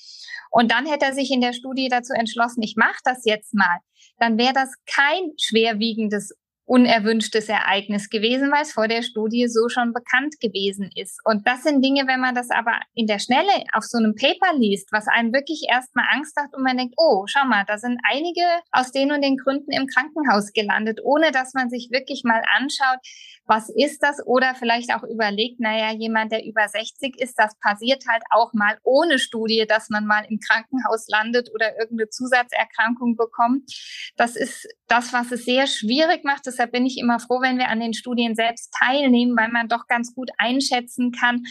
Und 0.51 0.71
dann 0.71 0.87
hätte 0.87 1.07
er 1.07 1.13
sich 1.13 1.33
in 1.33 1.41
der 1.41 1.53
Studie 1.53 1.89
dazu 1.89 2.13
entschlossen, 2.13 2.63
ich 2.63 2.77
mache 2.77 3.01
das 3.03 3.25
jetzt 3.25 3.53
mal. 3.55 3.79
Dann 4.19 4.39
wäre 4.39 4.53
das 4.53 4.71
kein 4.87 5.33
schwerwiegendes 5.41 6.33
unerwünschtes 6.66 7.48
Ereignis 7.48 8.09
gewesen, 8.09 8.50
weil 8.50 8.62
es 8.62 8.72
vor 8.72 8.88
der 8.88 9.03
Studie 9.03 9.48
so 9.48 9.68
schon 9.68 9.92
bekannt 9.92 10.40
gewesen 10.40 10.90
ist. 10.94 11.20
Und 11.24 11.46
das 11.46 11.62
sind 11.62 11.85
Dinge, 11.85 12.07
wenn 12.07 12.20
man 12.20 12.35
das 12.35 12.50
aber 12.50 12.81
in 12.94 13.07
der 13.07 13.18
Schnelle 13.18 13.53
auf 13.72 13.85
so 13.85 13.98
einem 13.98 14.14
Paper 14.14 14.57
liest, 14.59 14.90
was 14.90 15.07
einem 15.07 15.33
wirklich 15.33 15.66
erstmal 15.70 16.07
Angst 16.12 16.37
macht 16.37 16.55
und 16.55 16.62
man 16.62 16.79
denkt, 16.79 16.94
oh, 16.96 17.24
schau 17.27 17.44
mal, 17.44 17.64
da 17.66 17.77
sind 17.77 18.00
einige 18.11 18.42
aus 18.72 18.92
den 18.92 19.12
und 19.12 19.22
den 19.22 19.37
Gründen 19.37 19.72
im 19.72 19.87
Krankenhaus 19.87 20.53
gelandet, 20.53 21.00
ohne 21.03 21.31
dass 21.33 21.53
man 21.53 21.68
sich 21.68 21.88
wirklich 21.90 22.22
mal 22.24 22.42
anschaut, 22.57 23.00
was 23.47 23.69
ist 23.69 24.03
das? 24.03 24.25
Oder 24.27 24.55
vielleicht 24.55 24.95
auch 24.95 25.03
überlegt, 25.03 25.61
naja, 25.61 25.93
jemand, 25.93 26.33
der 26.33 26.45
über 26.45 26.67
60 26.67 27.21
ist, 27.21 27.39
das 27.39 27.59
passiert 27.59 28.05
halt 28.09 28.23
auch 28.31 28.53
mal 28.55 28.79
ohne 28.83 29.19
Studie, 29.19 29.67
dass 29.69 29.91
man 29.91 30.07
mal 30.07 30.25
im 30.29 30.39
Krankenhaus 30.39 31.09
landet 31.09 31.51
oder 31.55 31.79
irgendeine 31.79 32.09
Zusatzerkrankung 32.09 33.17
bekommt. 33.17 33.71
Das 34.17 34.37
ist 34.37 34.67
das, 34.89 35.13
was 35.13 35.31
es 35.31 35.45
sehr 35.45 35.67
schwierig 35.67 36.25
macht. 36.25 36.47
Deshalb 36.47 36.73
bin 36.73 36.87
ich 36.87 36.99
immer 36.99 37.21
froh, 37.21 37.41
wenn 37.41 37.59
wir 37.59 37.69
an 37.69 37.81
den 37.81 37.95
Studien 37.95 38.35
selbst 38.35 38.73
teilnehmen, 38.79 39.37
weil 39.37 39.51
man 39.51 39.69
doch 39.69 39.87
ganz 39.87 40.15
gut 40.15 40.31
einschätzen 40.39 41.13
kann, 41.13 41.45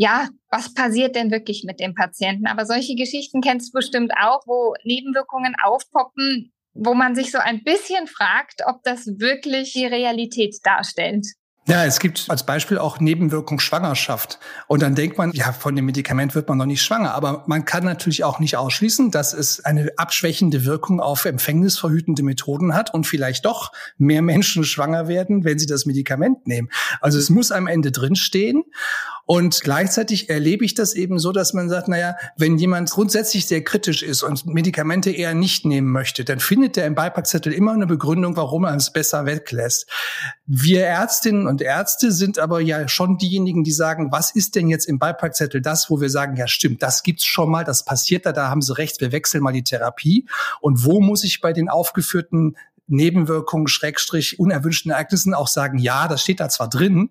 ja, 0.00 0.28
was 0.50 0.72
passiert 0.74 1.16
denn 1.16 1.32
wirklich 1.32 1.64
mit 1.64 1.80
dem 1.80 1.94
Patienten? 1.94 2.46
Aber 2.46 2.66
solche 2.66 2.94
Geschichten 2.94 3.40
kennst 3.40 3.68
du 3.68 3.78
bestimmt 3.78 4.12
auch, 4.16 4.42
wo 4.46 4.74
Nebenwirkungen 4.84 5.56
aufpoppen, 5.60 6.52
wo 6.78 6.94
man 6.94 7.14
sich 7.14 7.30
so 7.30 7.38
ein 7.38 7.62
bisschen 7.64 8.06
fragt, 8.06 8.62
ob 8.66 8.82
das 8.84 9.06
wirklich 9.18 9.72
die 9.72 9.86
Realität 9.86 10.56
darstellt. 10.62 11.26
Ja, 11.68 11.84
es 11.84 12.00
gibt 12.00 12.30
als 12.30 12.46
Beispiel 12.46 12.78
auch 12.78 12.98
Nebenwirkung 12.98 13.60
Schwangerschaft. 13.60 14.38
Und 14.68 14.80
dann 14.80 14.94
denkt 14.94 15.18
man, 15.18 15.32
ja, 15.32 15.52
von 15.52 15.76
dem 15.76 15.84
Medikament 15.84 16.34
wird 16.34 16.48
man 16.48 16.56
noch 16.56 16.64
nicht 16.64 16.82
schwanger. 16.82 17.12
Aber 17.12 17.44
man 17.46 17.66
kann 17.66 17.84
natürlich 17.84 18.24
auch 18.24 18.38
nicht 18.38 18.56
ausschließen, 18.56 19.10
dass 19.10 19.34
es 19.34 19.62
eine 19.66 19.90
abschwächende 19.98 20.64
Wirkung 20.64 20.98
auf 20.98 21.26
empfängnisverhütende 21.26 22.22
Methoden 22.22 22.74
hat 22.74 22.94
und 22.94 23.06
vielleicht 23.06 23.44
doch 23.44 23.72
mehr 23.98 24.22
Menschen 24.22 24.64
schwanger 24.64 25.08
werden, 25.08 25.44
wenn 25.44 25.58
sie 25.58 25.66
das 25.66 25.84
Medikament 25.84 26.46
nehmen. 26.46 26.70
Also 27.02 27.18
es 27.18 27.28
muss 27.28 27.52
am 27.52 27.66
Ende 27.66 27.92
drinstehen. 27.92 28.64
Und 29.30 29.60
gleichzeitig 29.60 30.30
erlebe 30.30 30.64
ich 30.64 30.72
das 30.72 30.94
eben 30.94 31.18
so, 31.18 31.32
dass 31.32 31.52
man 31.52 31.68
sagt, 31.68 31.86
naja, 31.86 32.16
wenn 32.38 32.56
jemand 32.56 32.90
grundsätzlich 32.90 33.46
sehr 33.46 33.62
kritisch 33.62 34.02
ist 34.02 34.22
und 34.22 34.46
Medikamente 34.46 35.10
eher 35.10 35.34
nicht 35.34 35.66
nehmen 35.66 35.92
möchte, 35.92 36.24
dann 36.24 36.40
findet 36.40 36.78
er 36.78 36.86
im 36.86 36.94
Beipackzettel 36.94 37.52
immer 37.52 37.72
eine 37.72 37.86
Begründung, 37.86 38.36
warum 38.36 38.64
er 38.64 38.74
es 38.74 38.90
besser 38.90 39.26
weglässt. 39.26 39.86
Wir 40.46 40.86
Ärztinnen 40.86 41.46
und 41.46 41.60
Ärzte 41.60 42.10
sind 42.10 42.38
aber 42.38 42.60
ja 42.60 42.88
schon 42.88 43.18
diejenigen, 43.18 43.64
die 43.64 43.72
sagen, 43.72 44.10
was 44.10 44.30
ist 44.30 44.54
denn 44.54 44.66
jetzt 44.68 44.86
im 44.86 44.98
Beipackzettel 44.98 45.60
das, 45.60 45.90
wo 45.90 46.00
wir 46.00 46.08
sagen, 46.08 46.34
ja 46.36 46.48
stimmt, 46.48 46.82
das 46.82 47.02
gibt's 47.02 47.26
schon 47.26 47.50
mal, 47.50 47.64
das 47.64 47.84
passiert 47.84 48.24
da, 48.24 48.32
da 48.32 48.48
haben 48.48 48.62
Sie 48.62 48.78
recht, 48.78 49.02
wir 49.02 49.12
wechseln 49.12 49.42
mal 49.42 49.52
die 49.52 49.62
Therapie. 49.62 50.26
Und 50.62 50.86
wo 50.86 51.02
muss 51.02 51.22
ich 51.22 51.42
bei 51.42 51.52
den 51.52 51.68
aufgeführten 51.68 52.56
Nebenwirkungen, 52.86 53.68
Schrägstrich, 53.68 54.38
unerwünschten 54.38 54.90
Ereignissen 54.90 55.34
auch 55.34 55.48
sagen, 55.48 55.76
ja, 55.76 56.08
das 56.08 56.22
steht 56.22 56.40
da 56.40 56.48
zwar 56.48 56.70
drin, 56.70 57.10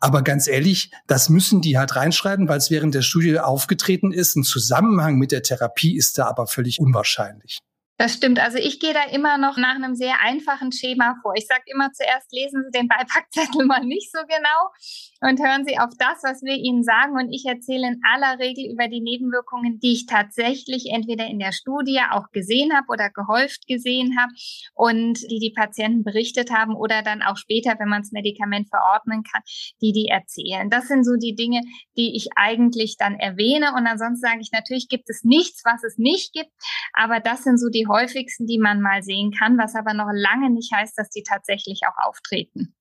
aber 0.00 0.22
ganz 0.22 0.46
ehrlich, 0.46 0.90
das 1.06 1.28
müssen 1.28 1.60
die 1.60 1.78
halt 1.78 1.96
reinschreiben, 1.96 2.48
weil 2.48 2.58
es 2.58 2.70
während 2.70 2.94
der 2.94 3.02
Studie 3.02 3.38
aufgetreten 3.38 4.12
ist. 4.12 4.36
Ein 4.36 4.44
Zusammenhang 4.44 5.16
mit 5.16 5.32
der 5.32 5.42
Therapie 5.42 5.96
ist 5.96 6.18
da 6.18 6.26
aber 6.26 6.46
völlig 6.46 6.78
unwahrscheinlich. 6.80 7.58
Das 8.00 8.14
stimmt. 8.14 8.38
Also 8.38 8.58
ich 8.58 8.78
gehe 8.78 8.94
da 8.94 9.10
immer 9.10 9.38
noch 9.38 9.56
nach 9.56 9.74
einem 9.74 9.96
sehr 9.96 10.20
einfachen 10.22 10.70
Schema 10.70 11.16
vor. 11.20 11.32
Ich 11.34 11.48
sage 11.48 11.64
immer 11.66 11.90
zuerst, 11.92 12.32
lesen 12.32 12.62
Sie 12.62 12.70
den 12.70 12.86
Beipackzettel 12.86 13.64
mal 13.66 13.84
nicht 13.84 14.12
so 14.12 14.20
genau 14.20 15.28
und 15.28 15.40
hören 15.40 15.64
Sie 15.66 15.80
auf 15.80 15.90
das, 15.98 16.22
was 16.22 16.42
wir 16.44 16.54
Ihnen 16.54 16.84
sagen. 16.84 17.14
Und 17.14 17.32
ich 17.32 17.44
erzähle 17.44 17.88
in 17.88 18.00
aller 18.08 18.38
Regel 18.38 18.70
über 18.70 18.86
die 18.86 19.00
Nebenwirkungen, 19.00 19.80
die 19.80 19.94
ich 19.94 20.06
tatsächlich 20.06 20.92
entweder 20.92 21.26
in 21.26 21.40
der 21.40 21.50
Studie 21.50 21.98
auch 22.08 22.30
gesehen 22.30 22.72
habe 22.72 22.86
oder 22.88 23.10
gehäuft 23.10 23.66
gesehen 23.66 24.16
habe 24.16 24.32
und 24.74 25.18
die 25.28 25.40
die 25.40 25.52
Patienten 25.52 26.04
berichtet 26.04 26.52
haben 26.52 26.76
oder 26.76 27.02
dann 27.02 27.22
auch 27.22 27.36
später, 27.36 27.80
wenn 27.80 27.88
man 27.88 28.02
das 28.02 28.12
Medikament 28.12 28.68
verordnen 28.68 29.24
kann, 29.24 29.42
die 29.82 29.90
die 29.90 30.06
erzählen. 30.06 30.70
Das 30.70 30.86
sind 30.86 31.02
so 31.02 31.16
die 31.16 31.34
Dinge, 31.34 31.62
die 31.96 32.14
ich 32.14 32.28
eigentlich 32.36 32.96
dann 32.96 33.16
erwähne. 33.16 33.72
Und 33.76 33.88
ansonsten 33.88 34.20
sage 34.20 34.40
ich, 34.40 34.52
natürlich 34.52 34.88
gibt 34.88 35.10
es 35.10 35.24
nichts, 35.24 35.62
was 35.64 35.82
es 35.82 35.98
nicht 35.98 36.32
gibt. 36.32 36.52
Aber 36.92 37.18
das 37.18 37.42
sind 37.42 37.58
so 37.58 37.68
die 37.68 37.87
häufigsten, 37.88 38.46
die 38.46 38.58
man 38.58 38.80
mal 38.80 39.02
sehen 39.02 39.32
kann, 39.32 39.58
was 39.58 39.74
aber 39.74 39.94
noch 39.94 40.10
lange 40.12 40.50
nicht 40.50 40.72
heißt, 40.72 40.96
dass 40.96 41.10
die 41.10 41.22
tatsächlich 41.22 41.80
auch 41.88 42.08
auftreten. 42.08 42.74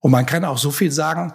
Und 0.00 0.12
man 0.12 0.26
kann 0.26 0.44
auch 0.44 0.58
so 0.58 0.70
viel 0.70 0.92
sagen, 0.92 1.32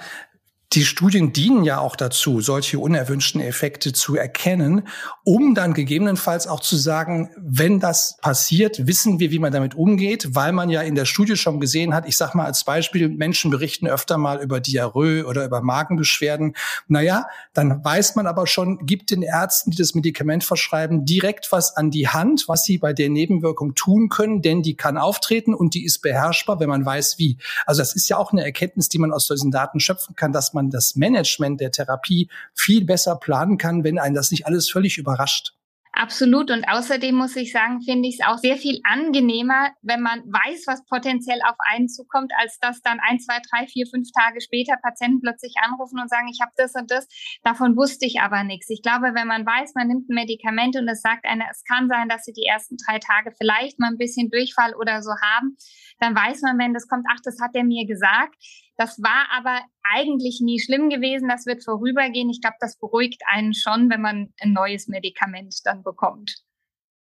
die 0.74 0.86
Studien 0.86 1.34
dienen 1.34 1.66
ja 1.66 1.80
auch 1.80 1.98
dazu, 1.98 2.40
solche 2.40 2.80
unerwünschten 2.80 3.42
Effekte 3.42 3.92
zu 3.92 4.16
erkennen, 4.16 4.88
um 5.26 5.54
dann 5.54 5.74
gegebenenfalls 5.74 6.48
auch 6.48 6.62
zu 6.62 6.78
sagen, 6.78 7.30
wenn 7.38 7.82
das 7.82 8.18
passiert, 8.22 8.88
wissen 8.88 9.20
wir, 9.20 9.32
wie 9.32 9.40
man 9.40 9.52
damit 9.52 9.76
umgeht, 9.76 10.34
weil 10.34 10.54
man 10.54 10.70
ja 10.70 10.82
in 10.82 10.96
der 10.96 11.04
Studie 11.04 11.36
schon 11.36 11.60
gesehen 11.60 11.94
hat, 11.94 12.08
ich 12.08 12.16
sage 12.16 12.38
mal 12.38 12.46
als 12.46 12.64
Beispiel, 12.64 13.10
Menschen 13.10 13.52
berichten 13.52 13.86
öfter 13.86 14.18
mal 14.18 14.42
über 14.42 14.62
Diarrhoe 14.62 15.26
oder 15.26 15.44
über 15.44 15.62
Magenbeschwerden. 15.62 16.56
Naja, 16.88 17.26
dann 17.54 17.84
weiß 17.84 18.16
man 18.16 18.26
aber 18.26 18.48
schon, 18.48 18.86
gibt 18.86 19.12
den 19.12 19.24
Ärzten, 19.24 19.72
die 19.72 19.78
das 19.78 19.94
Medikament 19.94 20.46
verschreiben, 20.46 21.04
direkt 21.04 21.52
was 21.52 21.76
an 21.76 21.92
die 21.92 22.08
Hand, 22.08 22.46
was 22.48 22.64
sie 22.64 22.78
bei 22.78 22.94
der 22.94 23.10
Nebenwirkung 23.10 23.76
tun 23.76 24.08
können, 24.08 24.42
denn 24.42 24.62
die 24.62 24.78
kann 24.78 24.98
auftreten 24.98 25.54
und 25.54 25.74
die 25.74 25.84
ist 25.84 26.00
beherrschbar, 26.00 26.62
wenn 26.62 26.70
man 26.70 26.86
weiß, 26.86 27.20
wie. 27.20 27.38
Also 27.66 27.82
das 27.82 27.94
ist 27.94 28.08
ja 28.08 28.16
auch 28.16 28.32
eine 28.32 28.46
Erkenntnis, 28.46 28.88
die 28.88 29.00
man 29.00 29.12
aus 29.12 29.28
diesen 29.28 29.52
Daten 29.52 29.82
schöpfen 29.82 30.16
kann, 30.16 30.32
dass 30.32 30.54
man 30.54 30.61
man 30.62 30.70
das 30.72 30.96
Management 30.96 31.60
der 31.60 31.72
Therapie 31.72 32.30
viel 32.54 32.86
besser 32.86 33.16
planen 33.16 33.58
kann, 33.58 33.84
wenn 33.84 34.00
einen 34.00 34.16
das 34.16 34.32
nicht 34.32 34.46
alles 34.46 34.70
völlig 34.70 34.98
überrascht. 34.98 35.54
Absolut. 35.94 36.52
Und 36.52 36.64
außerdem 36.70 37.14
muss 37.14 37.36
ich 37.36 37.52
sagen, 37.52 37.82
finde 37.82 38.08
ich 38.08 38.18
es 38.20 38.26
auch 38.26 38.38
sehr 38.38 38.56
viel 38.56 38.80
angenehmer, 38.84 39.72
wenn 39.82 40.02
man 40.02 40.22
weiß, 40.22 40.64
was 40.66 40.86
potenziell 40.86 41.42
auf 41.44 41.58
einen 41.70 41.90
zukommt, 41.90 42.32
als 42.40 42.58
dass 42.60 42.82
dann 42.82 43.00
ein, 43.02 43.20
zwei, 43.20 43.40
drei, 43.52 43.68
vier, 43.68 43.86
fünf 43.88 44.08
Tage 44.18 44.40
später 44.40 44.78
Patienten 44.82 45.20
plötzlich 45.20 45.56
anrufen 45.62 46.00
und 46.00 46.10
sagen, 46.10 46.30
ich 46.32 46.40
habe 46.42 46.54
das 46.56 46.76
und 46.76 46.90
das. 46.90 47.08
Davon 47.44 47.76
wusste 47.76 48.06
ich 48.06 48.22
aber 48.22 48.44
nichts. 48.44 48.70
Ich 48.70 48.82
glaube, 48.82 49.14
wenn 49.16 49.28
man 49.28 49.46
weiß, 49.46 49.74
man 49.76 49.90
nimmt 49.90 50.10
ein 50.10 50.16
Medikament 50.16 50.78
und 50.78 50.88
es 50.88 51.02
sagt 51.02 51.26
einer, 51.26 51.46
es 51.52 51.64
kann 51.66 51.90
sein, 51.90 52.08
dass 52.08 52.24
sie 52.24 52.34
die 52.34 52.46
ersten 52.46 52.78
drei 52.78 53.00
Tage 53.00 53.34
vielleicht 53.38 53.78
mal 53.78 53.92
ein 53.92 53.98
bisschen 53.98 54.30
Durchfall 54.30 54.74
oder 54.76 55.04
so 55.04 55.12
haben, 55.22 55.58
dann 56.00 56.16
weiß 56.16 56.42
man, 56.42 56.58
wenn 56.58 56.74
das 56.74 56.88
kommt, 56.88 57.06
ach, 57.12 57.20
das 57.24 57.38
hat 57.42 57.52
er 57.54 57.66
mir 57.66 57.86
gesagt. 57.86 58.36
Das 58.82 59.00
war 59.00 59.28
aber 59.32 59.62
eigentlich 59.84 60.42
nie 60.42 60.60
schlimm 60.60 60.90
gewesen. 60.90 61.30
Das 61.30 61.46
wird 61.46 61.64
vorübergehen. 61.64 62.32
Ich 62.32 62.42
glaube, 62.42 62.56
das 62.60 62.80
beruhigt 62.80 63.22
einen 63.28 63.54
schon, 63.54 63.92
wenn 63.92 64.02
man 64.02 64.34
ein 64.42 64.54
neues 64.54 64.88
Medikament 64.88 65.54
dann 65.66 65.84
bekommt. 65.84 66.42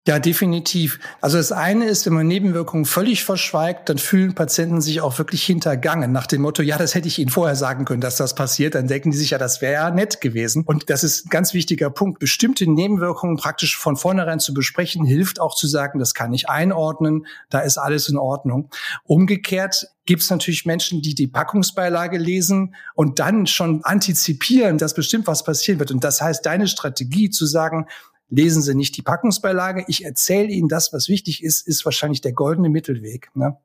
Ja, 0.07 0.17
definitiv. 0.17 0.97
Also 1.19 1.37
das 1.37 1.51
eine 1.51 1.85
ist, 1.85 2.05
wenn 2.05 2.13
man 2.13 2.25
Nebenwirkungen 2.25 2.85
völlig 2.85 3.23
verschweigt, 3.23 3.89
dann 3.89 3.97
fühlen 3.97 4.33
Patienten 4.33 4.81
sich 4.81 5.01
auch 5.01 5.17
wirklich 5.19 5.43
hintergangen 5.43 6.11
nach 6.11 6.25
dem 6.25 6.41
Motto, 6.41 6.63
ja, 6.63 6.77
das 6.77 6.95
hätte 6.95 7.09
ich 7.09 7.19
Ihnen 7.19 7.29
vorher 7.29 7.55
sagen 7.55 7.83
können, 7.83 7.99
dass 7.99 8.15
das 8.15 8.33
passiert. 8.33 8.75
Dann 8.75 8.87
denken 8.87 9.11
die 9.11 9.17
sich 9.17 9.31
ja, 9.31 9.37
das 9.37 9.61
wäre 9.61 9.73
ja 9.73 9.91
nett 9.91 10.21
gewesen. 10.21 10.63
Und 10.65 10.89
das 10.89 11.03
ist 11.03 11.25
ein 11.25 11.29
ganz 11.29 11.53
wichtiger 11.53 11.89
Punkt. 11.89 12.19
Bestimmte 12.19 12.65
Nebenwirkungen 12.65 13.35
praktisch 13.35 13.77
von 13.77 13.97
vornherein 13.97 14.39
zu 14.39 14.53
besprechen, 14.53 15.05
hilft 15.05 15.39
auch 15.41 15.53
zu 15.53 15.67
sagen, 15.67 15.99
das 15.99 16.13
kann 16.13 16.33
ich 16.33 16.49
einordnen, 16.49 17.27
da 17.49 17.59
ist 17.59 17.77
alles 17.77 18.07
in 18.07 18.17
Ordnung. 18.17 18.69
Umgekehrt 19.03 19.89
gibt 20.05 20.23
es 20.23 20.31
natürlich 20.31 20.65
Menschen, 20.65 21.03
die 21.03 21.13
die 21.13 21.27
Packungsbeilage 21.27 22.17
lesen 22.17 22.73
und 22.95 23.19
dann 23.19 23.45
schon 23.45 23.83
antizipieren, 23.83 24.79
dass 24.79 24.95
bestimmt 24.95 25.27
was 25.27 25.43
passieren 25.43 25.77
wird. 25.77 25.91
Und 25.91 26.03
das 26.03 26.19
heißt, 26.19 26.43
deine 26.47 26.67
Strategie 26.67 27.29
zu 27.29 27.45
sagen, 27.45 27.85
lesen 28.29 28.61
Sie 28.61 28.75
nicht 28.75 28.95
die 28.97 29.01
Packungsbeilage. 29.01 29.85
Ich 29.87 30.05
erzähle 30.05 30.49
Ihnen 30.49 30.69
das, 30.69 30.93
was 30.93 31.09
wichtig 31.09 31.43
ist, 31.43 31.67
ist 31.67 31.85
wahrscheinlich 31.85 32.21
der 32.21 32.33
goldene 32.33 32.69
Mittelweg. 32.69 33.29
Ne? 33.35 33.57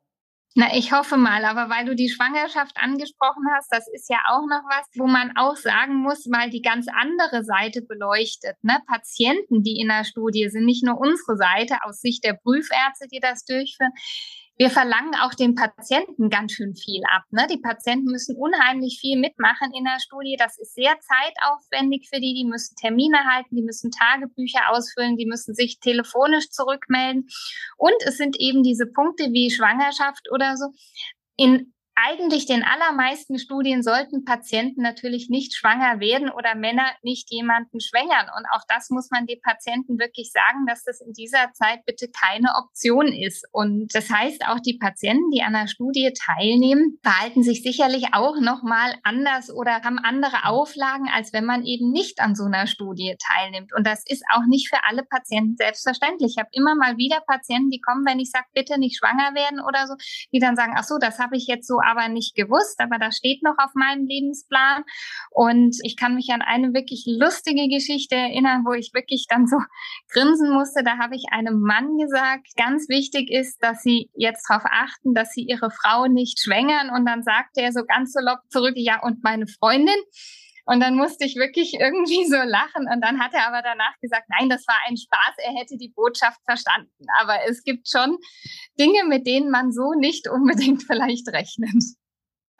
Na, 0.56 0.72
ich 0.72 0.92
hoffe 0.92 1.16
mal, 1.16 1.44
aber 1.44 1.68
weil 1.68 1.84
du 1.84 1.96
die 1.96 2.08
Schwangerschaft 2.08 2.76
angesprochen 2.76 3.42
hast, 3.56 3.72
das 3.72 3.88
ist 3.92 4.08
ja 4.08 4.18
auch 4.28 4.46
noch 4.46 4.62
was, 4.70 4.86
wo 4.96 5.08
man 5.08 5.36
auch 5.36 5.56
sagen 5.56 5.96
muss, 5.96 6.30
weil 6.30 6.48
die 6.48 6.62
ganz 6.62 6.86
andere 6.88 7.42
Seite 7.42 7.82
beleuchtet. 7.82 8.56
Ne? 8.62 8.78
Patienten, 8.86 9.64
die 9.64 9.80
in 9.80 9.88
der 9.88 10.04
Studie 10.04 10.48
sind, 10.48 10.64
nicht 10.64 10.84
nur 10.84 10.96
unsere 10.98 11.36
Seite 11.36 11.78
aus 11.82 12.00
Sicht 12.00 12.22
der 12.22 12.34
Prüfärzte, 12.34 13.08
die 13.08 13.18
das 13.18 13.44
durchführen, 13.44 13.90
wir 14.56 14.70
verlangen 14.70 15.14
auch 15.16 15.34
den 15.34 15.54
Patienten 15.54 16.30
ganz 16.30 16.52
schön 16.52 16.74
viel 16.76 17.02
ab. 17.10 17.24
Ne? 17.30 17.46
Die 17.50 17.58
Patienten 17.58 18.06
müssen 18.06 18.36
unheimlich 18.36 18.98
viel 19.00 19.18
mitmachen 19.18 19.72
in 19.76 19.84
der 19.84 19.98
Studie. 19.98 20.36
Das 20.38 20.58
ist 20.58 20.74
sehr 20.74 20.94
zeitaufwendig 21.00 22.08
für 22.08 22.20
die. 22.20 22.34
Die 22.34 22.46
müssen 22.48 22.76
Termine 22.76 23.18
halten, 23.24 23.56
die 23.56 23.62
müssen 23.62 23.90
Tagebücher 23.90 24.70
ausfüllen, 24.70 25.16
die 25.16 25.26
müssen 25.26 25.54
sich 25.54 25.80
telefonisch 25.80 26.50
zurückmelden. 26.50 27.26
Und 27.76 27.96
es 28.06 28.16
sind 28.16 28.36
eben 28.38 28.62
diese 28.62 28.86
Punkte 28.86 29.32
wie 29.32 29.50
Schwangerschaft 29.50 30.30
oder 30.30 30.56
so. 30.56 30.66
In 31.36 31.74
eigentlich 31.96 32.46
den 32.46 32.64
allermeisten 32.64 33.38
Studien 33.38 33.82
sollten 33.82 34.24
Patienten 34.24 34.82
natürlich 34.82 35.28
nicht 35.30 35.54
schwanger 35.54 36.00
werden 36.00 36.28
oder 36.28 36.54
Männer 36.54 36.86
nicht 37.02 37.30
jemanden 37.30 37.80
schwängern. 37.80 38.26
Und 38.36 38.46
auch 38.52 38.62
das 38.68 38.90
muss 38.90 39.10
man 39.10 39.26
den 39.26 39.40
Patienten 39.40 39.98
wirklich 39.98 40.32
sagen, 40.32 40.66
dass 40.66 40.82
das 40.84 41.00
in 41.00 41.12
dieser 41.12 41.52
Zeit 41.52 41.84
bitte 41.86 42.08
keine 42.08 42.50
Option 42.56 43.08
ist. 43.08 43.46
Und 43.52 43.94
das 43.94 44.10
heißt, 44.10 44.46
auch 44.46 44.60
die 44.60 44.78
Patienten, 44.78 45.30
die 45.30 45.42
an 45.42 45.52
der 45.52 45.68
Studie 45.68 46.12
teilnehmen, 46.12 46.98
verhalten 47.02 47.42
sich 47.42 47.62
sicherlich 47.62 48.08
auch 48.12 48.40
nochmal 48.40 48.94
anders 49.04 49.50
oder 49.50 49.82
haben 49.82 49.98
andere 49.98 50.46
Auflagen, 50.46 51.08
als 51.14 51.32
wenn 51.32 51.44
man 51.44 51.64
eben 51.64 51.92
nicht 51.92 52.20
an 52.20 52.34
so 52.34 52.44
einer 52.44 52.66
Studie 52.66 53.16
teilnimmt. 53.18 53.72
Und 53.74 53.86
das 53.86 54.04
ist 54.06 54.24
auch 54.34 54.46
nicht 54.46 54.68
für 54.68 54.84
alle 54.84 55.04
Patienten 55.04 55.56
selbstverständlich. 55.56 56.34
Ich 56.36 56.38
habe 56.38 56.50
immer 56.52 56.74
mal 56.74 56.96
wieder 56.96 57.20
Patienten, 57.26 57.70
die 57.70 57.80
kommen, 57.80 58.04
wenn 58.04 58.18
ich 58.18 58.30
sage, 58.30 58.46
bitte 58.52 58.78
nicht 58.78 58.98
schwanger 58.98 59.34
werden 59.34 59.60
oder 59.60 59.86
so, 59.86 59.94
die 60.32 60.40
dann 60.40 60.56
sagen, 60.56 60.74
ach 60.76 60.84
so, 60.84 60.98
das 60.98 61.18
habe 61.18 61.36
ich 61.36 61.46
jetzt 61.46 61.68
so 61.68 61.78
aber 61.84 62.08
nicht 62.08 62.34
gewusst, 62.34 62.80
aber 62.80 62.98
das 62.98 63.16
steht 63.16 63.42
noch 63.42 63.56
auf 63.58 63.74
meinem 63.74 64.06
Lebensplan. 64.06 64.84
Und 65.30 65.76
ich 65.82 65.96
kann 65.96 66.14
mich 66.14 66.30
an 66.32 66.42
eine 66.42 66.74
wirklich 66.74 67.04
lustige 67.06 67.68
Geschichte 67.68 68.14
erinnern, 68.14 68.64
wo 68.64 68.72
ich 68.72 68.92
wirklich 68.94 69.26
dann 69.28 69.46
so 69.46 69.56
grinsen 70.12 70.52
musste. 70.52 70.82
Da 70.82 70.98
habe 70.98 71.16
ich 71.16 71.24
einem 71.30 71.60
Mann 71.60 71.96
gesagt, 71.98 72.48
ganz 72.56 72.88
wichtig 72.88 73.30
ist, 73.30 73.62
dass 73.62 73.82
Sie 73.82 74.10
jetzt 74.14 74.48
darauf 74.48 74.64
achten, 74.64 75.14
dass 75.14 75.32
Sie 75.32 75.42
Ihre 75.42 75.70
Frau 75.70 76.06
nicht 76.06 76.40
schwängern. 76.40 76.90
Und 76.90 77.06
dann 77.06 77.22
sagte 77.22 77.60
er 77.60 77.72
so 77.72 77.84
ganz 77.84 78.12
salopp 78.12 78.40
zurück, 78.50 78.74
ja, 78.76 79.02
und 79.02 79.22
meine 79.22 79.46
Freundin. 79.46 79.94
Und 80.66 80.80
dann 80.80 80.96
musste 80.96 81.24
ich 81.24 81.36
wirklich 81.36 81.74
irgendwie 81.74 82.24
so 82.26 82.36
lachen. 82.36 82.88
Und 82.90 83.02
dann 83.02 83.20
hat 83.20 83.34
er 83.34 83.46
aber 83.46 83.62
danach 83.62 83.98
gesagt, 84.00 84.28
nein, 84.28 84.48
das 84.48 84.66
war 84.66 84.76
ein 84.88 84.96
Spaß, 84.96 85.34
er 85.44 85.52
hätte 85.52 85.76
die 85.76 85.92
Botschaft 85.94 86.40
verstanden. 86.46 87.06
Aber 87.20 87.44
es 87.46 87.62
gibt 87.62 87.88
schon 87.88 88.16
Dinge, 88.78 89.04
mit 89.04 89.26
denen 89.26 89.50
man 89.50 89.72
so 89.72 89.92
nicht 89.92 90.28
unbedingt 90.28 90.82
vielleicht 90.86 91.28
rechnet. 91.28 91.84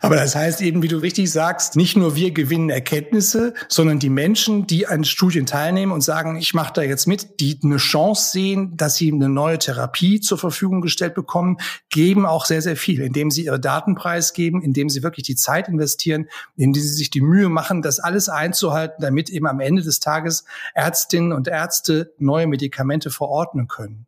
Aber 0.05 0.17
das 0.17 0.37
heißt 0.37 0.61
eben, 0.61 0.83
wie 0.83 0.89
du 0.89 0.99
richtig 0.99 1.33
sagst, 1.33 1.77
nicht 1.77 1.97
nur 1.97 2.15
wir 2.15 2.31
gewinnen 2.31 2.69
Erkenntnisse, 2.69 3.55
sondern 3.71 3.99
die 3.99 4.11
Menschen, 4.11 4.67
die 4.67 4.87
an 4.87 5.03
Studien 5.03 5.47
teilnehmen 5.47 5.93
und 5.93 6.03
sagen, 6.03 6.37
ich 6.37 6.53
mache 6.53 6.75
da 6.75 6.83
jetzt 6.83 7.07
mit, 7.07 7.41
die 7.41 7.59
eine 7.65 7.79
Chance 7.79 8.31
sehen, 8.31 8.77
dass 8.77 8.97
sie 8.97 9.11
eine 9.11 9.31
neue 9.31 9.59
Therapie 9.59 10.21
zur 10.21 10.37
Verfügung 10.37 10.83
gestellt 10.83 11.15
bekommen, 11.15 11.57
geben 11.89 12.27
auch 12.27 12.45
sehr, 12.45 12.61
sehr 12.61 12.77
viel, 12.77 13.01
indem 13.01 13.31
sie 13.31 13.47
ihre 13.47 13.59
Daten 13.59 13.95
preisgeben, 13.95 14.61
indem 14.61 14.91
sie 14.91 15.03
wirklich 15.03 15.25
die 15.25 15.37
Zeit 15.37 15.69
investieren, 15.69 16.29
indem 16.55 16.83
sie 16.83 16.87
sich 16.87 17.09
die 17.09 17.23
Mühe 17.23 17.49
machen, 17.49 17.81
das 17.81 17.99
alles 17.99 18.29
einzuhalten, 18.29 18.97
damit 19.01 19.31
eben 19.31 19.47
am 19.47 19.59
Ende 19.59 19.81
des 19.81 20.01
Tages 20.01 20.45
Ärztinnen 20.75 21.33
und 21.33 21.49
Ärzte 21.49 22.13
neue 22.19 22.47
Medikamente 22.47 23.09
verordnen 23.09 23.69
können. 23.69 24.05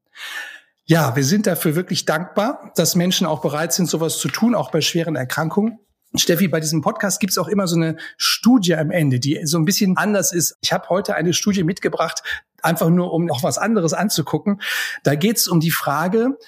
Ja, 0.85 1.17
wir 1.17 1.25
sind 1.25 1.47
dafür 1.47 1.75
wirklich 1.75 2.05
dankbar, 2.05 2.71
dass 2.77 2.95
Menschen 2.97 3.27
auch 3.27 3.41
bereit 3.41 3.73
sind, 3.73 3.89
sowas 3.89 4.19
zu 4.19 4.29
tun, 4.29 4.55
auch 4.55 4.71
bei 4.71 4.83
schweren 4.83 5.17
Erkrankungen. 5.17 5.81
Steffi, 6.19 6.49
bei 6.49 6.61
diesem 6.61 6.81
Podcast 6.81 7.21
gibt's 7.21 7.39
auch 7.39 7.49
immer 7.49 7.67
so 7.67 7.77
eine 7.77 7.97
Studie 8.17 8.75
am 8.75 8.91
Ende, 8.91 9.21
die 9.21 9.41
so 9.45 9.59
ein 9.59 9.65
bisschen 9.65 9.97
anders 9.97 10.33
ist. 10.33 10.57
Ich 10.61 10.73
habe 10.73 10.89
heute 10.89 11.15
eine 11.15 11.33
Studie 11.33 11.65
mitgebracht, 11.65 12.23
einfach 12.63 12.89
nur 12.89 13.13
um 13.13 13.25
noch 13.25 13.43
was 13.43 13.59
anderes 13.59 13.93
anzugucken. 13.93 14.61
Da 15.03 15.15
geht's 15.15 15.49
um 15.49 15.61
die 15.61 15.71
Frage, 15.71 16.39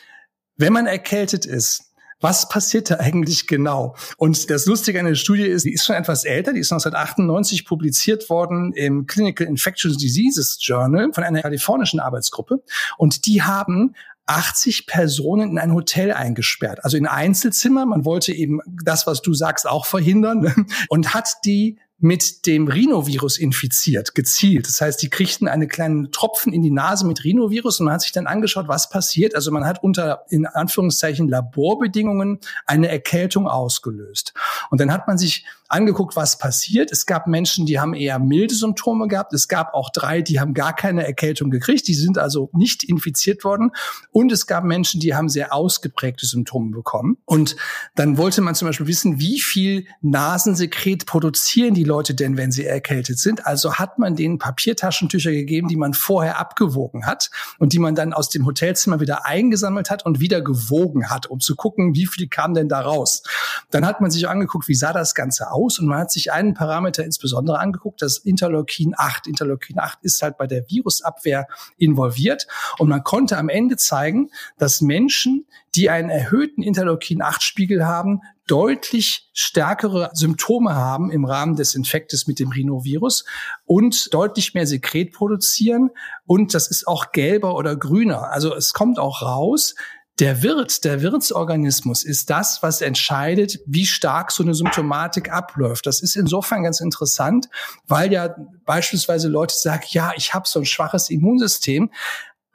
wenn 0.56 0.72
man 0.72 0.86
erkältet 0.86 1.46
ist, 1.46 1.88
was 2.20 2.48
passiert 2.48 2.90
da 2.90 2.96
eigentlich 2.96 3.46
genau? 3.46 3.94
Und 4.16 4.50
das 4.50 4.66
Lustige 4.66 4.98
an 4.98 5.06
der 5.06 5.14
Studie 5.14 5.44
ist, 5.44 5.64
die 5.64 5.72
ist 5.72 5.84
schon 5.84 5.94
etwas 5.94 6.24
älter, 6.24 6.52
die 6.52 6.60
ist 6.60 6.72
1998 6.72 7.64
publiziert 7.64 8.28
worden 8.28 8.72
im 8.72 9.06
Clinical 9.06 9.46
Infectious 9.46 9.96
Diseases 9.96 10.58
Journal 10.60 11.12
von 11.12 11.22
einer 11.22 11.42
kalifornischen 11.42 12.00
Arbeitsgruppe. 12.00 12.62
Und 12.96 13.26
die 13.26 13.42
haben 13.42 13.94
80 14.28 14.86
Personen 14.86 15.50
in 15.50 15.58
ein 15.58 15.72
Hotel 15.72 16.12
eingesperrt, 16.12 16.84
also 16.84 16.96
in 16.96 17.06
Einzelzimmer. 17.06 17.86
Man 17.86 18.04
wollte 18.04 18.32
eben 18.32 18.60
das, 18.84 19.06
was 19.06 19.22
du 19.22 19.34
sagst, 19.34 19.66
auch 19.66 19.86
verhindern 19.86 20.66
und 20.88 21.14
hat 21.14 21.28
die 21.44 21.78
mit 22.00 22.46
dem 22.46 22.68
Rhinovirus 22.68 23.38
infiziert, 23.38 24.14
gezielt. 24.14 24.68
Das 24.68 24.80
heißt, 24.80 25.02
die 25.02 25.10
kriegten 25.10 25.48
eine 25.48 25.66
kleinen 25.66 26.12
Tropfen 26.12 26.52
in 26.52 26.62
die 26.62 26.70
Nase 26.70 27.04
mit 27.04 27.24
Rhinovirus 27.24 27.80
und 27.80 27.86
man 27.86 27.94
hat 27.94 28.02
sich 28.02 28.12
dann 28.12 28.28
angeschaut, 28.28 28.68
was 28.68 28.88
passiert. 28.88 29.34
Also 29.34 29.50
man 29.50 29.64
hat 29.64 29.82
unter, 29.82 30.24
in 30.28 30.46
Anführungszeichen, 30.46 31.28
Laborbedingungen 31.28 32.38
eine 32.66 32.88
Erkältung 32.88 33.48
ausgelöst. 33.48 34.32
Und 34.70 34.80
dann 34.80 34.92
hat 34.92 35.08
man 35.08 35.18
sich 35.18 35.44
angeguckt, 35.68 36.16
was 36.16 36.38
passiert. 36.38 36.90
Es 36.90 37.04
gab 37.04 37.26
Menschen, 37.26 37.66
die 37.66 37.78
haben 37.78 37.94
eher 37.94 38.18
milde 38.18 38.54
Symptome 38.54 39.06
gehabt. 39.06 39.34
Es 39.34 39.48
gab 39.48 39.74
auch 39.74 39.90
drei, 39.90 40.22
die 40.22 40.40
haben 40.40 40.54
gar 40.54 40.74
keine 40.74 41.06
Erkältung 41.06 41.50
gekriegt. 41.50 41.86
Die 41.88 41.94
sind 41.94 42.16
also 42.16 42.48
nicht 42.52 42.84
infiziert 42.84 43.44
worden. 43.44 43.72
Und 44.10 44.32
es 44.32 44.46
gab 44.46 44.64
Menschen, 44.64 45.00
die 45.00 45.14
haben 45.14 45.28
sehr 45.28 45.52
ausgeprägte 45.52 46.26
Symptome 46.26 46.70
bekommen. 46.70 47.18
Und 47.26 47.56
dann 47.96 48.16
wollte 48.16 48.40
man 48.40 48.54
zum 48.54 48.68
Beispiel 48.68 48.86
wissen, 48.86 49.20
wie 49.20 49.40
viel 49.40 49.86
Nasensekret 50.00 51.04
produzieren 51.06 51.74
die 51.74 51.84
Leute 51.88 52.14
denn, 52.14 52.36
wenn 52.36 52.52
sie 52.52 52.66
erkältet 52.66 53.18
sind? 53.18 53.46
Also 53.46 53.74
hat 53.74 53.98
man 53.98 54.14
denen 54.14 54.38
Papiertaschentücher 54.38 55.32
gegeben, 55.32 55.66
die 55.66 55.76
man 55.76 55.94
vorher 55.94 56.38
abgewogen 56.38 57.06
hat 57.06 57.30
und 57.58 57.72
die 57.72 57.80
man 57.80 57.94
dann 57.94 58.12
aus 58.12 58.28
dem 58.28 58.46
Hotelzimmer 58.46 59.00
wieder 59.00 59.26
eingesammelt 59.26 59.90
hat 59.90 60.06
und 60.06 60.20
wieder 60.20 60.42
gewogen 60.42 61.10
hat, 61.10 61.26
um 61.26 61.40
zu 61.40 61.56
gucken, 61.56 61.94
wie 61.94 62.06
viel 62.06 62.28
kam 62.28 62.54
denn 62.54 62.68
da 62.68 62.80
raus. 62.80 63.22
Dann 63.70 63.86
hat 63.86 64.00
man 64.00 64.10
sich 64.10 64.28
angeguckt, 64.28 64.68
wie 64.68 64.74
sah 64.74 64.92
das 64.92 65.14
Ganze 65.14 65.50
aus? 65.50 65.78
und 65.78 65.86
man 65.86 65.98
hat 65.98 66.10
sich 66.10 66.32
einen 66.32 66.54
Parameter 66.54 67.04
insbesondere 67.04 67.58
angeguckt, 67.58 68.02
das 68.02 68.18
Interleukin 68.18 68.94
8. 68.96 69.26
Interleukin 69.26 69.78
8 69.78 69.98
ist 70.02 70.22
halt 70.22 70.36
bei 70.36 70.46
der 70.46 70.68
Virusabwehr 70.68 71.46
involviert 71.76 72.46
und 72.78 72.88
man 72.88 73.02
konnte 73.02 73.38
am 73.38 73.48
Ende 73.48 73.76
zeigen, 73.76 74.30
dass 74.58 74.80
Menschen, 74.80 75.46
die 75.74 75.90
einen 75.90 76.10
erhöhten 76.10 76.62
Interleukin-8-Spiegel 76.62 77.86
haben, 77.86 78.22
deutlich 78.48 79.28
stärkere 79.32 80.10
Symptome 80.14 80.74
haben 80.74 81.12
im 81.12 81.24
Rahmen 81.24 81.54
des 81.54 81.76
Infektes 81.76 82.26
mit 82.26 82.40
dem 82.40 82.50
Rhinovirus 82.50 83.24
und 83.64 84.12
deutlich 84.12 84.54
mehr 84.54 84.66
Sekret 84.66 85.12
produzieren. 85.12 85.90
Und 86.26 86.54
das 86.54 86.68
ist 86.68 86.88
auch 86.88 87.12
gelber 87.12 87.54
oder 87.54 87.76
grüner. 87.76 88.32
Also 88.32 88.54
es 88.54 88.72
kommt 88.72 88.98
auch 88.98 89.22
raus, 89.22 89.74
der 90.18 90.42
Wirt, 90.42 90.84
der 90.84 91.00
Wirtsorganismus 91.00 92.02
ist 92.04 92.28
das, 92.28 92.60
was 92.60 92.80
entscheidet, 92.80 93.60
wie 93.66 93.86
stark 93.86 94.32
so 94.32 94.42
eine 94.42 94.54
Symptomatik 94.54 95.30
abläuft. 95.30 95.86
Das 95.86 96.00
ist 96.00 96.16
insofern 96.16 96.64
ganz 96.64 96.80
interessant, 96.80 97.48
weil 97.86 98.12
ja 98.12 98.34
beispielsweise 98.64 99.28
Leute 99.28 99.54
sagen, 99.56 99.84
ja, 99.90 100.12
ich 100.16 100.34
habe 100.34 100.48
so 100.48 100.58
ein 100.58 100.66
schwaches 100.66 101.10
Immunsystem. 101.10 101.92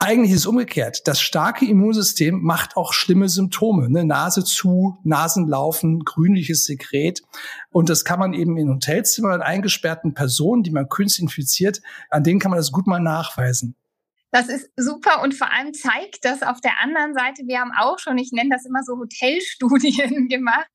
Eigentlich 0.03 0.31
ist 0.31 0.39
es 0.39 0.45
umgekehrt. 0.47 1.07
Das 1.07 1.21
starke 1.21 1.65
Immunsystem 1.65 2.41
macht 2.41 2.75
auch 2.75 2.91
schlimme 2.91 3.29
Symptome. 3.29 3.89
Ne? 3.89 4.03
Nase 4.03 4.43
zu, 4.43 4.97
Nasenlaufen, 5.05 6.01
grünliches 6.03 6.65
Sekret. 6.65 7.21
Und 7.71 7.87
das 7.87 8.03
kann 8.03 8.19
man 8.19 8.33
eben 8.33 8.57
in 8.57 8.69
Hotelzimmern 8.69 9.41
eingesperrten 9.41 10.13
Personen, 10.13 10.61
die 10.61 10.71
man 10.71 10.89
künstlich 10.89 11.23
infiziert, 11.23 11.81
an 12.09 12.23
denen 12.23 12.41
kann 12.41 12.51
man 12.51 12.57
das 12.57 12.73
gut 12.73 12.85
mal 12.85 12.99
nachweisen. 12.99 13.75
Das 14.33 14.49
ist 14.49 14.71
super 14.75 15.21
und 15.21 15.35
vor 15.35 15.51
allem 15.53 15.75
zeigt 15.75 16.25
das 16.25 16.41
auf 16.41 16.59
der 16.59 16.79
anderen 16.81 17.13
Seite, 17.13 17.43
wir 17.45 17.59
haben 17.59 17.71
auch 17.77 17.99
schon, 17.99 18.17
ich 18.17 18.31
nenne 18.31 18.49
das 18.49 18.65
immer 18.65 18.81
so 18.81 18.97
Hotelstudien 18.97 20.27
gemacht. 20.27 20.67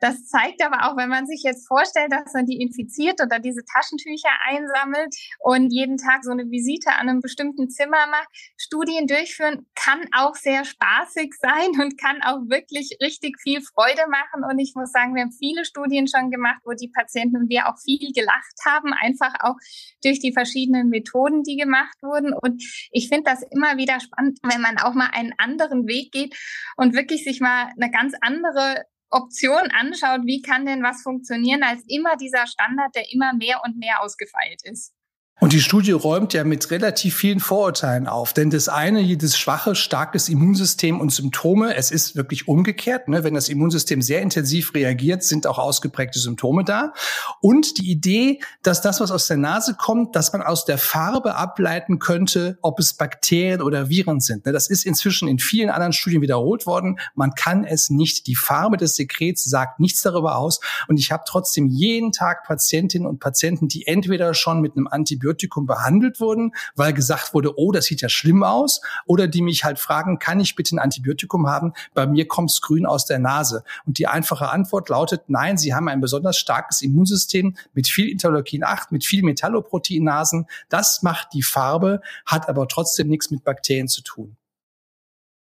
Das 0.00 0.26
zeigt 0.26 0.60
aber 0.64 0.90
auch, 0.90 0.96
wenn 0.96 1.08
man 1.08 1.24
sich 1.24 1.42
jetzt 1.44 1.68
vorstellt, 1.68 2.10
dass 2.10 2.34
man 2.34 2.44
die 2.44 2.60
infiziert 2.60 3.22
oder 3.22 3.38
diese 3.38 3.64
Taschentücher 3.72 4.30
einsammelt 4.48 5.14
und 5.38 5.70
jeden 5.70 5.96
Tag 5.96 6.24
so 6.24 6.32
eine 6.32 6.50
Visite 6.50 6.90
an 6.90 7.08
einem 7.08 7.20
bestimmten 7.20 7.70
Zimmer 7.70 8.08
macht, 8.10 8.26
Studien 8.56 9.06
durchführen 9.06 9.64
kann 9.76 10.00
auch 10.12 10.34
sehr 10.34 10.64
spaßig 10.64 11.34
sein 11.40 11.80
und 11.80 11.96
kann 11.98 12.20
auch 12.22 12.40
wirklich 12.48 12.96
richtig 13.00 13.40
viel 13.40 13.60
Freude 13.62 14.08
machen. 14.08 14.42
Und 14.48 14.58
ich 14.58 14.72
muss 14.74 14.90
sagen, 14.90 15.14
wir 15.14 15.22
haben 15.22 15.32
viele 15.32 15.64
Studien 15.64 16.08
schon 16.08 16.30
gemacht, 16.30 16.60
wo 16.64 16.72
die 16.72 16.88
Patienten 16.88 17.36
und 17.36 17.48
wir 17.48 17.68
auch 17.68 17.78
viel 17.78 18.12
gelacht 18.12 18.58
haben, 18.64 18.92
einfach 18.92 19.34
auch 19.40 19.56
durch 20.02 20.18
die 20.18 20.32
verschiedenen 20.32 20.88
Methoden, 20.88 21.42
die 21.42 21.56
gemacht 21.56 21.96
wurden. 22.02 22.32
Und 22.32 22.62
ich 22.90 23.03
ich 23.04 23.10
finde 23.10 23.30
das 23.30 23.42
immer 23.50 23.76
wieder 23.76 24.00
spannend, 24.00 24.38
wenn 24.42 24.62
man 24.62 24.78
auch 24.78 24.94
mal 24.94 25.10
einen 25.12 25.34
anderen 25.36 25.86
Weg 25.86 26.10
geht 26.10 26.34
und 26.76 26.94
wirklich 26.94 27.22
sich 27.22 27.40
mal 27.40 27.70
eine 27.78 27.90
ganz 27.90 28.14
andere 28.22 28.86
Option 29.10 29.70
anschaut, 29.70 30.22
wie 30.24 30.40
kann 30.40 30.64
denn 30.64 30.82
was 30.82 31.02
funktionieren, 31.02 31.62
als 31.62 31.84
immer 31.86 32.16
dieser 32.16 32.46
Standard, 32.46 32.94
der 32.94 33.12
immer 33.12 33.34
mehr 33.34 33.60
und 33.64 33.76
mehr 33.76 34.02
ausgefeilt 34.02 34.62
ist. 34.64 34.93
Und 35.40 35.52
die 35.52 35.60
Studie 35.60 35.90
räumt 35.90 36.32
ja 36.32 36.44
mit 36.44 36.70
relativ 36.70 37.16
vielen 37.16 37.40
Vorurteilen 37.40 38.06
auf. 38.06 38.32
Denn 38.32 38.50
das 38.50 38.68
eine, 38.68 39.00
jedes 39.00 39.36
schwache, 39.36 39.74
starkes 39.74 40.28
Immunsystem 40.28 41.00
und 41.00 41.12
Symptome, 41.12 41.74
es 41.74 41.90
ist 41.90 42.14
wirklich 42.14 42.46
umgekehrt. 42.46 43.08
Ne? 43.08 43.24
Wenn 43.24 43.34
das 43.34 43.48
Immunsystem 43.48 44.00
sehr 44.00 44.22
intensiv 44.22 44.72
reagiert, 44.74 45.24
sind 45.24 45.48
auch 45.48 45.58
ausgeprägte 45.58 46.20
Symptome 46.20 46.62
da. 46.62 46.92
Und 47.40 47.78
die 47.78 47.90
Idee, 47.90 48.40
dass 48.62 48.80
das, 48.80 49.00
was 49.00 49.10
aus 49.10 49.26
der 49.26 49.36
Nase 49.36 49.74
kommt, 49.74 50.14
dass 50.14 50.32
man 50.32 50.40
aus 50.40 50.66
der 50.66 50.78
Farbe 50.78 51.34
ableiten 51.34 51.98
könnte, 51.98 52.56
ob 52.62 52.78
es 52.78 52.94
Bakterien 52.94 53.60
oder 53.60 53.88
Viren 53.88 54.20
sind. 54.20 54.46
Ne? 54.46 54.52
Das 54.52 54.68
ist 54.68 54.86
inzwischen 54.86 55.26
in 55.26 55.40
vielen 55.40 55.68
anderen 55.68 55.92
Studien 55.92 56.22
wiederholt 56.22 56.64
worden. 56.64 57.00
Man 57.16 57.34
kann 57.34 57.64
es 57.64 57.90
nicht. 57.90 58.28
Die 58.28 58.36
Farbe 58.36 58.76
des 58.76 58.94
Sekrets 58.94 59.42
sagt 59.42 59.80
nichts 59.80 60.00
darüber 60.02 60.38
aus. 60.38 60.60
Und 60.86 60.98
ich 60.98 61.10
habe 61.10 61.24
trotzdem 61.26 61.66
jeden 61.66 62.12
Tag 62.12 62.44
Patientinnen 62.44 63.06
und 63.08 63.18
Patienten, 63.18 63.66
die 63.66 63.88
entweder 63.88 64.32
schon 64.32 64.60
mit 64.60 64.76
einem 64.76 64.86
Antibiotikum 64.86 65.23
Antibiotikum 65.24 65.66
behandelt 65.66 66.20
wurden, 66.20 66.52
weil 66.76 66.92
gesagt 66.92 67.32
wurde, 67.34 67.58
oh, 67.58 67.72
das 67.72 67.86
sieht 67.86 68.02
ja 68.02 68.08
schlimm 68.08 68.42
aus, 68.42 68.80
oder 69.06 69.26
die 69.26 69.42
mich 69.42 69.64
halt 69.64 69.78
fragen, 69.78 70.18
kann 70.18 70.40
ich 70.40 70.54
bitte 70.54 70.76
ein 70.76 70.78
Antibiotikum 70.78 71.48
haben? 71.48 71.72
Bei 71.94 72.06
mir 72.06 72.28
kommt's 72.28 72.60
grün 72.60 72.84
aus 72.86 73.06
der 73.06 73.18
Nase. 73.18 73.64
Und 73.86 73.98
die 73.98 74.06
einfache 74.06 74.50
Antwort 74.50 74.88
lautet, 74.88 75.22
nein, 75.28 75.56
sie 75.56 75.74
haben 75.74 75.88
ein 75.88 76.00
besonders 76.00 76.36
starkes 76.36 76.82
Immunsystem 76.82 77.56
mit 77.72 77.88
viel 77.88 78.10
Interleukin 78.10 78.64
8, 78.64 78.92
mit 78.92 79.04
viel 79.04 79.22
Metalloproteinasen. 79.22 80.46
Das 80.68 81.02
macht 81.02 81.28
die 81.32 81.42
Farbe, 81.42 82.00
hat 82.26 82.48
aber 82.48 82.68
trotzdem 82.68 83.08
nichts 83.08 83.30
mit 83.30 83.44
Bakterien 83.44 83.88
zu 83.88 84.02
tun. 84.02 84.36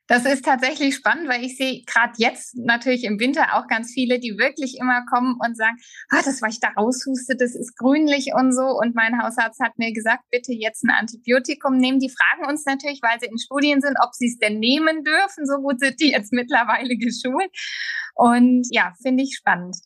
Das 0.07 0.25
ist 0.25 0.43
tatsächlich 0.43 0.95
spannend, 0.95 1.29
weil 1.29 1.45
ich 1.45 1.55
sehe 1.55 1.83
gerade 1.85 2.13
jetzt 2.17 2.57
natürlich 2.57 3.05
im 3.05 3.19
Winter 3.19 3.53
auch 3.53 3.67
ganz 3.67 3.91
viele, 3.93 4.19
die 4.19 4.37
wirklich 4.37 4.77
immer 4.77 5.05
kommen 5.05 5.37
und 5.39 5.55
sagen, 5.55 5.77
ah, 6.09 6.21
das, 6.23 6.41
was 6.41 6.55
ich 6.55 6.59
da 6.59 6.69
raushuste, 6.69 7.37
das 7.37 7.55
ist 7.55 7.77
grünlich 7.77 8.31
und 8.33 8.51
so. 8.53 8.65
Und 8.65 8.95
mein 8.95 9.21
Hausarzt 9.21 9.61
hat 9.61 9.77
mir 9.77 9.93
gesagt, 9.93 10.23
bitte 10.29 10.51
jetzt 10.51 10.83
ein 10.83 10.89
Antibiotikum 10.89 11.77
nehmen. 11.77 11.99
Die 11.99 12.09
fragen 12.09 12.49
uns 12.49 12.65
natürlich, 12.65 12.99
weil 13.01 13.17
sie 13.21 13.27
in 13.27 13.37
Studien 13.37 13.79
sind, 13.79 13.95
ob 14.03 14.13
sie 14.13 14.27
es 14.27 14.37
denn 14.37 14.59
nehmen 14.59 15.03
dürfen. 15.05 15.45
So 15.45 15.61
gut 15.61 15.79
sind 15.79 15.99
die 16.01 16.11
jetzt 16.11 16.33
mittlerweile 16.33 16.97
geschult. 16.97 17.51
Und 18.15 18.67
ja, 18.71 18.93
finde 19.01 19.23
ich 19.23 19.37
spannend. 19.37 19.77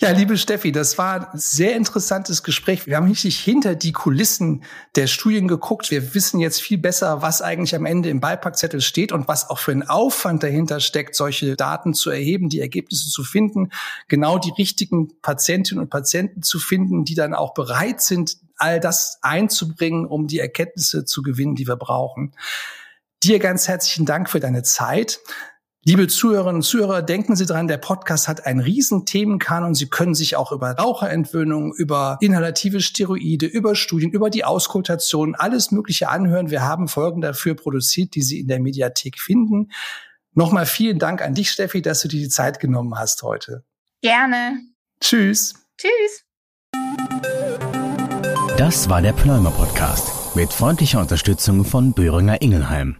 Ja, 0.00 0.10
liebe 0.10 0.36
Steffi, 0.36 0.72
das 0.72 0.98
war 0.98 1.32
ein 1.32 1.38
sehr 1.38 1.76
interessantes 1.76 2.42
Gespräch. 2.42 2.86
Wir 2.86 2.96
haben 2.96 3.06
richtig 3.06 3.38
hinter 3.38 3.76
die 3.76 3.92
Kulissen 3.92 4.64
der 4.96 5.06
Studien 5.06 5.46
geguckt. 5.46 5.90
Wir 5.92 6.14
wissen 6.14 6.40
jetzt 6.40 6.60
viel 6.60 6.78
besser, 6.78 7.22
was 7.22 7.42
eigentlich 7.42 7.76
am 7.76 7.86
Ende 7.86 8.08
im 8.08 8.20
Beipackzettel 8.20 8.80
steht 8.80 9.12
und 9.12 9.28
was 9.28 9.48
auch 9.50 9.58
für 9.58 9.70
ein 9.70 9.88
Aufwand 9.88 10.42
dahinter 10.42 10.80
steckt, 10.80 11.14
solche 11.14 11.54
Daten 11.54 11.94
zu 11.94 12.10
erheben, 12.10 12.48
die 12.48 12.60
Ergebnisse 12.60 13.08
zu 13.08 13.22
finden, 13.22 13.70
genau 14.08 14.38
die 14.38 14.52
richtigen 14.58 15.20
Patientinnen 15.22 15.82
und 15.82 15.90
Patienten 15.90 16.42
zu 16.42 16.58
finden, 16.58 17.04
die 17.04 17.14
dann 17.14 17.32
auch 17.32 17.54
bereit 17.54 18.02
sind, 18.02 18.36
all 18.56 18.80
das 18.80 19.18
einzubringen, 19.22 20.06
um 20.06 20.26
die 20.26 20.40
Erkenntnisse 20.40 21.04
zu 21.04 21.22
gewinnen, 21.22 21.54
die 21.54 21.68
wir 21.68 21.76
brauchen. 21.76 22.32
Dir 23.22 23.38
ganz 23.38 23.68
herzlichen 23.68 24.06
Dank 24.06 24.28
für 24.28 24.40
deine 24.40 24.64
Zeit. 24.64 25.20
Liebe 25.86 26.08
Zuhörerinnen 26.08 26.56
und 26.56 26.62
Zuhörer, 26.62 27.02
denken 27.02 27.36
Sie 27.36 27.44
dran, 27.44 27.68
der 27.68 27.76
Podcast 27.76 28.26
hat 28.26 28.46
einen 28.46 28.60
riesen 28.60 29.04
Themenkanon. 29.04 29.74
Sie 29.74 29.90
können 29.90 30.14
sich 30.14 30.34
auch 30.34 30.50
über 30.50 30.70
Raucherentwöhnung, 30.70 31.74
über 31.74 32.16
inhalative 32.22 32.80
Steroide, 32.80 33.44
über 33.44 33.74
Studien, 33.74 34.10
über 34.10 34.30
die 34.30 34.46
Auskultation, 34.46 35.34
alles 35.34 35.72
Mögliche 35.72 36.08
anhören. 36.08 36.48
Wir 36.48 36.62
haben 36.62 36.88
Folgen 36.88 37.20
dafür 37.20 37.54
produziert, 37.54 38.14
die 38.14 38.22
Sie 38.22 38.40
in 38.40 38.48
der 38.48 38.60
Mediathek 38.60 39.18
finden. 39.20 39.72
Nochmal 40.32 40.64
vielen 40.64 40.98
Dank 40.98 41.20
an 41.20 41.34
dich, 41.34 41.50
Steffi, 41.50 41.82
dass 41.82 42.00
du 42.00 42.08
dir 42.08 42.20
die 42.20 42.30
Zeit 42.30 42.60
genommen 42.60 42.98
hast 42.98 43.22
heute. 43.22 43.62
Gerne. 44.00 44.60
Tschüss. 45.00 45.52
Tschüss. 45.76 46.24
Das 48.56 48.88
war 48.88 49.02
der 49.02 49.12
Pneumer 49.12 49.50
Podcast 49.50 50.34
mit 50.34 50.50
freundlicher 50.50 51.00
Unterstützung 51.00 51.62
von 51.62 51.92
Böhringer 51.92 52.40
Ingelheim. 52.40 52.96